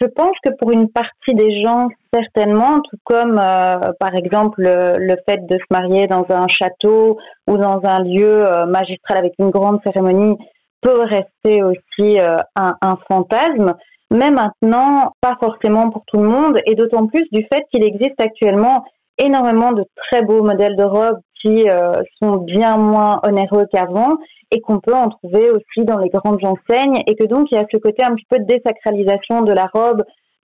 Je 0.00 0.06
pense 0.06 0.36
que 0.44 0.50
pour 0.58 0.70
une 0.70 0.88
partie 0.88 1.34
des 1.34 1.62
gens, 1.62 1.88
certainement, 2.14 2.80
tout 2.80 2.96
comme 3.04 3.38
euh, 3.38 3.92
par 3.98 4.14
exemple 4.14 4.62
le, 4.62 5.16
fait 5.28 5.44
de 5.46 5.58
se 5.58 5.64
marier 5.70 6.06
dans 6.06 6.24
un 6.30 6.46
château 6.46 7.18
ou 7.48 7.56
dans 7.56 7.80
un 7.82 8.02
lieu 8.04 8.46
euh, 8.46 8.66
magistral 8.66 9.18
avec 9.18 9.34
une 9.38 9.50
grande 9.50 9.80
cérémonie 9.84 10.36
peut 10.80 11.02
rester 11.02 11.62
aussi 11.62 12.20
euh, 12.20 12.36
un 12.56 12.96
fantasme 13.08 13.74
mais 14.10 14.30
maintenant, 14.30 15.12
pas 15.20 15.36
forcément 15.38 15.90
pour 15.90 16.02
tout 16.06 16.18
le 16.18 16.28
monde, 16.28 16.58
et 16.66 16.74
d'autant 16.74 17.06
plus 17.06 17.24
du 17.30 17.46
fait 17.52 17.64
qu'il 17.70 17.84
existe 17.84 18.20
actuellement 18.20 18.84
énormément 19.20 19.72
de 19.72 19.84
très 19.96 20.22
beaux 20.22 20.42
modèles 20.42 20.76
de 20.76 20.84
robes 20.84 21.20
qui 21.40 21.68
euh, 21.68 21.92
sont 22.20 22.36
bien 22.36 22.76
moins 22.76 23.20
onéreux 23.24 23.66
qu'avant 23.72 24.16
et 24.50 24.60
qu'on 24.60 24.80
peut 24.80 24.94
en 24.94 25.08
trouver 25.08 25.50
aussi 25.50 25.84
dans 25.84 25.98
les 25.98 26.08
grandes 26.08 26.44
enseignes 26.44 26.98
et 27.06 27.14
que 27.14 27.24
donc 27.24 27.48
il 27.50 27.54
y 27.54 27.58
a 27.58 27.66
ce 27.70 27.76
côté 27.78 28.02
un 28.04 28.14
petit 28.14 28.26
peu 28.28 28.38
de 28.38 28.44
désacralisation 28.44 29.42
de 29.42 29.52
la 29.52 29.66
robe 29.72 30.04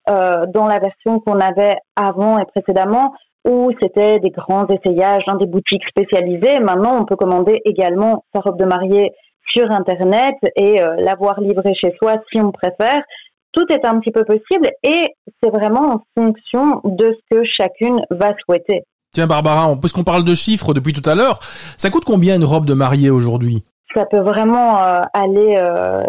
euh, 0.10 0.46
dans 0.54 0.68
la 0.68 0.80
version 0.80 1.20
qu'on 1.20 1.40
avait 1.40 1.78
avant 1.96 2.38
et 2.38 2.46
précédemment 2.46 3.14
où 3.48 3.72
c'était 3.82 4.20
des 4.20 4.32
grands 4.32 4.68
essayages 4.68 5.24
dans 5.28 5.36
des 5.36 5.46
boutiques 5.46 5.88
spécialisées. 5.88 6.60
Maintenant, 6.60 7.00
on 7.00 7.06
peut 7.06 7.16
commander 7.16 7.62
également 7.66 8.24
sa 8.34 8.42
robe 8.42 8.60
de 8.60 8.66
mariée 8.66 9.12
sur 9.56 9.72
Internet 9.72 10.36
et 10.56 10.82
euh, 10.82 10.96
l'avoir 10.98 11.40
livrée 11.40 11.74
chez 11.76 11.96
soi 12.02 12.16
si 12.32 12.42
on 12.42 12.52
préfère 12.52 13.02
tout 13.56 13.66
est 13.72 13.86
un 13.86 14.00
petit 14.00 14.12
peu 14.12 14.24
possible 14.24 14.70
et 14.84 15.10
c'est 15.42 15.50
vraiment 15.50 15.96
en 15.96 16.02
fonction 16.16 16.82
de 16.84 17.16
ce 17.16 17.36
que 17.36 17.44
chacune 17.46 18.02
va 18.12 18.34
souhaiter. 18.44 18.84
Tiens 19.14 19.28
Barbara, 19.28 19.74
puisqu'on 19.80 20.04
parle 20.04 20.26
de 20.26 20.34
chiffres 20.34 20.74
depuis 20.74 20.92
tout 20.92 21.10
à 21.10 21.16
l'heure, 21.16 21.40
ça 21.78 21.90
coûte 21.90 22.04
combien 22.06 22.36
une 22.36 22.44
robe 22.44 22.66
de 22.66 22.74
mariée 22.74 23.10
aujourd'hui? 23.10 23.64
Ça 23.96 24.06
peut 24.06 24.20
vraiment 24.20 24.84
euh, 24.84 25.00
aller, 25.14 25.56
euh, 25.56 26.04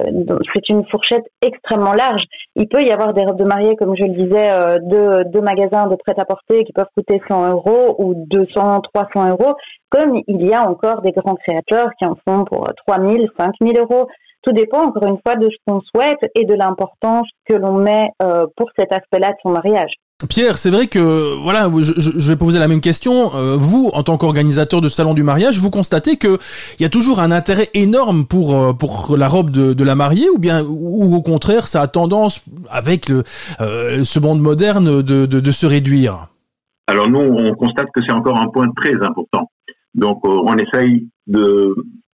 c'est 0.53 0.69
une 0.71 0.85
fourchette 0.91 1.23
extrêmement 1.41 1.93
large. 1.93 2.23
Il 2.57 2.67
peut 2.67 2.83
y 2.83 2.91
avoir 2.91 3.15
des 3.15 3.25
robes 3.25 3.39
de 3.39 3.45
mariée, 3.45 3.77
comme 3.77 3.95
je 3.97 4.03
le 4.03 4.25
disais, 4.25 4.51
euh, 4.51 4.79
de, 4.81 5.31
de 5.31 5.41
magasins 5.41 5.87
de 5.87 5.95
prêt-à-porter 5.95 6.65
qui 6.65 6.73
peuvent 6.73 6.89
coûter 6.97 7.23
100 7.29 7.51
euros 7.51 7.95
ou 7.99 8.15
200, 8.27 8.81
300 8.93 9.31
euros, 9.31 9.55
comme 9.91 10.21
il 10.27 10.45
y 10.45 10.53
a 10.53 10.69
encore 10.69 11.01
des 11.03 11.13
grands 11.13 11.37
créateurs 11.37 11.91
qui 11.97 12.07
en 12.07 12.17
font 12.27 12.45
pour 12.45 12.69
3000, 12.89 13.29
5000 13.39 13.79
euros. 13.79 14.09
Tout 14.47 14.53
dépend 14.53 14.85
encore 14.85 15.09
une 15.09 15.19
fois 15.27 15.35
de 15.35 15.49
ce 15.51 15.57
qu'on 15.67 15.81
souhaite 15.81 16.21
et 16.37 16.45
de 16.45 16.55
l'importance 16.55 17.27
que 17.49 17.55
l'on 17.55 17.79
met 17.79 18.11
euh, 18.23 18.47
pour 18.57 18.71
cet 18.79 18.93
aspect-là 18.93 19.31
de 19.31 19.37
son 19.43 19.51
mariage. 19.51 19.91
Pierre, 20.29 20.57
c'est 20.57 20.71
vrai 20.71 20.87
que 20.87 21.35
voilà, 21.43 21.69
je, 21.83 21.93
je, 21.97 22.29
vais 22.29 22.37
poser 22.37 22.61
la 22.61 22.69
même 22.69 22.81
question. 22.81 23.35
Euh, 23.35 23.57
vous, 23.59 23.91
en 23.93 24.05
tant 24.05 24.17
qu'organisateur 24.17 24.81
de 24.81 24.89
salon 24.89 25.15
du 25.15 25.25
mariage, 25.25 25.59
vous 25.59 25.71
constatez 25.71 26.17
que 26.17 26.39
il 26.79 26.83
y 26.83 26.87
a 26.87 26.89
toujours 26.89 27.19
un 27.19 27.33
intérêt 27.33 27.71
énorme 27.75 28.25
pour 28.25 28.55
euh, 28.55 28.73
pour 28.73 29.17
la 29.17 29.27
robe 29.27 29.51
de, 29.51 29.73
de 29.73 29.85
la 29.85 29.97
mariée, 29.97 30.31
ou 30.31 30.39
bien 30.39 30.65
ou 30.65 31.17
au 31.17 31.23
contraire, 31.23 31.67
ça 31.67 31.83
a 31.83 31.89
tendance 31.89 32.45
avec 32.71 33.09
le, 33.09 33.25
ce 33.59 34.19
monde 34.21 34.41
moderne 34.41 35.03
de, 35.03 35.27
de, 35.27 35.41
de 35.41 35.51
se 35.51 35.67
réduire? 35.67 36.29
Alors 36.87 37.11
nous, 37.11 37.19
on 37.19 37.53
constate 37.55 37.89
que 37.93 38.01
c'est 38.07 38.13
encore 38.13 38.39
un 38.39 38.47
point 38.47 38.69
très 38.77 38.95
important. 39.05 39.51
Donc 39.95 40.21
on 40.25 40.57
essaye 40.57 41.09
de 41.27 41.75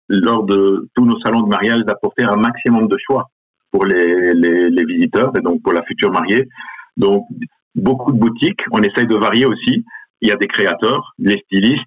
lors 0.08 0.44
de 0.44 0.88
tous 0.94 1.04
nos 1.04 1.18
salons 1.20 1.42
de 1.42 1.48
mariage 1.48 1.80
d'apporter 1.84 2.24
un 2.24 2.36
maximum 2.36 2.88
de 2.88 2.96
choix 2.98 3.26
pour 3.70 3.84
les, 3.84 4.34
les, 4.34 4.70
les, 4.70 4.84
visiteurs 4.84 5.30
et 5.36 5.40
donc 5.40 5.62
pour 5.62 5.72
la 5.72 5.82
future 5.82 6.10
mariée. 6.10 6.48
Donc 6.96 7.24
beaucoup 7.74 8.12
de 8.12 8.18
boutiques, 8.18 8.62
on 8.72 8.82
essaye 8.82 9.06
de 9.06 9.16
varier 9.16 9.46
aussi. 9.46 9.84
Il 10.20 10.28
y 10.28 10.32
a 10.32 10.36
des 10.36 10.46
créateurs, 10.46 11.12
les 11.18 11.38
stylistes, 11.44 11.84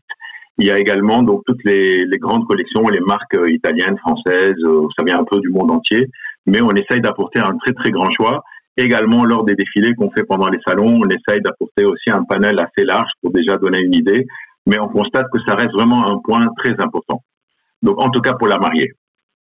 il 0.58 0.68
y 0.68 0.72
a 0.72 0.78
également 0.78 1.24
donc 1.24 1.42
toutes 1.48 1.64
les, 1.64 2.06
les 2.06 2.18
grandes 2.18 2.46
collections, 2.46 2.88
les 2.88 3.00
marques 3.00 3.34
euh, 3.36 3.50
italiennes, 3.50 3.98
françaises, 3.98 4.56
euh, 4.64 4.86
ça 4.98 5.04
vient 5.04 5.20
un 5.20 5.24
peu 5.24 5.40
du 5.40 5.50
monde 5.50 5.72
entier, 5.72 6.08
mais 6.46 6.62
on 6.62 6.72
essaye 6.72 7.02
d'apporter 7.02 7.40
un 7.40 7.58
très 7.58 7.74
très 7.74 7.90
grand 7.90 8.12
choix. 8.12 8.44
Également 8.78 9.26
lors 9.26 9.44
des 9.44 9.56
défilés 9.56 9.94
qu'on 9.96 10.12
fait 10.12 10.24
pendant 10.24 10.50
les 10.50 10.60
salons, 10.66 11.00
on 11.04 11.10
essaye 11.10 11.42
d'apporter 11.42 11.84
aussi 11.84 12.10
un 12.10 12.24
panel 12.24 12.60
assez 12.60 12.86
large 12.86 13.10
pour 13.22 13.32
déjà 13.32 13.58
donner 13.58 13.80
une 13.80 13.96
idée, 13.96 14.26
mais 14.66 14.80
on 14.80 14.88
constate 14.88 15.26
que 15.34 15.40
ça 15.48 15.56
reste 15.56 15.74
vraiment 15.74 16.08
un 16.08 16.20
point 16.24 16.48
très 16.58 16.80
important. 16.80 17.24
Donc, 17.82 18.02
en 18.02 18.10
tout 18.10 18.22
cas 18.22 18.34
pour 18.34 18.48
la 18.48 18.58
mariée. 18.58 18.92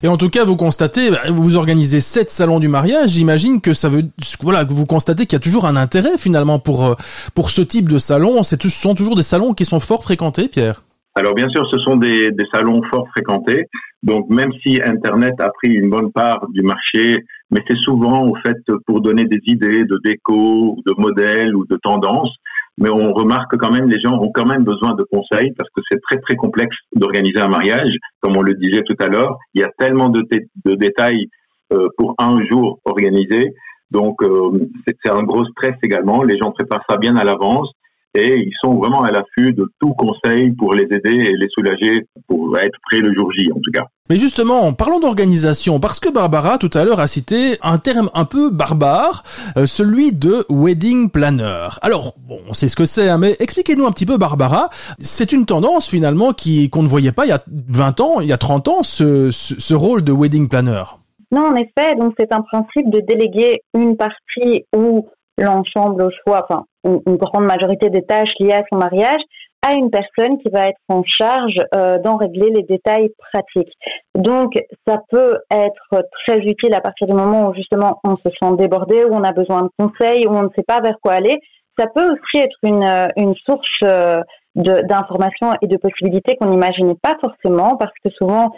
Et 0.03 0.09
en 0.09 0.16
tout 0.16 0.30
cas, 0.30 0.45
vous 0.45 0.57
constatez, 0.57 1.11
bah, 1.11 1.18
vous 1.28 1.57
organisez 1.57 2.01
sept 2.01 2.30
salons 2.30 2.59
du 2.59 2.68
mariage. 2.68 3.11
J'imagine 3.11 3.61
que 3.61 3.74
ça 3.74 3.91
veut, 3.91 4.05
voilà, 4.41 4.64
que 4.64 4.72
vous 4.72 4.86
constatez 4.86 5.26
qu'il 5.26 5.34
y 5.34 5.36
a 5.36 5.41
toujours 5.41 5.66
un 5.66 5.76
intérêt 5.76 6.16
finalement 6.16 6.59
pour 6.59 6.86
euh, 6.86 6.95
pour 7.34 7.51
ce 7.51 7.61
type 7.61 7.88
de 7.88 7.99
salon. 7.99 8.43
Ce 8.43 8.57
sont 8.68 8.95
toujours 8.95 9.14
des 9.14 9.22
salons 9.22 9.53
qui 9.53 9.66
sont 9.66 9.80
fort 9.80 10.03
fréquentés, 10.03 10.49
Pierre. 10.49 10.82
Alors 11.16 11.34
bien 11.34 11.49
sûr, 11.51 11.68
ce 11.70 11.78
sont 11.80 11.97
des, 11.97 12.30
des 12.30 12.47
salons 12.51 12.80
fort 12.91 13.07
fréquentés. 13.11 13.66
Donc 14.03 14.30
même 14.30 14.53
si 14.62 14.80
Internet 14.82 15.34
a 15.38 15.51
pris 15.51 15.68
une 15.68 15.91
bonne 15.91 16.11
part 16.12 16.47
du 16.55 16.62
marché, 16.62 17.22
mais 17.51 17.61
c'est 17.68 17.76
souvent 17.76 18.26
au 18.26 18.34
fait 18.36 18.57
pour 18.86 19.03
donner 19.03 19.26
des 19.26 19.41
idées 19.45 19.84
de 19.84 20.01
déco, 20.03 20.78
de 20.86 20.95
modèles 20.97 21.55
ou 21.55 21.66
de 21.66 21.76
tendances 21.82 22.34
mais 22.80 22.90
on 22.90 23.12
remarque 23.12 23.56
quand 23.58 23.70
même 23.70 23.88
les 23.88 24.00
gens 24.00 24.18
ont 24.18 24.32
quand 24.32 24.46
même 24.46 24.64
besoin 24.64 24.94
de 24.94 25.04
conseils 25.04 25.52
parce 25.52 25.70
que 25.70 25.82
c'est 25.88 26.00
très 26.00 26.18
très 26.18 26.34
complexe 26.34 26.76
d'organiser 26.96 27.38
un 27.38 27.48
mariage, 27.48 27.90
comme 28.20 28.36
on 28.36 28.42
le 28.42 28.54
disait 28.54 28.82
tout 28.82 28.96
à 28.98 29.08
l'heure. 29.08 29.36
Il 29.54 29.60
y 29.60 29.64
a 29.64 29.70
tellement 29.78 30.08
de, 30.08 30.24
détails 30.64 31.28
euh, 31.72 31.88
pour 31.96 32.14
un 32.18 32.42
jour 32.46 32.80
organisé, 32.84 33.52
donc 33.90 34.22
euh, 34.22 34.66
c'est 34.86 35.10
un 35.10 35.22
gros 35.22 35.44
stress 35.44 35.74
également. 35.82 36.22
Les 36.22 36.38
gens 36.38 36.52
préparent 36.52 36.84
ça 36.88 36.96
bien 36.96 37.16
à 37.16 37.24
l'avance 37.24 37.70
et 38.14 38.36
ils 38.36 38.54
sont 38.62 38.74
vraiment 38.74 39.02
à 39.02 39.11
l'affût 39.11 39.52
de 39.52 39.66
tout 39.80 39.94
conseil 39.94 40.50
pour 40.52 40.74
les 40.74 40.84
aider 40.84 41.14
et 41.14 41.36
les 41.36 41.48
soulager 41.48 42.06
pour 42.26 42.58
être 42.58 42.78
prêts 42.88 43.00
le 43.00 43.14
jour 43.14 43.30
J 43.32 43.50
en 43.52 43.61
tout 43.61 43.70
cas. 43.72 43.86
Mais 44.11 44.16
justement, 44.16 44.72
parlons 44.72 44.98
d'organisation, 44.98 45.78
parce 45.78 46.00
que 46.00 46.12
Barbara 46.12 46.58
tout 46.58 46.70
à 46.74 46.84
l'heure 46.84 46.98
a 46.98 47.06
cité 47.06 47.58
un 47.62 47.78
terme 47.78 48.11
un 48.12 48.24
peu 48.24 48.50
barbare, 48.50 49.22
euh, 49.56 49.66
celui 49.66 50.12
de 50.12 50.44
wedding 50.48 51.11
planner. 51.11 51.68
Alors, 51.80 52.14
bon, 52.18 52.40
on 52.48 52.52
sait 52.52 52.66
ce 52.66 52.74
que 52.74 52.86
c'est, 52.86 53.08
hein, 53.08 53.18
mais 53.18 53.36
expliquez-nous 53.38 53.86
un 53.86 53.92
petit 53.92 54.06
peu 54.06 54.18
Barbara. 54.18 54.68
C'est 54.98 55.32
une 55.32 55.46
tendance 55.46 55.88
finalement 55.88 56.32
qui 56.32 56.70
qu'on 56.70 56.82
ne 56.82 56.88
voyait 56.88 57.12
pas 57.12 57.24
il 57.24 57.28
y 57.28 57.32
a 57.32 57.44
20 57.46 58.00
ans, 58.00 58.20
il 58.20 58.26
y 58.26 58.32
a 58.32 58.36
30 58.36 58.66
ans, 58.66 58.82
ce, 58.82 59.30
ce, 59.30 59.74
rôle 59.74 60.02
de 60.02 60.11
wedding 60.11 60.48
planner. 60.48 60.82
Non, 61.30 61.42
en 61.42 61.54
effet, 61.54 61.94
donc 61.94 62.14
c'est 62.18 62.32
un 62.32 62.42
principe 62.42 62.90
de 62.90 62.98
déléguer 62.98 63.62
une 63.74 63.96
partie 63.96 64.64
ou 64.76 65.08
l'ensemble 65.41 66.03
au 66.03 66.11
choix, 66.24 66.47
enfin 66.49 66.64
une, 66.84 67.16
grande 67.16 67.45
majorité 67.45 67.91
des 67.91 68.03
tâches 68.03 68.32
liées 68.38 68.53
à 68.53 68.62
son 68.70 68.78
mariage 68.78 69.20
à 69.62 69.74
une 69.74 69.91
personne 69.91 70.38
qui 70.38 70.49
va 70.49 70.68
être 70.68 70.80
en 70.88 71.03
charge 71.05 71.61
euh, 71.74 71.99
d'en 71.99 72.16
régler 72.16 72.51
les 72.51 72.62
détails 72.62 73.11
pratiques. 73.18 73.72
Donc, 74.14 74.55
ça 74.86 75.03
peut 75.11 75.36
être 75.51 76.03
très 76.26 76.38
utile 76.38 76.72
à 76.72 76.80
partir 76.80 77.07
du 77.07 77.12
moment 77.12 77.49
où 77.49 77.55
justement 77.55 78.01
on 78.05 78.16
se 78.16 78.30
sent 78.41 78.57
débordé, 78.57 79.05
où 79.05 79.12
on 79.12 79.22
a 79.22 79.32
besoin 79.32 79.62
de 79.64 79.68
conseils, 79.78 80.26
où 80.26 80.30
on 80.30 80.45
ne 80.45 80.49
sait 80.57 80.64
pas 80.66 80.80
vers 80.80 80.97
quoi 81.03 81.12
aller. 81.12 81.38
Ça 81.78 81.86
peut 81.95 82.11
aussi 82.11 82.43
être 82.43 82.57
une, 82.62 82.84
euh, 82.84 83.07
une 83.16 83.34
source 83.45 83.68
euh, 83.82 84.22
d'informations 84.55 85.53
et 85.62 85.66
de 85.66 85.76
possibilités 85.76 86.36
qu'on 86.36 86.49
n'imaginait 86.49 86.97
pas 87.03 87.16
forcément, 87.20 87.76
parce 87.76 87.93
que 88.03 88.11
souvent 88.11 88.51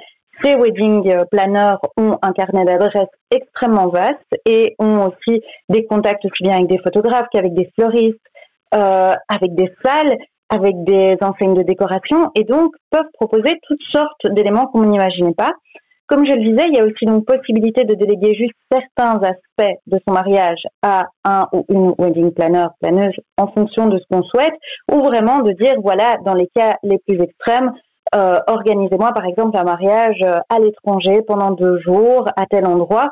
ces 0.43 0.55
wedding 0.57 1.25
planners 1.31 1.77
ont 1.97 2.19
un 2.23 2.33
carnet 2.33 2.65
d'adresses 2.65 3.07
extrêmement 3.31 3.89
vaste 3.89 4.17
et 4.47 4.75
ont 4.79 5.09
aussi 5.09 5.43
des 5.69 5.85
contacts 5.85 6.25
aussi 6.25 6.43
bien 6.43 6.57
avec 6.57 6.69
des 6.69 6.79
photographes 6.79 7.27
qu'avec 7.33 7.55
des 7.55 7.71
fleuristes, 7.75 8.19
euh, 8.75 9.15
avec 9.29 9.55
des 9.55 9.71
salles, 9.85 10.17
avec 10.49 10.83
des 10.85 11.17
enseignes 11.21 11.55
de 11.55 11.63
décoration 11.63 12.31
et 12.35 12.45
donc 12.45 12.75
peuvent 12.91 13.11
proposer 13.15 13.59
toutes 13.67 13.83
sortes 13.93 14.27
d'éléments 14.31 14.67
qu'on 14.67 14.85
n'imaginait 14.85 15.35
pas. 15.35 15.53
Comme 16.07 16.27
je 16.27 16.33
le 16.33 16.43
disais, 16.43 16.67
il 16.69 16.77
y 16.77 16.81
a 16.81 16.85
aussi 16.85 17.07
donc 17.07 17.25
possibilité 17.25 17.85
de 17.85 17.95
déléguer 17.95 18.35
juste 18.35 18.57
certains 18.71 19.19
aspects 19.23 19.79
de 19.87 19.99
son 20.07 20.13
mariage 20.13 20.61
à 20.83 21.05
un 21.25 21.47
ou 21.53 21.65
une 21.71 21.95
wedding 21.99 22.33
planner, 22.33 22.67
planeuse, 22.81 23.15
en 23.39 23.47
fonction 23.47 23.87
de 23.87 23.99
ce 23.99 24.05
qu'on 24.11 24.23
souhaite, 24.23 24.53
ou 24.93 25.03
vraiment 25.03 25.41
de 25.41 25.53
dire, 25.53 25.75
voilà, 25.83 26.17
dans 26.25 26.35
les 26.35 26.49
cas 26.55 26.77
les 26.83 26.99
plus 27.07 27.19
extrêmes, 27.23 27.73
euh, 28.15 28.39
organisez-moi 28.47 29.13
par 29.13 29.25
exemple 29.25 29.57
un 29.57 29.65
mariage 29.65 30.21
euh, 30.23 30.37
à 30.49 30.59
l'étranger 30.59 31.23
pendant 31.27 31.51
deux 31.51 31.81
jours 31.81 32.29
à 32.37 32.47
tel 32.47 32.67
endroit. 32.67 33.11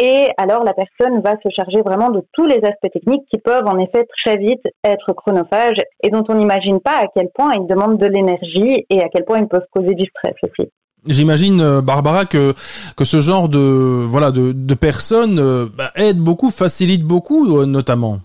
Et 0.00 0.28
alors 0.38 0.62
la 0.62 0.74
personne 0.74 1.20
va 1.22 1.34
se 1.42 1.48
charger 1.54 1.82
vraiment 1.82 2.10
de 2.10 2.22
tous 2.32 2.46
les 2.46 2.60
aspects 2.64 2.92
techniques 2.92 3.24
qui 3.32 3.38
peuvent 3.40 3.66
en 3.66 3.78
effet 3.78 4.06
très 4.24 4.36
vite 4.36 4.62
être 4.84 5.12
chronophages 5.12 5.78
et 6.02 6.10
dont 6.10 6.24
on 6.28 6.34
n'imagine 6.34 6.80
pas 6.80 6.98
à 7.02 7.06
quel 7.14 7.28
point 7.34 7.52
ils 7.54 7.66
demandent 7.66 7.98
de 7.98 8.06
l'énergie 8.06 8.86
et 8.88 9.02
à 9.02 9.08
quel 9.12 9.24
point 9.24 9.38
ils 9.38 9.48
peuvent 9.48 9.66
causer 9.72 9.94
du 9.94 10.06
stress 10.06 10.34
aussi. 10.44 10.70
J'imagine, 11.06 11.60
euh, 11.60 11.80
Barbara, 11.80 12.26
que 12.26 12.54
que 12.96 13.04
ce 13.04 13.20
genre 13.20 13.48
de 13.48 14.04
voilà 14.06 14.30
de, 14.30 14.74
personnes 14.74 15.68
bah, 15.76 15.90
aide 15.96 16.18
beaucoup, 16.18 16.50
facilite 16.50 17.02
beaucoup, 17.02 17.64
notamment. 17.66 18.20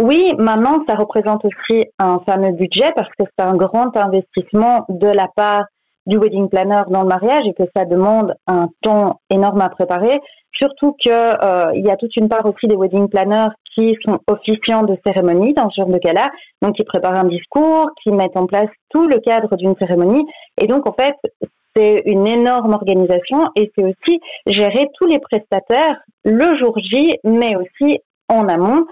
Oui, 0.00 0.34
maintenant, 0.38 0.84
ça 0.86 0.94
représente 0.94 1.44
aussi 1.46 1.86
un 1.98 2.20
fameux 2.26 2.52
budget 2.52 2.92
parce 2.94 3.08
que 3.18 3.24
c'est 3.24 3.44
un 3.44 3.56
grand 3.56 3.96
investissement 3.96 4.84
de 4.90 5.08
la 5.08 5.26
part 5.34 5.64
du 6.06 6.18
wedding 6.18 6.48
planner 6.48 6.82
dans 6.88 7.02
le 7.02 7.08
mariage 7.08 7.44
et 7.46 7.54
que 7.54 7.68
ça 7.74 7.84
demande 7.84 8.34
un 8.46 8.68
temps 8.82 9.20
énorme 9.30 9.60
à 9.62 9.70
préparer. 9.70 10.20
Surtout 10.52 10.94
que 11.04 11.10
euh, 11.10 11.72
il 11.74 11.84
y 11.84 11.90
a 11.90 11.96
toute 11.96 12.14
une 12.16 12.28
part 12.28 12.44
aussi 12.46 12.66
des 12.66 12.76
wedding 12.76 13.08
planners 13.08 13.48
qui 13.74 13.96
sont 14.04 14.18
officiants 14.30 14.82
de 14.82 14.96
cérémonie 15.04 15.54
dans 15.54 15.70
ce 15.70 15.80
genre 15.80 15.90
de 15.90 15.98
cas-là, 15.98 16.28
donc 16.62 16.76
qui 16.76 16.84
préparent 16.84 17.14
un 17.16 17.24
discours, 17.24 17.90
qui 18.02 18.10
mettent 18.10 18.36
en 18.36 18.46
place 18.46 18.70
tout 18.90 19.06
le 19.06 19.18
cadre 19.18 19.54
d'une 19.56 19.74
cérémonie. 19.78 20.24
Et 20.60 20.66
donc 20.66 20.88
en 20.88 20.92
fait, 20.92 21.14
c'est 21.74 22.02
une 22.06 22.26
énorme 22.26 22.72
organisation 22.72 23.48
et 23.54 23.70
c'est 23.76 23.84
aussi 23.84 24.20
gérer 24.46 24.88
tous 24.98 25.06
les 25.06 25.18
prestataires 25.18 26.00
le 26.24 26.56
jour 26.58 26.74
J, 26.78 27.16
mais 27.24 27.54
aussi 27.56 27.98
en 28.28 28.48
amont. 28.48 28.84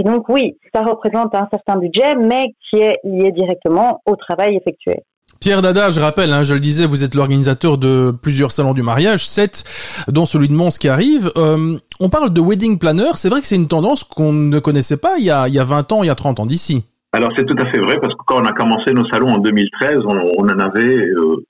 Et 0.00 0.02
donc 0.02 0.30
oui, 0.30 0.56
ça 0.74 0.82
représente 0.82 1.34
un 1.34 1.46
certain 1.50 1.76
budget, 1.76 2.14
mais 2.16 2.54
qui 2.70 2.78
est 2.78 2.96
lié 3.04 3.32
directement 3.32 4.00
au 4.06 4.16
travail 4.16 4.56
effectué. 4.56 5.02
Pierre 5.40 5.60
Dada, 5.60 5.90
je 5.90 6.00
rappelle, 6.00 6.32
hein, 6.32 6.42
je 6.42 6.54
le 6.54 6.60
disais, 6.60 6.86
vous 6.86 7.04
êtes 7.04 7.14
l'organisateur 7.14 7.76
de 7.76 8.10
plusieurs 8.10 8.50
salons 8.50 8.72
du 8.72 8.82
mariage, 8.82 9.28
sept, 9.28 9.64
dont 10.08 10.24
celui 10.24 10.48
de 10.48 10.54
Mons 10.54 10.78
qui 10.78 10.88
arrive. 10.88 11.30
Euh, 11.36 11.76
on 11.98 12.08
parle 12.08 12.32
de 12.32 12.40
wedding 12.40 12.78
planner, 12.78 13.10
c'est 13.16 13.28
vrai 13.28 13.42
que 13.42 13.46
c'est 13.46 13.56
une 13.56 13.68
tendance 13.68 14.02
qu'on 14.04 14.32
ne 14.32 14.58
connaissait 14.58 14.96
pas 14.96 15.18
il 15.18 15.24
y 15.24 15.30
a, 15.30 15.48
il 15.48 15.54
y 15.54 15.58
a 15.58 15.64
20 15.64 15.92
ans, 15.92 16.02
il 16.02 16.06
y 16.06 16.10
a 16.10 16.14
30 16.14 16.40
ans 16.40 16.46
d'ici. 16.46 16.86
Alors 17.12 17.30
c'est 17.36 17.44
tout 17.44 17.56
à 17.58 17.66
fait 17.70 17.80
vrai, 17.80 17.98
parce 18.00 18.14
que 18.14 18.22
quand 18.26 18.40
on 18.40 18.46
a 18.46 18.52
commencé 18.52 18.92
nos 18.94 19.06
salons 19.08 19.34
en 19.34 19.38
2013, 19.38 19.98
on, 20.06 20.16
on 20.38 20.44
en 20.44 20.58
avait 20.60 20.96
euh, 20.96 21.36
de 21.36 21.44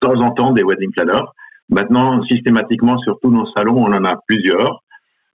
temps 0.00 0.20
en 0.20 0.30
temps 0.32 0.50
des 0.50 0.64
wedding 0.64 0.90
planners. 0.90 1.26
Maintenant, 1.68 2.20
systématiquement, 2.24 2.98
sur 2.98 3.20
tous 3.22 3.30
nos 3.30 3.46
salons, 3.56 3.76
on 3.76 3.92
en 3.92 4.04
a 4.04 4.16
plusieurs. 4.26 4.82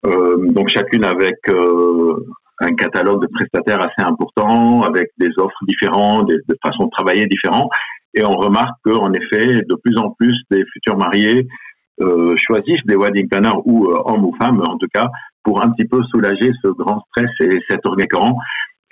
Euh, 0.05 0.51
donc 0.51 0.69
chacune 0.69 1.03
avec 1.03 1.37
euh, 1.49 2.15
un 2.59 2.73
catalogue 2.75 3.21
de 3.21 3.27
prestataires 3.27 3.79
assez 3.79 4.07
important, 4.07 4.83
avec 4.83 5.09
des 5.17 5.29
offres 5.37 5.65
différentes, 5.67 6.27
des, 6.27 6.37
des 6.47 6.55
façons 6.63 6.85
de 6.85 6.91
travailler 6.91 7.25
différentes. 7.27 7.69
Et 8.13 8.23
on 8.23 8.35
remarque 8.35 8.75
qu'en 8.83 9.11
effet, 9.13 9.47
de 9.47 9.75
plus 9.83 9.97
en 9.97 10.11
plus 10.11 10.41
des 10.49 10.63
futurs 10.73 10.97
mariés 10.97 11.47
euh, 12.01 12.35
choisissent 12.37 12.85
des 12.85 12.95
wedding 12.95 13.27
planners 13.27 13.57
ou 13.65 13.87
euh, 13.87 14.01
hommes 14.05 14.25
ou 14.25 14.35
femmes 14.39 14.61
en 14.67 14.77
tout 14.77 14.87
cas 14.93 15.09
pour 15.43 15.63
un 15.63 15.69
petit 15.69 15.87
peu 15.87 16.03
soulager 16.03 16.51
ce 16.61 16.67
grand 16.69 17.01
stress 17.07 17.29
et 17.39 17.59
cet 17.69 17.85
orgueil 17.85 18.07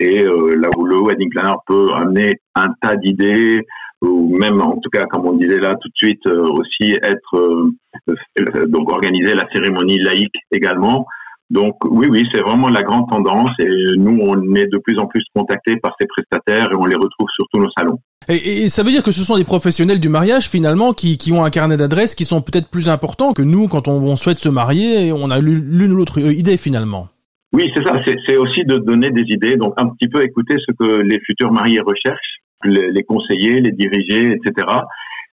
Et 0.00 0.24
euh, 0.24 0.56
là 0.56 0.68
où 0.78 0.86
le 0.86 1.02
wedding 1.02 1.28
planner 1.30 1.54
peut 1.66 1.88
amener 1.94 2.40
un 2.54 2.68
tas 2.80 2.96
d'idées 2.96 3.66
ou 4.00 4.36
même 4.38 4.60
en 4.62 4.78
tout 4.78 4.90
cas 4.90 5.04
comme 5.04 5.26
on 5.26 5.34
disait 5.34 5.58
là 5.58 5.74
tout 5.80 5.88
de 5.88 5.96
suite 5.96 6.26
euh, 6.26 6.46
aussi 6.46 6.92
être 7.02 7.36
euh, 7.36 8.66
donc 8.66 8.90
organiser 8.90 9.34
la 9.34 9.46
cérémonie 9.52 9.98
laïque 9.98 10.36
également 10.50 11.06
donc 11.54 11.76
oui, 11.84 12.08
oui, 12.10 12.26
c'est 12.34 12.40
vraiment 12.40 12.68
la 12.68 12.82
grande 12.82 13.08
tendance 13.08 13.50
et 13.60 13.96
nous, 13.96 14.18
on 14.20 14.56
est 14.56 14.66
de 14.66 14.78
plus 14.78 14.98
en 14.98 15.06
plus 15.06 15.22
contactés 15.32 15.76
par 15.76 15.94
ces 16.00 16.06
prestataires 16.08 16.72
et 16.72 16.74
on 16.74 16.84
les 16.84 16.96
retrouve 16.96 17.28
sur 17.32 17.46
tous 17.52 17.60
nos 17.60 17.70
salons. 17.78 18.00
Et, 18.28 18.68
ça 18.68 18.82
veut 18.82 18.90
dire 18.90 19.04
que 19.04 19.12
ce 19.12 19.22
sont 19.22 19.36
des 19.36 19.44
professionnels 19.44 20.00
du 20.00 20.08
mariage 20.08 20.48
finalement 20.48 20.92
qui, 20.92 21.16
qui 21.16 21.32
ont 21.32 21.44
un 21.44 21.50
carnet 21.50 21.76
d'adresses 21.76 22.16
qui 22.16 22.24
sont 22.24 22.42
peut-être 22.42 22.68
plus 22.68 22.88
importants 22.88 23.34
que 23.34 23.42
nous 23.42 23.68
quand 23.68 23.86
on, 23.86 24.16
souhaite 24.16 24.38
se 24.38 24.48
marier 24.48 25.06
et 25.06 25.12
on 25.12 25.30
a 25.30 25.38
l'une 25.38 25.92
ou 25.92 25.96
l'autre 25.96 26.18
idée 26.18 26.56
finalement. 26.56 27.06
Oui, 27.52 27.70
c'est 27.72 27.84
ça. 27.84 28.00
C'est 28.26 28.36
aussi 28.36 28.64
de 28.64 28.78
donner 28.78 29.10
des 29.10 29.24
idées, 29.28 29.56
donc 29.56 29.74
un 29.76 29.86
petit 29.90 30.08
peu 30.08 30.24
écouter 30.24 30.56
ce 30.58 30.72
que 30.72 31.02
les 31.02 31.20
futurs 31.20 31.52
mariés 31.52 31.80
recherchent, 31.86 32.40
les, 32.64 32.90
les 32.90 33.04
conseiller, 33.04 33.60
les 33.60 33.70
diriger, 33.70 34.32
etc. 34.32 34.66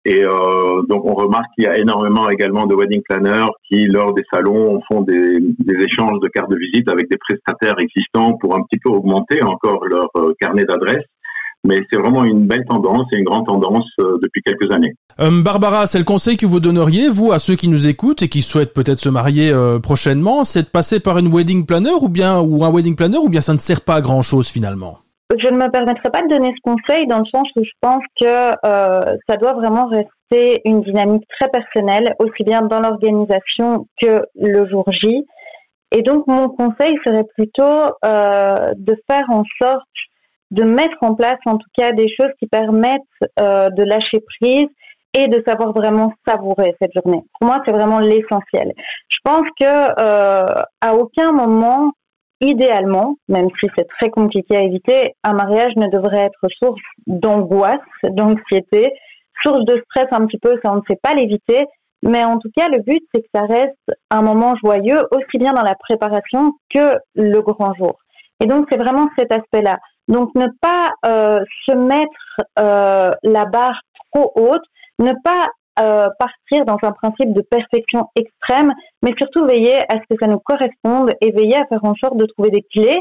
Et 0.07 0.25
euh, 0.25 0.83
donc 0.89 1.05
on 1.05 1.15
remarque 1.15 1.47
qu'il 1.55 1.65
y 1.65 1.67
a 1.67 1.77
énormément 1.77 2.31
également 2.31 2.67
de 2.67 2.75
wedding 2.75 3.03
planners 3.03 3.51
qui, 3.71 3.87
lors 3.87 4.15
des 4.15 4.23
salons, 4.33 4.81
font 4.89 5.03
des, 5.03 5.39
échanges 5.69 6.21
de 6.23 6.29
cartes 6.29 6.51
de 6.51 6.57
visite 6.57 6.91
avec 6.91 7.11
des 7.11 7.19
prestataires 7.19 7.79
existants 7.79 8.33
pour 8.41 8.57
un 8.57 8.63
petit 8.63 8.81
peu 8.83 8.91
augmenter 8.91 9.43
encore 9.43 9.85
leur 9.85 10.09
euh, 10.17 10.33
carnet 10.41 10.65
d'adresses. 10.65 11.05
Mais 11.65 11.83
c'est 11.93 11.99
vraiment 11.99 12.25
une 12.25 12.47
belle 12.47 12.65
tendance 12.65 13.07
et 13.13 13.19
une 13.19 13.25
grande 13.25 13.47
tendance 13.47 13.85
euh, 14.01 14.17
depuis 14.23 14.41
quelques 14.41 14.73
années. 14.73 14.95
Euh, 15.21 15.43
Barbara, 15.43 15.87
c'est 15.87 15.99
le 15.99 16.05
conseil 16.05 16.39
que 16.39 16.47
vous 16.47 16.61
donneriez, 16.61 17.11
vous, 17.11 17.33
à 17.33 17.39
ceux 17.39 17.55
qui 17.55 17.69
nous 17.69 17.87
écoutent 17.87 18.23
et 18.23 18.29
qui 18.29 18.41
souhaitent 18.41 18.73
peut-être 18.73 19.01
se 19.01 19.11
marier 19.11 19.53
prochainement, 19.83 20.45
c'est 20.45 20.63
de 20.63 20.69
passer 20.69 21.01
par 21.01 21.19
une 21.19 21.31
wedding 21.31 21.67
planner 21.67 21.93
ou 22.01 22.09
bien 22.09 22.41
ou 22.41 22.65
un 22.65 22.73
wedding 22.73 22.97
planner 22.97 23.19
ou 23.19 23.29
bien 23.29 23.43
ça 23.43 23.53
ne 23.53 23.59
sert 23.59 23.83
pas 23.83 23.97
à 23.97 24.01
grand 24.01 24.23
chose 24.23 24.49
finalement? 24.49 25.00
Je 25.39 25.49
ne 25.49 25.57
me 25.57 25.71
permettrai 25.71 26.11
pas 26.11 26.23
de 26.23 26.29
donner 26.29 26.53
ce 26.55 26.71
conseil 26.71 27.07
dans 27.07 27.19
le 27.19 27.27
sens 27.27 27.47
où 27.57 27.65
je 27.65 27.71
pense 27.81 28.03
que 28.21 28.51
euh, 28.67 29.17
ça 29.29 29.37
doit 29.37 29.55
vraiment 29.55 29.87
rester 29.87 30.61
une 30.65 30.83
dynamique 30.83 31.25
très 31.39 31.49
personnelle, 31.51 32.15
aussi 32.19 32.45
bien 32.45 32.63
dans 32.63 32.81
l'organisation 32.81 33.87
que 34.01 34.23
le 34.35 34.69
jour 34.69 34.85
J. 34.91 35.25
Et 35.93 36.03
donc 36.03 36.27
mon 36.27 36.49
conseil 36.49 36.97
serait 37.05 37.27
plutôt 37.37 37.95
euh, 38.05 38.73
de 38.77 38.97
faire 39.09 39.29
en 39.29 39.45
sorte 39.61 39.87
de 40.51 40.65
mettre 40.65 40.97
en 41.03 41.15
place 41.15 41.39
en 41.47 41.59
tout 41.59 41.69
cas 41.77 41.93
des 41.93 42.09
choses 42.09 42.33
qui 42.39 42.47
permettent 42.47 43.01
euh, 43.39 43.71
de 43.71 43.83
lâcher 43.85 44.21
prise 44.41 44.69
et 45.15 45.27
de 45.27 45.43
savoir 45.47 45.73
vraiment 45.73 46.13
savourer 46.27 46.77
cette 46.81 46.93
journée. 46.95 47.23
Pour 47.39 47.49
moi, 47.49 47.63
c'est 47.65 47.73
vraiment 47.73 47.99
l'essentiel. 47.99 48.73
Je 49.09 49.19
pense 49.25 49.47
que 49.61 49.65
euh, 49.65 50.63
à 50.81 50.95
aucun 50.95 51.33
moment 51.33 51.93
idéalement, 52.41 53.17
même 53.29 53.49
si 53.61 53.69
c'est 53.77 53.87
très 54.01 54.11
compliqué 54.11 54.57
à 54.57 54.63
éviter, 54.63 55.15
un 55.25 55.35
mariage 55.35 55.75
ne 55.77 55.89
devrait 55.89 56.27
être 56.27 56.47
source 56.59 56.81
d'angoisse, 57.07 57.79
d'anxiété, 58.05 58.93
source 59.43 59.65
de 59.65 59.83
stress 59.85 60.07
un 60.11 60.27
petit 60.27 60.39
peu, 60.39 60.59
ça 60.63 60.73
on 60.73 60.77
ne 60.77 60.83
sait 60.89 60.99
pas 61.03 61.15
l'éviter. 61.15 61.67
Mais 62.03 62.25
en 62.25 62.39
tout 62.39 62.51
cas, 62.57 62.69
le 62.69 62.79
but, 62.83 63.03
c'est 63.13 63.21
que 63.21 63.29
ça 63.35 63.43
reste 63.43 63.77
un 64.11 64.23
moment 64.23 64.55
joyeux, 64.65 65.03
aussi 65.11 65.39
bien 65.39 65.53
dans 65.53 65.63
la 65.63 65.75
préparation 65.75 66.53
que 66.75 66.97
le 67.15 67.41
grand 67.41 67.75
jour. 67.75 67.99
Et 68.43 68.47
donc, 68.47 68.67
c'est 68.71 68.79
vraiment 68.79 69.09
cet 69.19 69.33
aspect-là. 69.33 69.77
Donc, 70.09 70.31
ne 70.35 70.47
pas 70.63 70.91
euh, 71.05 71.41
se 71.69 71.75
mettre 71.75 72.41
euh, 72.59 73.11
la 73.23 73.45
barre 73.45 73.79
trop 74.13 74.33
haute, 74.35 74.65
ne 74.99 75.13
pas 75.23 75.47
euh, 75.79 76.09
partir 76.19 76.65
dans 76.65 76.79
un 76.83 76.93
principe 76.93 77.33
de 77.33 77.43
perfection 77.43 78.07
extrême, 78.17 78.73
mais 79.03 79.13
surtout 79.17 79.47
veiller 79.47 79.79
à 79.89 79.95
ce 79.95 80.15
que 80.15 80.17
ça 80.21 80.27
nous 80.27 80.41
corresponde 80.41 81.13
et 81.21 81.31
veiller 81.31 81.57
à 81.57 81.67
faire 81.67 81.85
en 81.85 81.95
sorte 81.95 82.17
de 82.17 82.27
trouver 82.27 82.51
des 82.51 82.63
clés 82.63 82.99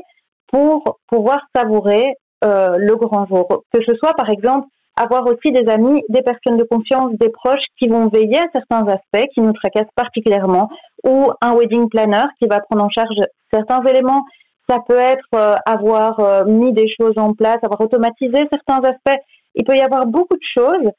pour 0.51 0.99
pouvoir 1.07 1.39
savourer 1.55 2.13
euh, 2.45 2.77
le 2.77 2.95
grand 2.95 3.25
jour. 3.25 3.63
Que 3.73 3.83
ce 3.83 3.95
soit 3.95 4.13
par 4.13 4.29
exemple 4.29 4.67
avoir 4.95 5.25
aussi 5.25 5.51
des 5.51 5.67
amis, 5.69 6.03
des 6.09 6.21
personnes 6.21 6.57
de 6.57 6.63
confiance, 6.63 7.11
des 7.19 7.29
proches 7.29 7.65
qui 7.79 7.87
vont 7.87 8.07
veiller 8.07 8.37
à 8.37 8.45
certains 8.53 8.85
aspects 8.87 9.27
qui 9.33 9.41
nous 9.41 9.53
tracassent 9.53 9.93
particulièrement, 9.95 10.69
ou 11.03 11.31
un 11.41 11.55
wedding 11.55 11.89
planner 11.89 12.25
qui 12.39 12.47
va 12.47 12.59
prendre 12.59 12.85
en 12.85 12.89
charge 12.89 13.15
certains 13.51 13.81
éléments. 13.85 14.25
Ça 14.69 14.77
peut 14.87 14.97
être 14.97 15.27
euh, 15.33 15.55
avoir 15.65 16.45
mis 16.45 16.71
des 16.71 16.87
choses 16.99 17.17
en 17.17 17.33
place, 17.33 17.57
avoir 17.63 17.81
automatisé 17.81 18.47
certains 18.51 18.81
aspects. 18.83 19.19
Il 19.55 19.65
peut 19.65 19.75
y 19.75 19.81
avoir 19.81 20.05
beaucoup 20.05 20.35
de 20.35 20.61
choses 20.61 20.91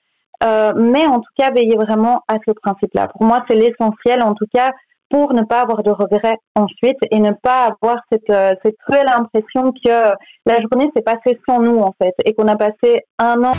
euh, 0.42 0.72
mais 0.76 1.06
en 1.06 1.20
tout 1.20 1.32
cas, 1.36 1.50
veiller 1.50 1.76
vraiment 1.76 2.22
à 2.28 2.36
ce 2.46 2.52
principe-là. 2.52 3.08
Pour 3.08 3.24
moi, 3.24 3.44
c'est 3.48 3.56
l'essentiel, 3.56 4.22
en 4.22 4.34
tout 4.34 4.46
cas, 4.52 4.70
pour 5.10 5.34
ne 5.34 5.42
pas 5.42 5.62
avoir 5.62 5.82
de 5.82 5.90
regrets 5.90 6.38
ensuite 6.54 6.98
et 7.10 7.18
ne 7.18 7.32
pas 7.32 7.66
avoir 7.66 7.96
cette, 8.10 8.30
euh, 8.30 8.52
cette 8.64 8.76
cruelle 8.86 9.08
impression 9.12 9.72
que 9.72 10.14
la 10.46 10.60
journée 10.60 10.90
s'est 10.94 11.02
passée 11.02 11.38
sans 11.48 11.60
nous, 11.60 11.78
en 11.78 11.94
fait, 12.00 12.14
et 12.24 12.34
qu'on 12.34 12.48
a 12.48 12.56
passé 12.56 13.04
un 13.18 13.42
an. 13.42 13.52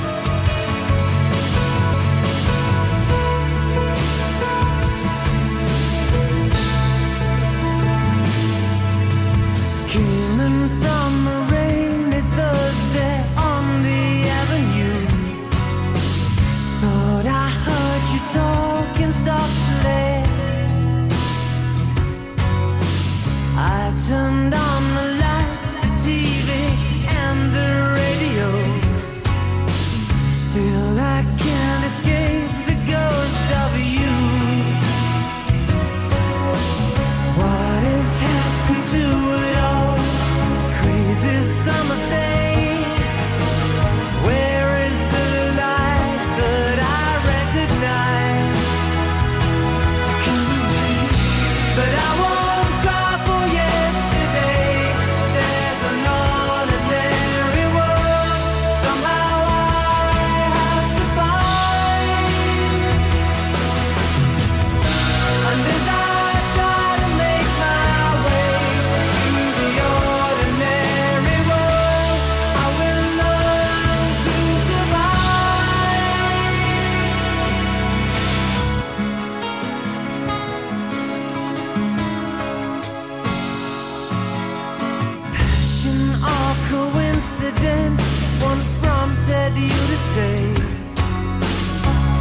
Premonition 85.81 86.13
or 86.21 86.53
coincidence 86.69 88.01
once 88.41 88.69
prompted 88.81 89.53
you 89.55 89.67
to 89.67 89.97
stay. 90.11 90.53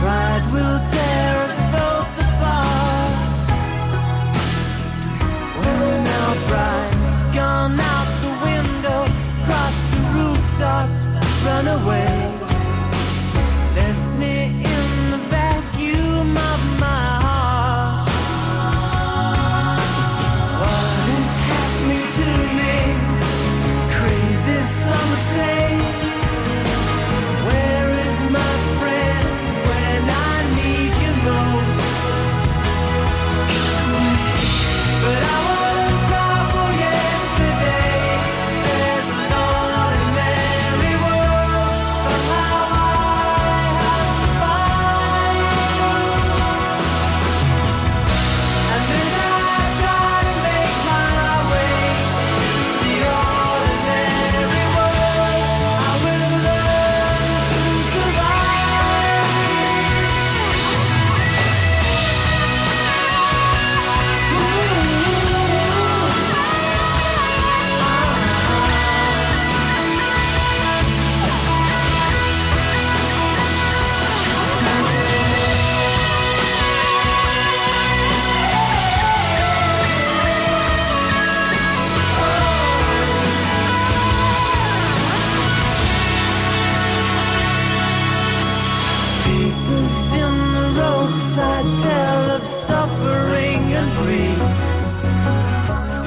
Pride 0.00 0.46
will 0.52 0.80
tear 0.90 1.36
us 1.46 1.58
both 1.74 2.12
apart. 2.26 3.40
When 5.60 6.08
our 6.08 6.36
pride's 6.48 7.26
gone 7.36 7.78
out 7.78 8.08
the 8.22 8.32
window, 8.48 9.00
cross 9.44 9.76
the 9.92 10.00
rooftops, 10.14 11.44
run 11.44 11.66
away. 11.68 12.19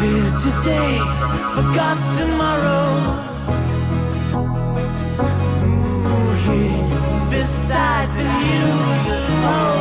Fear 0.04 0.26
today, 0.38 0.98
forgot 1.56 1.98
tomorrow. 2.18 2.88
Ooh, 5.64 6.34
here, 6.44 7.30
beside 7.30 8.10
the 8.18 8.26
music. 8.44 9.46
of. 9.46 9.73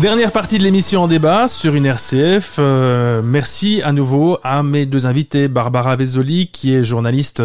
Dernière 0.00 0.32
partie 0.32 0.56
de 0.56 0.62
l'émission 0.62 1.02
en 1.02 1.08
débat 1.08 1.46
sur 1.46 1.74
une 1.74 1.84
RCF. 1.84 2.56
Euh, 2.58 3.20
merci 3.22 3.82
à 3.84 3.92
nouveau 3.92 4.38
à 4.42 4.62
mes 4.62 4.86
deux 4.86 5.04
invités, 5.04 5.46
Barbara 5.46 5.94
Vezoli, 5.94 6.46
qui 6.46 6.74
est 6.74 6.82
journaliste 6.82 7.42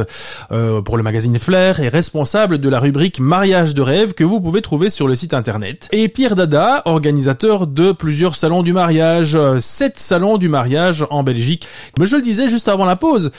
euh, 0.54 0.82
pour 0.82 0.96
le 0.96 1.04
magazine 1.04 1.38
Flair 1.38 1.82
et 1.82 1.90
responsable 1.90 2.60
de 2.60 2.70
la 2.70 2.80
rubrique 2.80 3.20
Mariage 3.20 3.74
de 3.74 3.82
rêve 3.82 4.14
que 4.14 4.24
vous 4.24 4.40
pouvez 4.40 4.62
trouver 4.62 4.90
sur 4.90 5.10
le 5.10 5.16
site 5.16 5.34
internet. 5.34 5.90
Et 5.92 6.08
Pierre 6.08 6.38
Dada, 6.38 6.82
organisateur 6.86 7.68
de 7.68 7.92
plusieurs 7.92 8.38
salons 8.38 8.64
du 8.64 8.72
mariage, 8.72 9.36
euh, 9.36 9.60
sept 9.60 10.00
salons 10.00 10.38
du 10.38 10.48
mariage 10.48 11.06
en 11.10 11.24
Belgique. 11.24 11.68
Mais 12.00 12.06
je 12.06 12.16
le 12.16 12.22
disais 12.22 12.48
juste 12.48 12.70
avant 12.70 12.86
la 12.86 12.96
pause. 12.96 13.32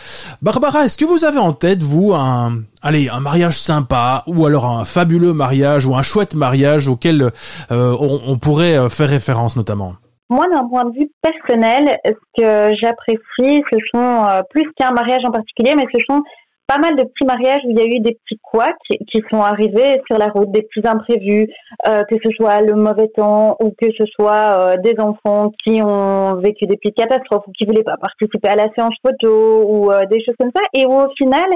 Barbara, 0.42 0.84
est-ce 0.84 0.98
que 0.98 1.06
vous 1.06 1.24
avez 1.24 1.38
en 1.38 1.54
tête, 1.54 1.82
vous, 1.82 2.12
un, 2.12 2.58
allez, 2.86 3.08
un 3.08 3.20
mariage 3.20 3.58
sympa, 3.58 4.22
ou 4.26 4.46
alors 4.46 4.64
un 4.64 4.84
fabuleux 4.84 5.32
mariage, 5.32 5.86
ou 5.86 5.96
un 5.96 6.02
chouette 6.02 6.34
mariage 6.34 6.88
auquel 6.88 7.30
euh, 7.72 7.96
on, 8.00 8.38
pourrait 8.38 8.78
euh, 8.78 8.88
faire 8.88 9.08
référence 9.08 9.56
notamment. 9.56 9.94
Moi, 10.30 10.46
d'un 10.52 10.66
point 10.68 10.84
de 10.84 10.92
vue 10.92 11.10
personnel, 11.20 11.96
ce 12.04 12.12
que 12.38 12.76
j'apprécie, 12.80 13.62
ce 13.70 13.76
sont 13.92 14.24
euh, 14.24 14.42
plus 14.50 14.70
qu'un 14.76 14.92
mariage 14.92 15.22
en 15.24 15.32
particulier, 15.32 15.74
mais 15.76 15.84
ce 15.92 16.00
sont 16.08 16.22
pas 16.68 16.78
mal 16.78 16.96
de 16.96 17.02
petits 17.02 17.26
mariages 17.26 17.60
où 17.64 17.70
il 17.70 17.78
y 17.78 17.82
a 17.82 17.86
eu 17.86 18.00
des 18.00 18.18
petits 18.24 18.40
couacs 18.42 18.74
qui 18.88 19.22
sont 19.30 19.40
arrivés 19.40 20.00
sur 20.08 20.18
la 20.18 20.26
route, 20.26 20.50
des 20.50 20.62
petits 20.62 20.86
imprévus, 20.86 21.46
que 21.84 22.16
ce 22.24 22.30
soit 22.34 22.60
le 22.60 22.74
mauvais 22.74 23.06
temps 23.14 23.56
ou 23.60 23.72
que 23.80 23.86
ce 23.96 24.04
soit 24.16 24.76
des 24.78 24.98
enfants 24.98 25.52
qui 25.64 25.80
ont 25.80 26.34
vécu 26.40 26.66
des 26.66 26.76
petites 26.76 26.96
catastrophes 26.96 27.46
ou 27.46 27.52
qui 27.52 27.66
voulaient 27.66 27.84
pas 27.84 27.96
participer 27.98 28.48
à 28.48 28.56
la 28.56 28.66
séance 28.76 28.96
photo 29.00 29.64
ou 29.64 29.92
des 30.10 30.24
choses 30.24 30.34
comme 30.40 30.50
ça, 30.52 30.62
et 30.74 30.86
où 30.86 30.92
au 30.92 31.08
final, 31.16 31.46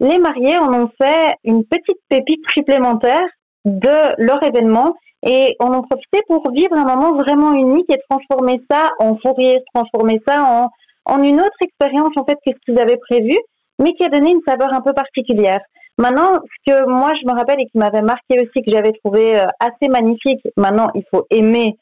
les 0.00 0.18
mariés 0.18 0.58
en 0.58 0.72
ont 0.72 0.90
fait 1.00 1.34
une 1.44 1.64
petite 1.64 2.00
pépite 2.08 2.42
supplémentaire 2.50 3.26
de 3.66 4.14
leur 4.18 4.42
événement 4.42 4.94
et 5.22 5.54
on 5.60 5.66
en 5.66 5.82
profité 5.82 6.20
pour 6.26 6.50
vivre 6.50 6.74
un 6.74 6.84
moment 6.84 7.12
vraiment 7.12 7.52
unique 7.52 7.90
et 7.92 8.00
transformer 8.08 8.60
ça 8.70 8.90
en 8.98 9.16
fou 9.16 9.34
transformer 9.74 10.20
ça 10.26 10.68
en, 11.06 11.22
une 11.22 11.40
autre 11.40 11.56
expérience 11.60 12.16
en 12.16 12.24
fait 12.24 12.38
que 12.46 12.52
ce 12.52 12.58
qu'ils 12.64 12.80
avaient 12.80 12.96
prévu, 12.96 13.36
mais 13.78 13.92
qui 13.92 14.04
a 14.04 14.08
donné 14.08 14.30
une 14.30 14.40
saveur 14.46 14.72
un 14.72 14.80
peu 14.80 14.92
particulière. 14.92 15.60
Maintenant, 15.98 16.34
ce 16.34 16.72
que 16.72 16.88
moi 16.88 17.12
je 17.20 17.26
me 17.28 17.36
rappelle 17.36 17.60
et 17.60 17.66
qui 17.66 17.76
m'avait 17.76 18.00
marqué 18.00 18.40
aussi, 18.40 18.64
que 18.64 18.72
j'avais 18.72 18.92
trouvé 19.04 19.38
euh, 19.38 19.46
assez 19.58 19.90
magnifique, 19.90 20.40
maintenant 20.56 20.88
il 20.94 21.04
faut 21.10 21.26
aimer 21.30 21.76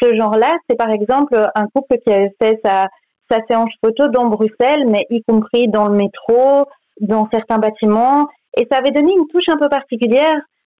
ce 0.00 0.14
genre-là, 0.14 0.54
c'est 0.68 0.76
par 0.76 0.90
exemple 0.90 1.34
un 1.54 1.66
couple 1.74 1.96
qui 2.04 2.12
avait 2.12 2.34
fait 2.40 2.60
sa 2.62 2.88
séance 3.48 3.70
photo 3.84 4.08
dans 4.08 4.26
Bruxelles, 4.26 4.84
mais 4.86 5.06
y 5.10 5.22
compris 5.22 5.66
dans 5.66 5.88
le 5.88 5.96
métro, 5.96 6.66
dans 7.00 7.28
certains 7.32 7.58
bâtiments. 7.58 8.28
Et 8.56 8.66
ça 8.70 8.78
avait 8.78 8.90
donné 8.90 9.12
une 9.12 9.26
touche 9.28 9.48
un 9.48 9.56
peu 9.56 9.68
particulière. 9.68 10.36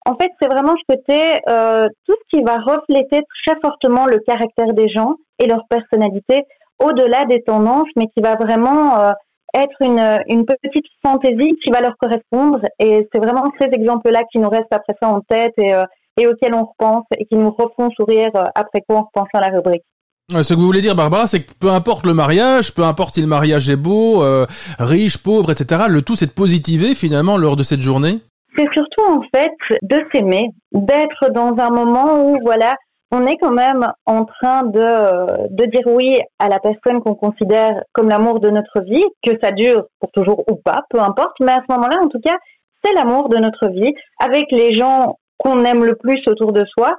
En 0.06 0.16
fait, 0.16 0.30
c'est 0.40 0.48
vraiment 0.48 0.74
ce 0.76 0.94
côté, 0.94 1.40
euh, 1.48 1.88
tout 2.06 2.14
ce 2.14 2.36
qui 2.36 2.44
va 2.44 2.58
refléter 2.58 3.22
très 3.46 3.56
fortement 3.62 4.06
le 4.06 4.18
caractère 4.18 4.74
des 4.74 4.88
gens 4.88 5.16
et 5.38 5.46
leur 5.46 5.66
personnalité 5.68 6.44
au-delà 6.78 7.24
des 7.24 7.42
tendances, 7.42 7.88
mais 7.96 8.06
qui 8.08 8.20
va 8.20 8.34
vraiment 8.36 8.98
euh, 8.98 9.12
être 9.54 9.80
une, 9.80 10.20
une 10.26 10.44
petite 10.44 10.86
fantaisie 11.02 11.56
qui 11.64 11.70
va 11.70 11.80
leur 11.80 11.96
correspondre. 11.96 12.60
Et 12.78 13.08
c'est 13.12 13.20
vraiment 13.20 13.50
ces 13.58 13.68
exemples-là 13.72 14.22
qui 14.30 14.38
nous 14.38 14.48
restent 14.48 14.72
après 14.72 14.94
ça 15.00 15.08
en 15.08 15.20
tête 15.20 15.54
et, 15.56 15.74
euh, 15.74 15.84
et 16.18 16.26
auxquels 16.26 16.54
on 16.54 16.64
repense 16.64 17.06
et 17.16 17.24
qui 17.26 17.36
nous 17.36 17.50
refont 17.50 17.90
sourire 17.90 18.30
euh, 18.34 18.44
après 18.54 18.82
quoi 18.86 18.98
en 18.98 19.02
repensant 19.04 19.38
à 19.38 19.40
la 19.40 19.56
rubrique. 19.56 19.84
Ce 20.30 20.54
que 20.54 20.58
vous 20.58 20.64
voulez 20.64 20.80
dire, 20.80 20.94
Barbara, 20.94 21.26
c'est 21.26 21.44
que 21.44 21.52
peu 21.60 21.68
importe 21.68 22.06
le 22.06 22.14
mariage, 22.14 22.74
peu 22.74 22.82
importe 22.82 23.14
si 23.14 23.20
le 23.20 23.26
mariage 23.26 23.68
est 23.68 23.76
beau, 23.76 24.22
euh, 24.22 24.46
riche, 24.78 25.22
pauvre, 25.22 25.50
etc., 25.50 25.82
le 25.88 26.00
tout 26.00 26.16
c'est 26.16 26.26
de 26.26 26.32
positiver 26.32 26.94
finalement 26.94 27.36
lors 27.36 27.56
de 27.56 27.62
cette 27.62 27.82
journée 27.82 28.20
C'est 28.56 28.68
surtout 28.72 29.04
en 29.06 29.20
fait 29.34 29.52
de 29.82 30.00
s'aimer, 30.12 30.48
d'être 30.72 31.30
dans 31.34 31.54
un 31.58 31.68
moment 31.68 32.24
où 32.24 32.38
voilà, 32.42 32.74
on 33.12 33.26
est 33.26 33.36
quand 33.36 33.52
même 33.52 33.86
en 34.06 34.24
train 34.24 34.62
de, 34.62 35.48
de 35.50 35.64
dire 35.66 35.86
oui 35.86 36.18
à 36.38 36.48
la 36.48 36.58
personne 36.58 37.02
qu'on 37.02 37.14
considère 37.14 37.82
comme 37.92 38.08
l'amour 38.08 38.40
de 38.40 38.48
notre 38.48 38.80
vie, 38.80 39.04
que 39.26 39.32
ça 39.42 39.50
dure 39.50 39.84
pour 40.00 40.10
toujours 40.12 40.42
ou 40.50 40.56
pas, 40.56 40.84
peu 40.88 41.00
importe, 41.00 41.36
mais 41.40 41.52
à 41.52 41.62
ce 41.68 41.74
moment-là, 41.74 41.98
en 42.02 42.08
tout 42.08 42.20
cas, 42.24 42.36
c'est 42.82 42.94
l'amour 42.94 43.28
de 43.28 43.36
notre 43.36 43.68
vie, 43.68 43.92
avec 44.20 44.46
les 44.50 44.74
gens 44.74 45.18
qu'on 45.36 45.64
aime 45.64 45.84
le 45.84 45.96
plus 45.96 46.22
autour 46.26 46.52
de 46.52 46.64
soi. 46.76 46.92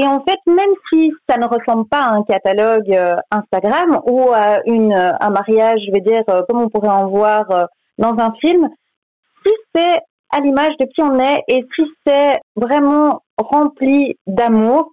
Et 0.00 0.06
en 0.06 0.20
fait, 0.20 0.38
même 0.46 0.70
si 0.92 1.12
ça 1.28 1.38
ne 1.38 1.46
ressemble 1.46 1.88
pas 1.88 2.02
à 2.04 2.14
un 2.14 2.22
catalogue 2.22 2.94
euh, 2.94 3.16
Instagram 3.32 4.00
ou 4.06 4.30
à 4.32 4.60
une, 4.64 4.94
un 4.94 5.30
mariage, 5.30 5.80
je 5.84 5.92
vais 5.92 6.00
dire, 6.00 6.22
euh, 6.30 6.42
comme 6.48 6.62
on 6.62 6.68
pourrait 6.68 6.88
en 6.88 7.08
voir 7.08 7.50
euh, 7.50 7.64
dans 7.98 8.16
un 8.16 8.32
film, 8.40 8.68
si 9.44 9.52
c'est 9.74 9.98
à 10.30 10.38
l'image 10.38 10.76
de 10.78 10.84
qui 10.84 11.02
on 11.02 11.18
est 11.18 11.42
et 11.48 11.66
si 11.74 11.84
c'est 12.06 12.34
vraiment 12.54 13.22
rempli 13.38 14.16
d'amour, 14.28 14.88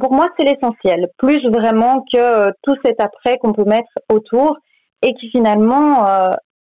pour 0.00 0.12
moi, 0.12 0.26
c'est 0.36 0.44
l'essentiel. 0.44 1.06
Plus 1.18 1.40
vraiment 1.48 2.04
que 2.12 2.50
tout 2.62 2.74
cet 2.84 3.00
après 3.00 3.38
qu'on 3.38 3.52
peut 3.52 3.64
mettre 3.64 3.92
autour 4.12 4.56
et 5.02 5.14
qui 5.14 5.30
finalement 5.30 6.04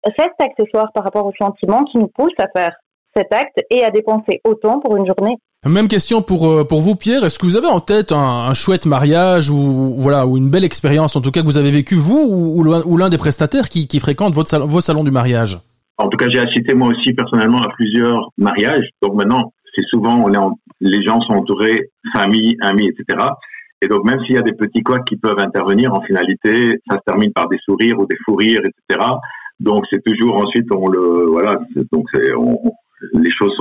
reste 0.05 0.41
accessoire 0.41 0.91
par 0.93 1.05
rapport 1.05 1.27
aux 1.27 1.35
sentiments 1.39 1.85
qui 1.85 1.99
nous 1.99 2.09
poussent 2.09 2.33
à 2.39 2.49
faire 2.57 2.75
cet 3.15 3.33
acte 3.33 3.61
et 3.71 3.85
à 3.85 3.91
dépenser 3.91 4.41
autant 4.45 4.81
pour 4.81 4.97
une 4.97 5.07
journée. 5.07 5.37
Même 5.67 5.89
question 5.89 6.21
pour 6.21 6.51
euh, 6.51 6.65
pour 6.65 6.83
vous 6.83 6.95
Pierre, 6.95 7.25
est-ce 7.25 7.39
que 7.39 7.47
vous 7.47 7.57
avez 7.57 7.69
en 7.69 7.81
tête 7.81 8.13
un, 8.13 8.53
chouette 8.53 8.85
mariage 8.85 9.49
ou 9.49 9.95
voilà 9.97 10.27
ou 10.27 10.37
une 10.37 10.51
belle 10.51 10.65
expérience 10.65 11.17
en 11.17 11.23
tout 11.23 11.31
cas 11.31 11.41
que 11.41 11.47
vous 11.47 11.57
avez 11.57 11.71
vécu 11.71 11.95
vous 11.95 12.21
ou, 12.21 12.97
l'un 12.97 13.09
des 13.09 13.17
prestataires 13.17 13.71
qui, 13.71 13.99
fréquentent 13.99 14.35
votre 14.35 14.51
salon, 14.51 14.67
vos 14.67 14.83
salons 14.83 15.05
du 15.05 15.11
mariage? 15.11 15.59
En 15.97 16.09
tout 16.09 16.19
cas, 16.19 16.27
j'ai 16.31 16.41
assisté 16.41 16.75
moi 16.75 16.89
aussi 16.89 17.15
personnellement 17.15 17.63
à 17.63 17.69
plusieurs 17.71 18.29
mariages. 18.37 18.91
Donc 19.01 19.15
maintenant, 19.15 19.55
c'est 19.75 19.85
souvent 19.87 20.17
on 20.17 20.33
est 20.35 20.55
les 20.81 21.03
gens 21.03 21.23
sont 21.23 21.33
entourés 21.33 21.89
famille, 22.13 22.57
amis, 22.61 22.89
etc. 22.89 23.25
Et 23.81 23.89
donc 23.89 24.05
même 24.05 24.21
s'il 24.27 24.35
y 24.35 24.39
a 24.39 24.43
des 24.43 24.53
petits 24.53 24.83
quoi 24.83 24.99
qui 25.01 25.17
peuvent 25.17 25.39
intervenir, 25.39 25.95
en 25.95 26.03
finalité, 26.03 26.79
ça 26.91 26.97
se 26.97 27.03
termine 27.07 27.33
par 27.33 27.49
des 27.49 27.59
sourires 27.65 27.99
ou 27.99 28.07
des 28.07 28.17
fous 28.27 28.35
rires, 28.35 28.61
etc. 28.61 29.09
Donc 29.61 29.85
c'est 29.91 30.05
toujours 30.05 30.37
ensuite 30.37 30.67
on 30.71 30.89
le 30.89 31.27
voilà 31.31 31.59
donc 31.91 32.05
c'est 32.13 32.33
les 33.13 33.31
choses 33.31 33.57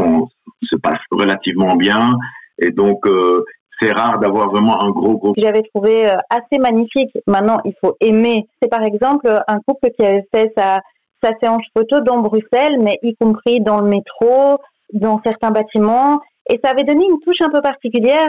se 0.63 0.75
passent 0.77 1.05
relativement 1.11 1.75
bien. 1.75 2.15
Et 2.59 2.71
donc, 2.71 3.05
euh, 3.05 3.43
c'est 3.81 3.91
rare 3.91 4.19
d'avoir 4.19 4.49
vraiment 4.49 4.81
un 4.83 4.91
gros 4.91 5.17
groupe. 5.17 5.35
J'avais 5.37 5.63
trouvé 5.73 6.09
euh, 6.09 6.17
assez 6.29 6.59
magnifique. 6.59 7.11
Maintenant, 7.27 7.59
il 7.65 7.73
faut 7.81 7.95
aimer. 7.99 8.47
C'est 8.61 8.69
par 8.69 8.83
exemple 8.83 9.27
un 9.47 9.59
couple 9.67 9.89
qui 9.97 10.05
avait 10.05 10.27
fait 10.33 10.51
sa, 10.55 10.79
séance 11.41 11.63
photo 11.73 12.01
dans 12.01 12.19
Bruxelles, 12.19 12.79
mais 12.81 12.99
y 13.01 13.15
compris 13.15 13.61
dans 13.61 13.79
le 13.79 13.87
métro, 13.87 14.57
dans 14.91 15.21
certains 15.25 15.51
bâtiments. 15.51 16.19
Et 16.49 16.59
ça 16.61 16.71
avait 16.71 16.83
donné 16.83 17.05
une 17.05 17.19
touche 17.21 17.39
un 17.39 17.49
peu 17.49 17.61
particulière. 17.61 18.27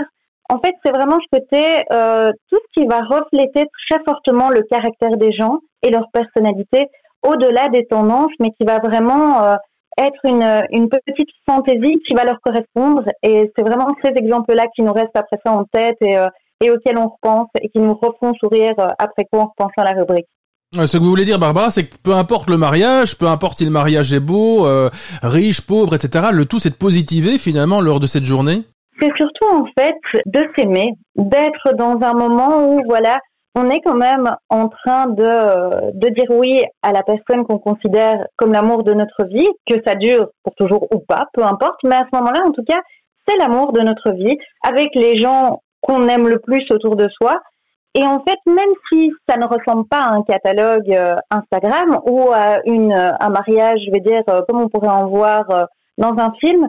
En 0.48 0.60
fait, 0.60 0.74
c'est 0.84 0.92
vraiment 0.92 1.18
ce 1.18 1.38
côté, 1.38 1.84
euh, 1.92 2.30
tout 2.50 2.58
ce 2.58 2.80
qui 2.80 2.86
va 2.86 3.00
refléter 3.00 3.64
très 3.88 3.98
fortement 4.04 4.48
le 4.50 4.62
caractère 4.62 5.16
des 5.16 5.32
gens 5.32 5.58
et 5.82 5.90
leur 5.90 6.08
personnalité, 6.12 6.86
au-delà 7.24 7.68
des 7.68 7.84
tendances, 7.86 8.32
mais 8.38 8.50
qui 8.50 8.64
va 8.64 8.78
vraiment 8.78 9.42
euh, 9.42 9.54
être 9.98 10.20
une, 10.24 10.64
une 10.70 10.88
petite 10.88 11.30
fantaisie 11.46 12.00
qui 12.06 12.14
va 12.14 12.24
leur 12.24 12.40
correspondre. 12.40 13.04
Et 13.22 13.52
c'est 13.56 13.62
vraiment 13.62 13.88
ces 14.02 14.10
exemples-là 14.10 14.64
qui 14.74 14.82
nous 14.82 14.92
restent 14.92 15.16
après 15.16 15.38
ça 15.44 15.52
en 15.52 15.64
tête 15.64 15.96
et, 16.00 16.16
euh, 16.16 16.26
et 16.62 16.70
auxquels 16.70 16.98
on 16.98 17.08
repense 17.08 17.48
et 17.60 17.68
qui 17.68 17.78
nous 17.78 17.94
refont 17.94 18.34
sourire 18.34 18.74
euh, 18.78 18.88
après 18.98 19.24
quoi 19.30 19.42
on 19.42 19.46
repense 19.46 19.72
à 19.76 19.84
la 19.84 19.92
rubrique. 19.92 20.26
Ce 20.72 20.96
que 20.96 21.02
vous 21.02 21.08
voulez 21.08 21.24
dire, 21.24 21.38
Barbara, 21.38 21.70
c'est 21.70 21.86
que 21.86 21.96
peu 22.02 22.14
importe 22.14 22.50
le 22.50 22.56
mariage, 22.56 23.16
peu 23.16 23.28
importe 23.28 23.58
si 23.58 23.64
le 23.64 23.70
mariage 23.70 24.12
est 24.12 24.20
beau, 24.20 24.66
euh, 24.66 24.90
riche, 25.22 25.60
pauvre, 25.60 25.94
etc., 25.94 26.26
le 26.32 26.46
tout 26.46 26.58
c'est 26.58 26.70
de 26.70 26.74
positiver 26.74 27.38
finalement 27.38 27.80
lors 27.80 28.00
de 28.00 28.08
cette 28.08 28.24
journée? 28.24 28.62
C'est 29.00 29.12
surtout 29.16 29.46
en 29.52 29.66
fait 29.78 30.22
de 30.26 30.44
s'aimer, 30.56 30.94
d'être 31.14 31.76
dans 31.76 31.98
un 32.00 32.14
moment 32.14 32.68
où 32.68 32.82
voilà, 32.86 33.18
on 33.54 33.70
est 33.70 33.80
quand 33.80 33.94
même 33.94 34.34
en 34.50 34.68
train 34.68 35.06
de, 35.06 35.92
de 35.92 36.08
dire 36.08 36.30
oui 36.30 36.64
à 36.82 36.92
la 36.92 37.02
personne 37.02 37.44
qu'on 37.44 37.58
considère 37.58 38.26
comme 38.36 38.52
l'amour 38.52 38.82
de 38.82 38.92
notre 38.92 39.24
vie, 39.24 39.48
que 39.68 39.76
ça 39.86 39.94
dure 39.94 40.28
pour 40.42 40.54
toujours 40.56 40.88
ou 40.92 40.98
pas, 40.98 41.26
peu 41.32 41.42
importe, 41.42 41.78
mais 41.84 41.96
à 41.96 42.06
ce 42.10 42.16
moment-là, 42.16 42.40
en 42.44 42.52
tout 42.52 42.64
cas, 42.64 42.80
c'est 43.26 43.36
l'amour 43.38 43.72
de 43.72 43.80
notre 43.80 44.12
vie, 44.12 44.36
avec 44.62 44.90
les 44.94 45.20
gens 45.20 45.60
qu'on 45.80 46.08
aime 46.08 46.28
le 46.28 46.40
plus 46.40 46.64
autour 46.70 46.96
de 46.96 47.08
soi. 47.08 47.40
Et 47.94 48.04
en 48.04 48.20
fait, 48.24 48.38
même 48.46 48.72
si 48.90 49.12
ça 49.28 49.36
ne 49.36 49.46
ressemble 49.46 49.86
pas 49.86 50.02
à 50.02 50.14
un 50.14 50.22
catalogue 50.22 50.92
euh, 50.92 51.14
Instagram 51.30 52.00
ou 52.06 52.30
à 52.32 52.58
une, 52.64 52.92
un 52.92 53.30
mariage, 53.30 53.78
je 53.86 53.92
vais 53.92 54.00
dire, 54.00 54.22
euh, 54.28 54.42
comme 54.48 54.60
on 54.60 54.68
pourrait 54.68 54.88
en 54.88 55.06
voir 55.06 55.48
euh, 55.50 55.64
dans 55.96 56.18
un 56.18 56.32
film, 56.40 56.68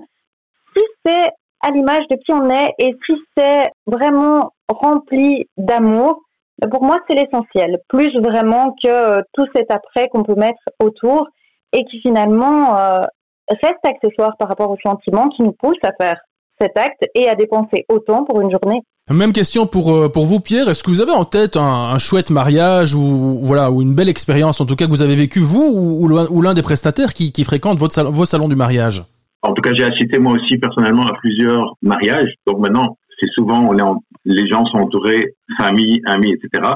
si 0.76 0.84
c'est 1.04 1.32
à 1.62 1.72
l'image 1.72 2.08
de 2.12 2.16
qui 2.18 2.32
on 2.32 2.50
est 2.52 2.74
et 2.78 2.96
si 3.06 3.16
c'est 3.36 3.64
vraiment 3.88 4.52
rempli 4.70 5.48
d'amour, 5.58 6.22
pour 6.72 6.84
moi, 6.84 6.97
c'est 7.08 7.16
l'essentiel. 7.16 7.80
Plus 7.89 8.12
vraiment 8.20 8.76
que 8.84 8.89
euh, 8.89 9.22
tout 9.34 9.45
cet 9.56 9.72
après 9.72 10.08
qu'on 10.10 10.24
peut 10.24 10.36
mettre 10.36 10.62
autour 10.82 11.28
et 11.74 11.84
qui 11.86 11.99
finalement 12.01 12.78
euh, 12.78 13.01
reste 13.49 13.84
accessoire 13.84 14.36
par 14.38 14.47
rapport 14.47 14.72
aux 14.72 14.78
sentiments 14.82 15.30
qui 15.30 15.43
nous 15.43 15.51
poussent 15.51 15.84
à 15.84 15.91
faire 15.99 16.18
cet 16.60 16.78
acte 16.78 17.03
et 17.16 17.28
à 17.28 17.36
dépenser 17.36 17.86
autant 17.89 18.24
pour 18.24 18.39
une 18.41 18.49
journée. 18.49 18.82
Même 19.12 19.34
question 19.34 19.68
pour 19.68 19.93
euh, 19.93 20.10
pour 20.10 20.26
vous 20.26 20.39
Pierre, 20.39 20.68
est-ce 20.70 20.84
que 20.84 20.89
vous 20.89 21.01
avez 21.01 21.12
en 21.12 21.26
tête 21.26 21.58
un, 21.58 21.97
chouette 21.99 22.32
mariage 22.32 22.95
ou 22.95 23.38
voilà 23.41 23.70
ou 23.70 23.82
une 23.84 23.93
belle 23.93 24.10
expérience 24.10 24.62
en 24.62 24.66
tout 24.66 24.76
cas 24.76 24.86
que 24.86 24.89
vous 24.89 25.03
avez 25.03 25.16
vécu 25.16 25.39
vous 25.39 25.62
ou, 25.64 26.08
ou 26.08 26.41
l'un 26.41 26.53
des 26.56 26.64
prestataires 26.64 27.14
qui, 27.14 27.32
qui 27.32 27.43
fréquentent 27.43 27.78
votre 27.78 28.03
vos 28.06 28.26
salons 28.26 28.47
du 28.47 28.56
mariage? 28.56 29.03
En 29.43 29.53
tout 29.53 29.62
cas, 29.62 29.72
j'ai 29.78 29.84
assisté 29.84 30.18
moi 30.18 30.34
aussi 30.34 30.58
personnellement 30.58 31.06
à 31.06 31.14
plusieurs 31.20 31.76
mariages. 31.84 32.34
Donc 32.47 32.58
maintenant, 32.58 32.97
c'est 33.20 33.30
souvent 33.36 33.60
on 33.70 33.78
est 33.78 33.82
en, 33.84 34.01
les 34.26 34.48
gens 34.48 34.66
sont 34.66 34.80
entourés, 34.80 35.36
famille, 35.60 36.02
amis, 36.06 36.34
etc. 36.34 36.72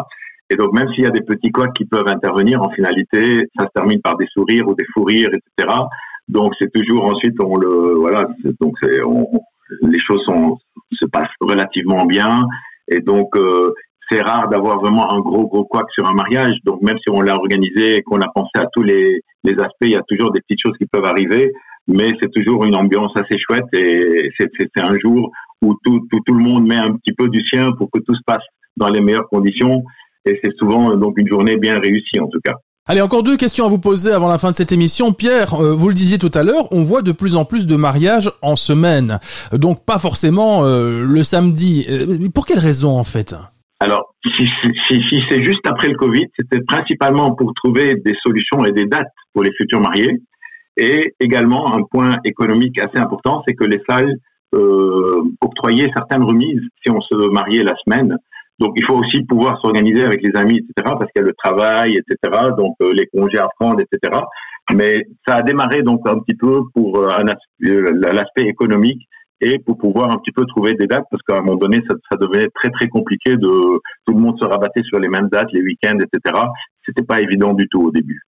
Et 0.49 0.55
donc 0.55 0.73
même 0.73 0.87
s'il 0.93 1.03
y 1.03 1.07
a 1.07 1.11
des 1.11 1.21
petits 1.21 1.51
couacs 1.51 1.73
qui 1.73 1.85
peuvent 1.85 2.07
intervenir, 2.07 2.61
en 2.61 2.69
finalité, 2.71 3.47
ça 3.57 3.65
se 3.65 3.71
termine 3.73 4.01
par 4.01 4.17
des 4.17 4.27
sourires 4.33 4.67
ou 4.67 4.75
des 4.75 4.85
fous 4.93 5.03
rires, 5.03 5.29
etc. 5.29 5.75
Donc 6.27 6.53
c'est 6.59 6.71
toujours 6.71 7.05
ensuite 7.05 7.35
on 7.39 7.57
le 7.57 7.95
voilà, 7.95 8.27
donc 8.59 8.75
c'est 8.81 9.01
les 9.81 9.99
choses 9.99 10.23
sont, 10.25 10.57
se 10.91 11.05
passent 11.05 11.27
relativement 11.41 12.05
bien 12.05 12.47
et 12.87 12.99
donc 12.99 13.35
euh, 13.35 13.71
c'est 14.09 14.21
rare 14.21 14.49
d'avoir 14.49 14.79
vraiment 14.79 15.13
un 15.13 15.19
gros 15.19 15.47
gros 15.47 15.65
couac 15.65 15.85
sur 15.91 16.07
un 16.07 16.13
mariage. 16.13 16.55
Donc 16.65 16.81
même 16.81 16.97
si 16.97 17.11
on 17.11 17.21
l'a 17.21 17.35
organisé 17.35 17.97
et 17.97 18.01
qu'on 18.01 18.21
a 18.21 18.27
pensé 18.33 18.51
à 18.55 18.65
tous 18.73 18.81
les, 18.81 19.21
les 19.43 19.53
aspects, 19.53 19.83
il 19.83 19.91
y 19.91 19.95
a 19.95 20.03
toujours 20.07 20.31
des 20.31 20.41
petites 20.41 20.61
choses 20.65 20.77
qui 20.77 20.87
peuvent 20.87 21.05
arriver 21.05 21.51
mais 21.89 22.11
c'est 22.21 22.31
toujours 22.31 22.65
une 22.65 22.75
ambiance 22.75 23.11
assez 23.15 23.37
chouette 23.39 23.65
et 23.73 24.29
c'est 24.37 24.81
un 24.81 24.97
jour 24.99 25.31
où 25.61 25.75
tout, 25.83 26.07
tout, 26.11 26.19
tout, 26.25 26.33
le 26.33 26.43
monde 26.43 26.67
met 26.67 26.77
un 26.77 26.93
petit 26.93 27.13
peu 27.13 27.27
du 27.29 27.41
sien 27.47 27.71
pour 27.77 27.89
que 27.91 27.99
tout 27.99 28.15
se 28.15 28.21
passe 28.25 28.43
dans 28.77 28.89
les 28.89 29.01
meilleures 29.01 29.27
conditions 29.27 29.83
et 30.25 30.39
c'est 30.43 30.55
souvent 30.57 30.95
donc 30.95 31.17
une 31.17 31.27
journée 31.27 31.57
bien 31.57 31.79
réussie 31.79 32.19
en 32.19 32.27
tout 32.27 32.39
cas. 32.43 32.55
Allez, 32.85 33.01
encore 33.01 33.21
deux 33.21 33.37
questions 33.37 33.65
à 33.65 33.67
vous 33.67 33.77
poser 33.77 34.11
avant 34.11 34.27
la 34.27 34.39
fin 34.39 34.49
de 34.49 34.55
cette 34.55 34.71
émission. 34.71 35.13
Pierre, 35.13 35.53
euh, 35.61 35.73
vous 35.73 35.89
le 35.89 35.93
disiez 35.93 36.17
tout 36.17 36.31
à 36.33 36.41
l'heure, 36.41 36.71
on 36.71 36.81
voit 36.81 37.03
de 37.03 37.11
plus 37.11 37.35
en 37.35 37.45
plus 37.45 37.67
de 37.67 37.75
mariages 37.75 38.31
en 38.41 38.55
semaine. 38.55 39.19
Donc 39.53 39.85
pas 39.85 39.99
forcément 39.99 40.65
euh, 40.65 41.03
le 41.05 41.21
samedi. 41.21 41.85
Euh, 41.87 42.29
pour 42.33 42.47
quelle 42.47 42.57
raison 42.57 42.97
en 42.97 43.03
fait? 43.03 43.35
Alors, 43.79 44.15
si, 44.25 44.47
si, 44.87 45.01
si 45.07 45.21
c'est 45.29 45.43
juste 45.43 45.65
après 45.65 45.87
le 45.87 45.95
Covid, 45.95 46.25
c'était 46.35 46.61
principalement 46.67 47.35
pour 47.35 47.53
trouver 47.53 47.93
des 47.93 48.15
solutions 48.25 48.65
et 48.65 48.71
des 48.71 48.85
dates 48.85 49.07
pour 49.33 49.43
les 49.43 49.51
futurs 49.55 49.79
mariés. 49.79 50.19
Et 50.75 51.13
également, 51.19 51.73
un 51.73 51.83
point 51.83 52.17
économique 52.25 52.79
assez 52.79 52.97
important, 52.97 53.43
c'est 53.47 53.53
que 53.53 53.65
les 53.65 53.81
salles 53.87 54.15
euh, 54.55 55.21
octroyaient 55.41 55.91
certaines 55.95 56.23
remises 56.23 56.61
si 56.83 56.91
on 56.91 57.01
se 57.01 57.29
mariait 57.29 57.63
la 57.63 57.75
semaine. 57.85 58.17
Donc, 58.59 58.73
il 58.75 58.83
faut 58.83 58.95
aussi 58.95 59.23
pouvoir 59.23 59.59
s'organiser 59.61 60.03
avec 60.03 60.21
les 60.21 60.35
amis, 60.35 60.57
etc., 60.57 60.73
parce 60.99 61.09
qu'il 61.11 61.21
y 61.21 61.23
a 61.23 61.27
le 61.27 61.33
travail, 61.33 61.97
etc., 61.97 62.49
donc 62.57 62.75
euh, 62.83 62.91
les 62.93 63.07
congés 63.07 63.37
à 63.37 63.47
prendre, 63.57 63.79
etc. 63.79 64.19
Mais 64.73 65.07
ça 65.25 65.35
a 65.35 65.41
démarré 65.41 65.81
donc 65.81 66.07
un 66.07 66.19
petit 66.19 66.35
peu 66.35 66.63
pour 66.73 66.99
euh, 66.99 67.09
euh, 67.65 67.91
l'aspect 68.13 68.43
économique 68.43 69.01
et 69.41 69.57
pour 69.59 69.77
pouvoir 69.77 70.11
un 70.11 70.17
petit 70.17 70.33
peu 70.33 70.45
trouver 70.45 70.73
des 70.73 70.87
dates, 70.87 71.05
parce 71.09 71.23
qu'à 71.23 71.37
un 71.37 71.41
moment 71.41 71.55
donné, 71.55 71.81
ça, 71.89 71.95
ça 72.11 72.17
devenait 72.17 72.49
très 72.53 72.69
très 72.71 72.89
compliqué 72.89 73.37
de 73.37 73.47
tout 74.05 74.13
le 74.13 74.19
monde 74.19 74.37
se 74.37 74.45
rabattait 74.45 74.83
sur 74.83 74.99
les 74.99 75.07
mêmes 75.07 75.29
dates, 75.31 75.51
les 75.53 75.61
week-ends, 75.61 75.97
etc. 75.97 76.43
C'était 76.85 77.05
pas 77.05 77.21
évident 77.21 77.53
du 77.53 77.67
tout 77.69 77.81
au 77.81 77.91
début. 77.91 78.21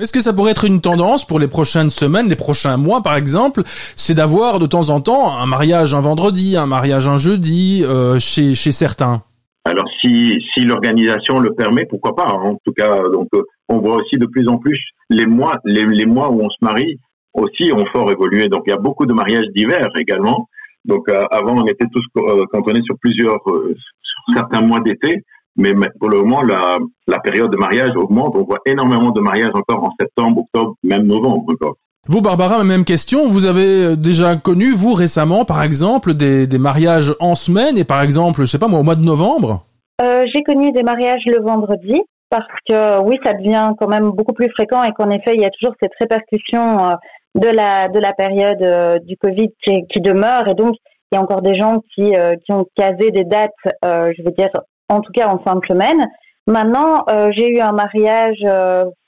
Est-ce 0.00 0.12
que 0.12 0.20
ça 0.20 0.32
pourrait 0.32 0.52
être 0.52 0.64
une 0.64 0.80
tendance 0.80 1.26
pour 1.26 1.40
les 1.40 1.48
prochaines 1.48 1.90
semaines, 1.90 2.28
les 2.28 2.36
prochains 2.36 2.76
mois 2.76 3.02
par 3.02 3.16
exemple, 3.16 3.62
c'est 3.96 4.14
d'avoir 4.14 4.60
de 4.60 4.66
temps 4.66 4.90
en 4.90 5.00
temps 5.00 5.36
un 5.36 5.46
mariage 5.46 5.92
un 5.92 6.00
vendredi, 6.00 6.56
un 6.56 6.66
mariage 6.66 7.08
un 7.08 7.16
jeudi 7.16 7.82
euh, 7.84 8.20
chez, 8.20 8.54
chez 8.54 8.70
certains? 8.70 9.22
Alors 9.64 9.88
si, 10.00 10.38
si 10.54 10.64
l'organisation 10.64 11.40
le 11.40 11.52
permet, 11.52 11.84
pourquoi 11.84 12.14
pas 12.14 12.28
hein. 12.28 12.40
En 12.44 12.56
tout 12.64 12.72
cas, 12.72 12.96
donc 13.12 13.26
euh, 13.34 13.42
on 13.68 13.80
voit 13.80 13.96
aussi 13.96 14.16
de 14.18 14.26
plus 14.26 14.46
en 14.46 14.58
plus 14.58 14.78
les 15.10 15.26
mois, 15.26 15.58
les, 15.64 15.84
les 15.84 16.06
mois 16.06 16.30
où 16.30 16.42
on 16.42 16.48
se 16.48 16.58
marie 16.60 17.00
aussi 17.34 17.72
ont 17.72 17.86
fort 17.86 18.08
évolué. 18.12 18.48
Donc 18.48 18.62
il 18.66 18.70
y 18.70 18.74
a 18.74 18.78
beaucoup 18.78 19.04
de 19.04 19.12
mariages 19.12 19.48
d'hiver 19.52 19.88
également. 19.98 20.48
Donc 20.84 21.08
euh, 21.08 21.24
avant 21.32 21.56
on 21.56 21.66
était 21.66 21.86
tous 21.92 22.04
cantonnés 22.52 22.82
sur 22.84 22.96
plusieurs, 23.00 23.40
sur 23.44 24.34
certains 24.36 24.60
mois 24.60 24.78
d'été. 24.78 25.24
Mais 25.58 25.74
pour 25.98 26.08
le 26.08 26.22
moment, 26.22 26.42
la, 26.42 26.78
la 27.06 27.18
période 27.18 27.50
de 27.50 27.56
mariage 27.56 27.94
augmente. 27.96 28.34
On 28.36 28.44
voit 28.44 28.60
énormément 28.64 29.10
de 29.10 29.20
mariages 29.20 29.50
encore 29.54 29.84
en 29.84 29.92
septembre, 30.00 30.42
octobre, 30.42 30.74
même 30.82 31.06
novembre 31.06 31.44
encore. 31.52 31.74
Vous, 32.06 32.22
Barbara, 32.22 32.64
même 32.64 32.84
question. 32.84 33.28
Vous 33.28 33.44
avez 33.44 33.96
déjà 33.96 34.36
connu, 34.36 34.72
vous, 34.72 34.94
récemment, 34.94 35.44
par 35.44 35.62
exemple, 35.62 36.14
des, 36.14 36.46
des 36.46 36.58
mariages 36.58 37.12
en 37.20 37.34
semaine 37.34 37.76
et 37.76 37.84
par 37.84 38.00
exemple, 38.02 38.42
je 38.42 38.46
sais 38.46 38.58
pas 38.58 38.68
moi, 38.68 38.80
au 38.80 38.82
mois 38.84 38.94
de 38.94 39.04
novembre? 39.04 39.64
Euh, 40.00 40.24
J'ai 40.32 40.42
connu 40.42 40.70
des 40.72 40.84
mariages 40.84 41.22
le 41.26 41.42
vendredi 41.42 42.00
parce 42.30 42.46
que 42.68 43.00
oui, 43.02 43.18
ça 43.24 43.32
devient 43.32 43.72
quand 43.78 43.88
même 43.88 44.10
beaucoup 44.10 44.32
plus 44.32 44.50
fréquent 44.50 44.84
et 44.84 44.92
qu'en 44.92 45.10
effet, 45.10 45.34
il 45.34 45.40
y 45.40 45.44
a 45.44 45.50
toujours 45.50 45.74
cette 45.82 45.92
répercussion 46.00 46.78
euh, 46.78 46.94
de 47.34 47.48
la 47.48 47.88
de 47.88 47.98
la 47.98 48.12
période 48.12 48.62
euh, 48.62 48.98
du 49.00 49.16
Covid 49.16 49.48
qui, 49.64 49.86
qui, 49.92 50.00
demeure 50.00 50.48
et 50.48 50.54
donc 50.54 50.74
il 51.10 51.16
y 51.16 51.18
a 51.18 51.22
encore 51.22 51.42
des 51.42 51.54
gens 51.54 51.82
qui 51.94 52.14
euh, 52.16 52.36
qui 52.44 52.52
ont 52.52 52.66
casé 52.76 53.10
des 53.10 53.24
dates, 53.24 53.50
je 53.82 54.22
veux 54.22 54.32
dire 54.32 54.50
en 54.88 55.00
tout 55.00 55.12
cas 55.12 55.28
en 55.28 55.38
fin 55.38 55.56
de 55.56 55.66
semaine. 55.66 56.06
Maintenant, 56.46 57.04
j'ai 57.36 57.50
eu 57.50 57.60
un 57.60 57.72
mariage 57.72 58.40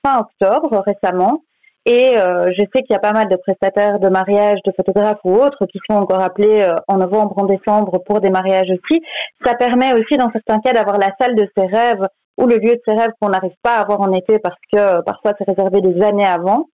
fin 0.05 0.21
octobre 0.21 0.83
récemment 0.87 1.43
et 1.87 2.17
je 2.17 2.65
sais 2.75 2.83
qu'il 2.83 2.91
y 2.91 2.95
a 2.95 2.99
pas 2.99 3.15
mal 3.15 3.29
de 3.29 3.37
prestataires 3.37 3.99
de 3.99 4.11
mariage, 4.11 4.59
de 4.67 4.73
photographes 4.77 5.21
ou 5.25 5.37
autres 5.37 5.65
qui 5.65 5.79
sont 5.89 5.97
encore 5.97 6.21
appelés 6.21 6.71
en 6.87 6.99
novembre, 6.99 7.39
en 7.39 7.47
décembre 7.47 7.99
pour 8.05 8.21
des 8.21 8.29
mariages 8.29 8.69
aussi. 8.71 9.01
Ça 9.43 9.55
permet 9.55 9.95
aussi 9.95 10.19
dans 10.19 10.31
certains 10.33 10.61
cas 10.61 10.75
d'avoir 10.75 10.99
la 10.99 11.15
salle 11.19 11.35
de 11.35 11.49
ses 11.57 11.65
rêves 11.65 12.07
ou 12.41 12.47
le 12.47 12.57
lieu 12.57 12.73
de 12.73 12.81
ses 12.87 12.95
rêves 12.95 13.13
qu'on 13.21 13.29
n'arrive 13.29 13.57
pas 13.63 13.77
à 13.77 13.81
avoir 13.83 14.01
en 14.01 14.13
été 14.13 14.39
parce 14.39 14.57
que 14.73 14.79
euh, 14.79 15.03
parfois 15.03 15.33
c'est 15.39 15.49
réservé 15.49 15.81
des 15.81 16.03
années 16.03 16.27
avant. 16.27 16.67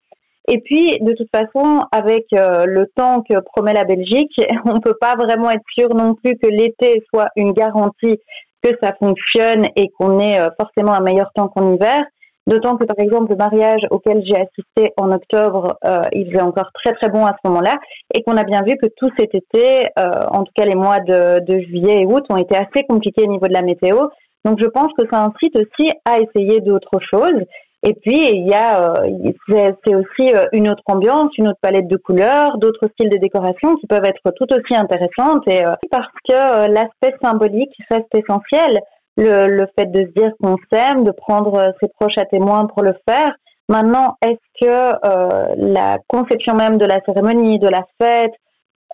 Et 0.48 0.61
puis, 0.61 0.92
de 1.00 1.12
toute 1.14 1.28
façon, 1.34 1.82
avec 1.90 2.26
euh, 2.32 2.66
le 2.66 2.86
temps 2.94 3.20
que 3.28 3.40
promet 3.40 3.72
la 3.72 3.82
Belgique, 3.82 4.32
on 4.64 4.74
ne 4.74 4.78
peut 4.78 4.96
pas 5.00 5.16
vraiment 5.16 5.50
être 5.50 5.64
sûr 5.76 5.92
non 5.94 6.14
plus 6.14 6.36
que 6.36 6.46
l'été 6.46 7.02
soit 7.12 7.28
une 7.34 7.52
garantie 7.52 8.20
que 8.62 8.70
ça 8.82 8.92
fonctionne 8.98 9.66
et 9.76 9.88
qu'on 9.98 10.18
ait 10.18 10.40
euh, 10.40 10.48
forcément 10.61 10.92
un 10.92 11.00
meilleur 11.00 11.30
temps 11.34 11.48
qu'en 11.48 11.74
hiver. 11.74 12.04
D'autant 12.46 12.76
que, 12.76 12.84
par 12.84 12.98
exemple, 13.00 13.30
le 13.30 13.36
mariage 13.36 13.82
auquel 13.90 14.22
j'ai 14.24 14.36
assisté 14.36 14.92
en 14.96 15.11
octobre, 15.11 15.76
il 16.12 16.30
faisait 16.30 16.40
encore 16.40 16.70
très 16.74 16.92
très 16.92 17.09
bon 17.09 17.26
à 17.26 17.32
ce 17.32 17.48
moment-là, 17.48 17.74
et 18.14 18.22
qu'on 18.22 18.36
a 18.36 18.44
bien 18.44 18.62
vu 18.62 18.76
que 18.76 18.86
tout 18.96 19.11
cet 19.18 19.34
été, 19.34 19.88
en 19.96 20.44
tout 20.44 20.52
cas 20.54 20.64
les 20.64 20.76
mois 20.76 21.00
de, 21.00 21.40
de 21.44 21.59
juillet 21.59 22.02
et 22.02 22.07
août, 22.07 22.24
ont 22.28 22.36
été 22.36 22.54
assez 22.54 22.84
compliqués 22.88 23.24
au 23.24 23.32
niveau 23.32 23.48
de 23.48 23.52
la 23.52 23.62
météo. 23.62 24.07
Donc 24.44 24.61
je 24.61 24.68
pense 24.68 24.92
que 24.96 25.04
ça 25.11 25.24
incite 25.24 25.57
aussi 25.57 25.90
à 26.04 26.20
essayer 26.20 26.61
d'autres 26.61 27.00
choses. 27.00 27.42
Et 27.83 27.95
puis 27.95 28.31
il 28.31 28.49
y 28.49 28.55
a, 28.55 28.95
euh, 28.95 29.33
c'est 29.49 29.95
aussi 29.95 30.35
euh, 30.35 30.47
une 30.53 30.68
autre 30.68 30.83
ambiance, 30.87 31.31
une 31.39 31.49
autre 31.49 31.59
palette 31.61 31.89
de 31.89 31.97
couleurs, 31.97 32.59
d'autres 32.59 32.89
styles 32.89 33.11
de 33.11 33.16
décoration 33.16 33.77
qui 33.77 33.87
peuvent 33.87 34.05
être 34.05 34.31
tout 34.37 34.53
aussi 34.53 34.74
intéressantes. 34.74 35.47
Et 35.47 35.64
euh, 35.64 35.74
parce 35.91 36.12
que 36.29 36.68
l'aspect 36.68 37.16
symbolique 37.22 37.74
reste 37.91 38.12
essentiel, 38.14 38.81
le, 39.16 39.47
le 39.47 39.66
fait 39.79 39.87
de 39.87 40.01
se 40.01 40.20
dire 40.20 40.33
qu'on 40.43 40.57
s'aime, 40.72 41.05
de 41.05 41.12
prendre 41.12 41.72
ses 41.81 41.89
proches 41.89 42.18
à 42.18 42.24
témoin 42.24 42.66
pour 42.66 42.83
le 42.83 42.95
faire. 43.09 43.33
Maintenant, 43.68 44.16
est-ce 44.22 44.64
que 44.64 45.57
la 45.57 45.99
conception 46.07 46.55
même 46.55 46.79
de 46.79 46.87
la 46.87 47.01
cérémonie, 47.05 47.59
de 47.59 47.68
la 47.68 47.85
fête, 48.01 48.33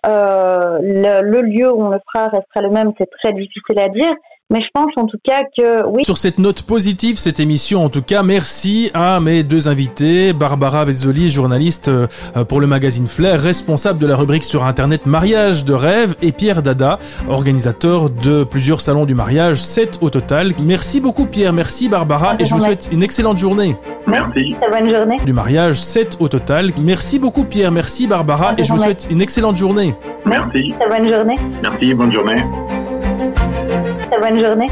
le, 0.03 1.21
le, 1.21 1.41
lieu 1.41 1.71
où 1.71 1.83
on 1.83 1.89
le 1.89 1.99
fera 2.11 2.27
restera 2.29 2.61
le 2.61 2.69
même, 2.69 2.91
c'est 2.97 3.09
très 3.21 3.33
difficile 3.33 3.79
à 3.79 3.89
dire. 3.89 4.13
Mais 4.49 4.59
je 4.61 4.67
pense 4.73 4.91
en 4.97 5.05
tout 5.05 5.17
cas 5.23 5.41
que 5.57 5.85
oui. 5.87 6.03
Sur 6.03 6.17
cette 6.17 6.37
note 6.37 6.63
positive, 6.63 7.17
cette 7.17 7.39
émission, 7.39 7.83
en 7.83 7.89
tout 7.89 8.01
cas, 8.01 8.23
merci 8.23 8.91
à 8.93 9.19
mes 9.19 9.43
deux 9.43 9.67
invités, 9.67 10.33
Barbara 10.33 10.85
Vezzoli, 10.85 11.29
journaliste 11.29 11.87
euh, 11.87 12.07
pour 12.47 12.59
le 12.59 12.67
magazine 12.67 13.07
Flair, 13.07 13.39
responsable 13.39 13.99
de 13.99 14.05
la 14.05 14.15
rubrique 14.15 14.43
sur 14.43 14.65
Internet 14.65 15.05
Mariage 15.05 15.65
de 15.65 15.73
rêve, 15.73 16.15
et 16.21 16.31
Pierre 16.31 16.61
Dada, 16.61 16.99
organisateur 17.29 18.09
de 18.09 18.43
plusieurs 18.43 18.81
salons 18.81 19.05
du 19.05 19.15
mariage, 19.15 19.61
7 19.61 19.99
au 20.01 20.09
total. 20.09 20.53
Merci 20.63 21.01
beaucoup 21.01 21.25
Pierre, 21.25 21.53
merci 21.53 21.89
Barbara, 21.89 22.35
et 22.37 22.45
je 22.45 22.53
vous 22.53 22.59
souhaite 22.59 22.89
une 22.91 23.01
excellente 23.01 23.37
journée. 23.37 23.75
Merci. 24.05 24.55
Très 24.61 24.69
bonne 24.69 24.93
journée. 24.93 25.17
Du 25.25 25.33
mariage, 25.33 25.81
7 25.81 26.17
au 26.19 26.27
total. 26.27 26.71
Merci 26.81 27.17
beaucoup 27.17 27.45
Pierre, 27.45 27.71
merci 27.71 28.07
Barbara, 28.07 28.53
et 28.57 28.63
je 28.63 28.73
vous 28.73 28.79
souhaite 28.79 29.07
une 29.09 29.21
excellente 29.21 29.55
journée. 29.55 29.95
Merci. 30.25 30.73
Très 30.79 30.89
bonne 30.89 31.11
journée. 31.11 31.35
Merci, 31.63 31.93
bonne 31.93 32.13
journée 32.13 32.43
bonne 34.19 34.39
journée. 34.39 34.69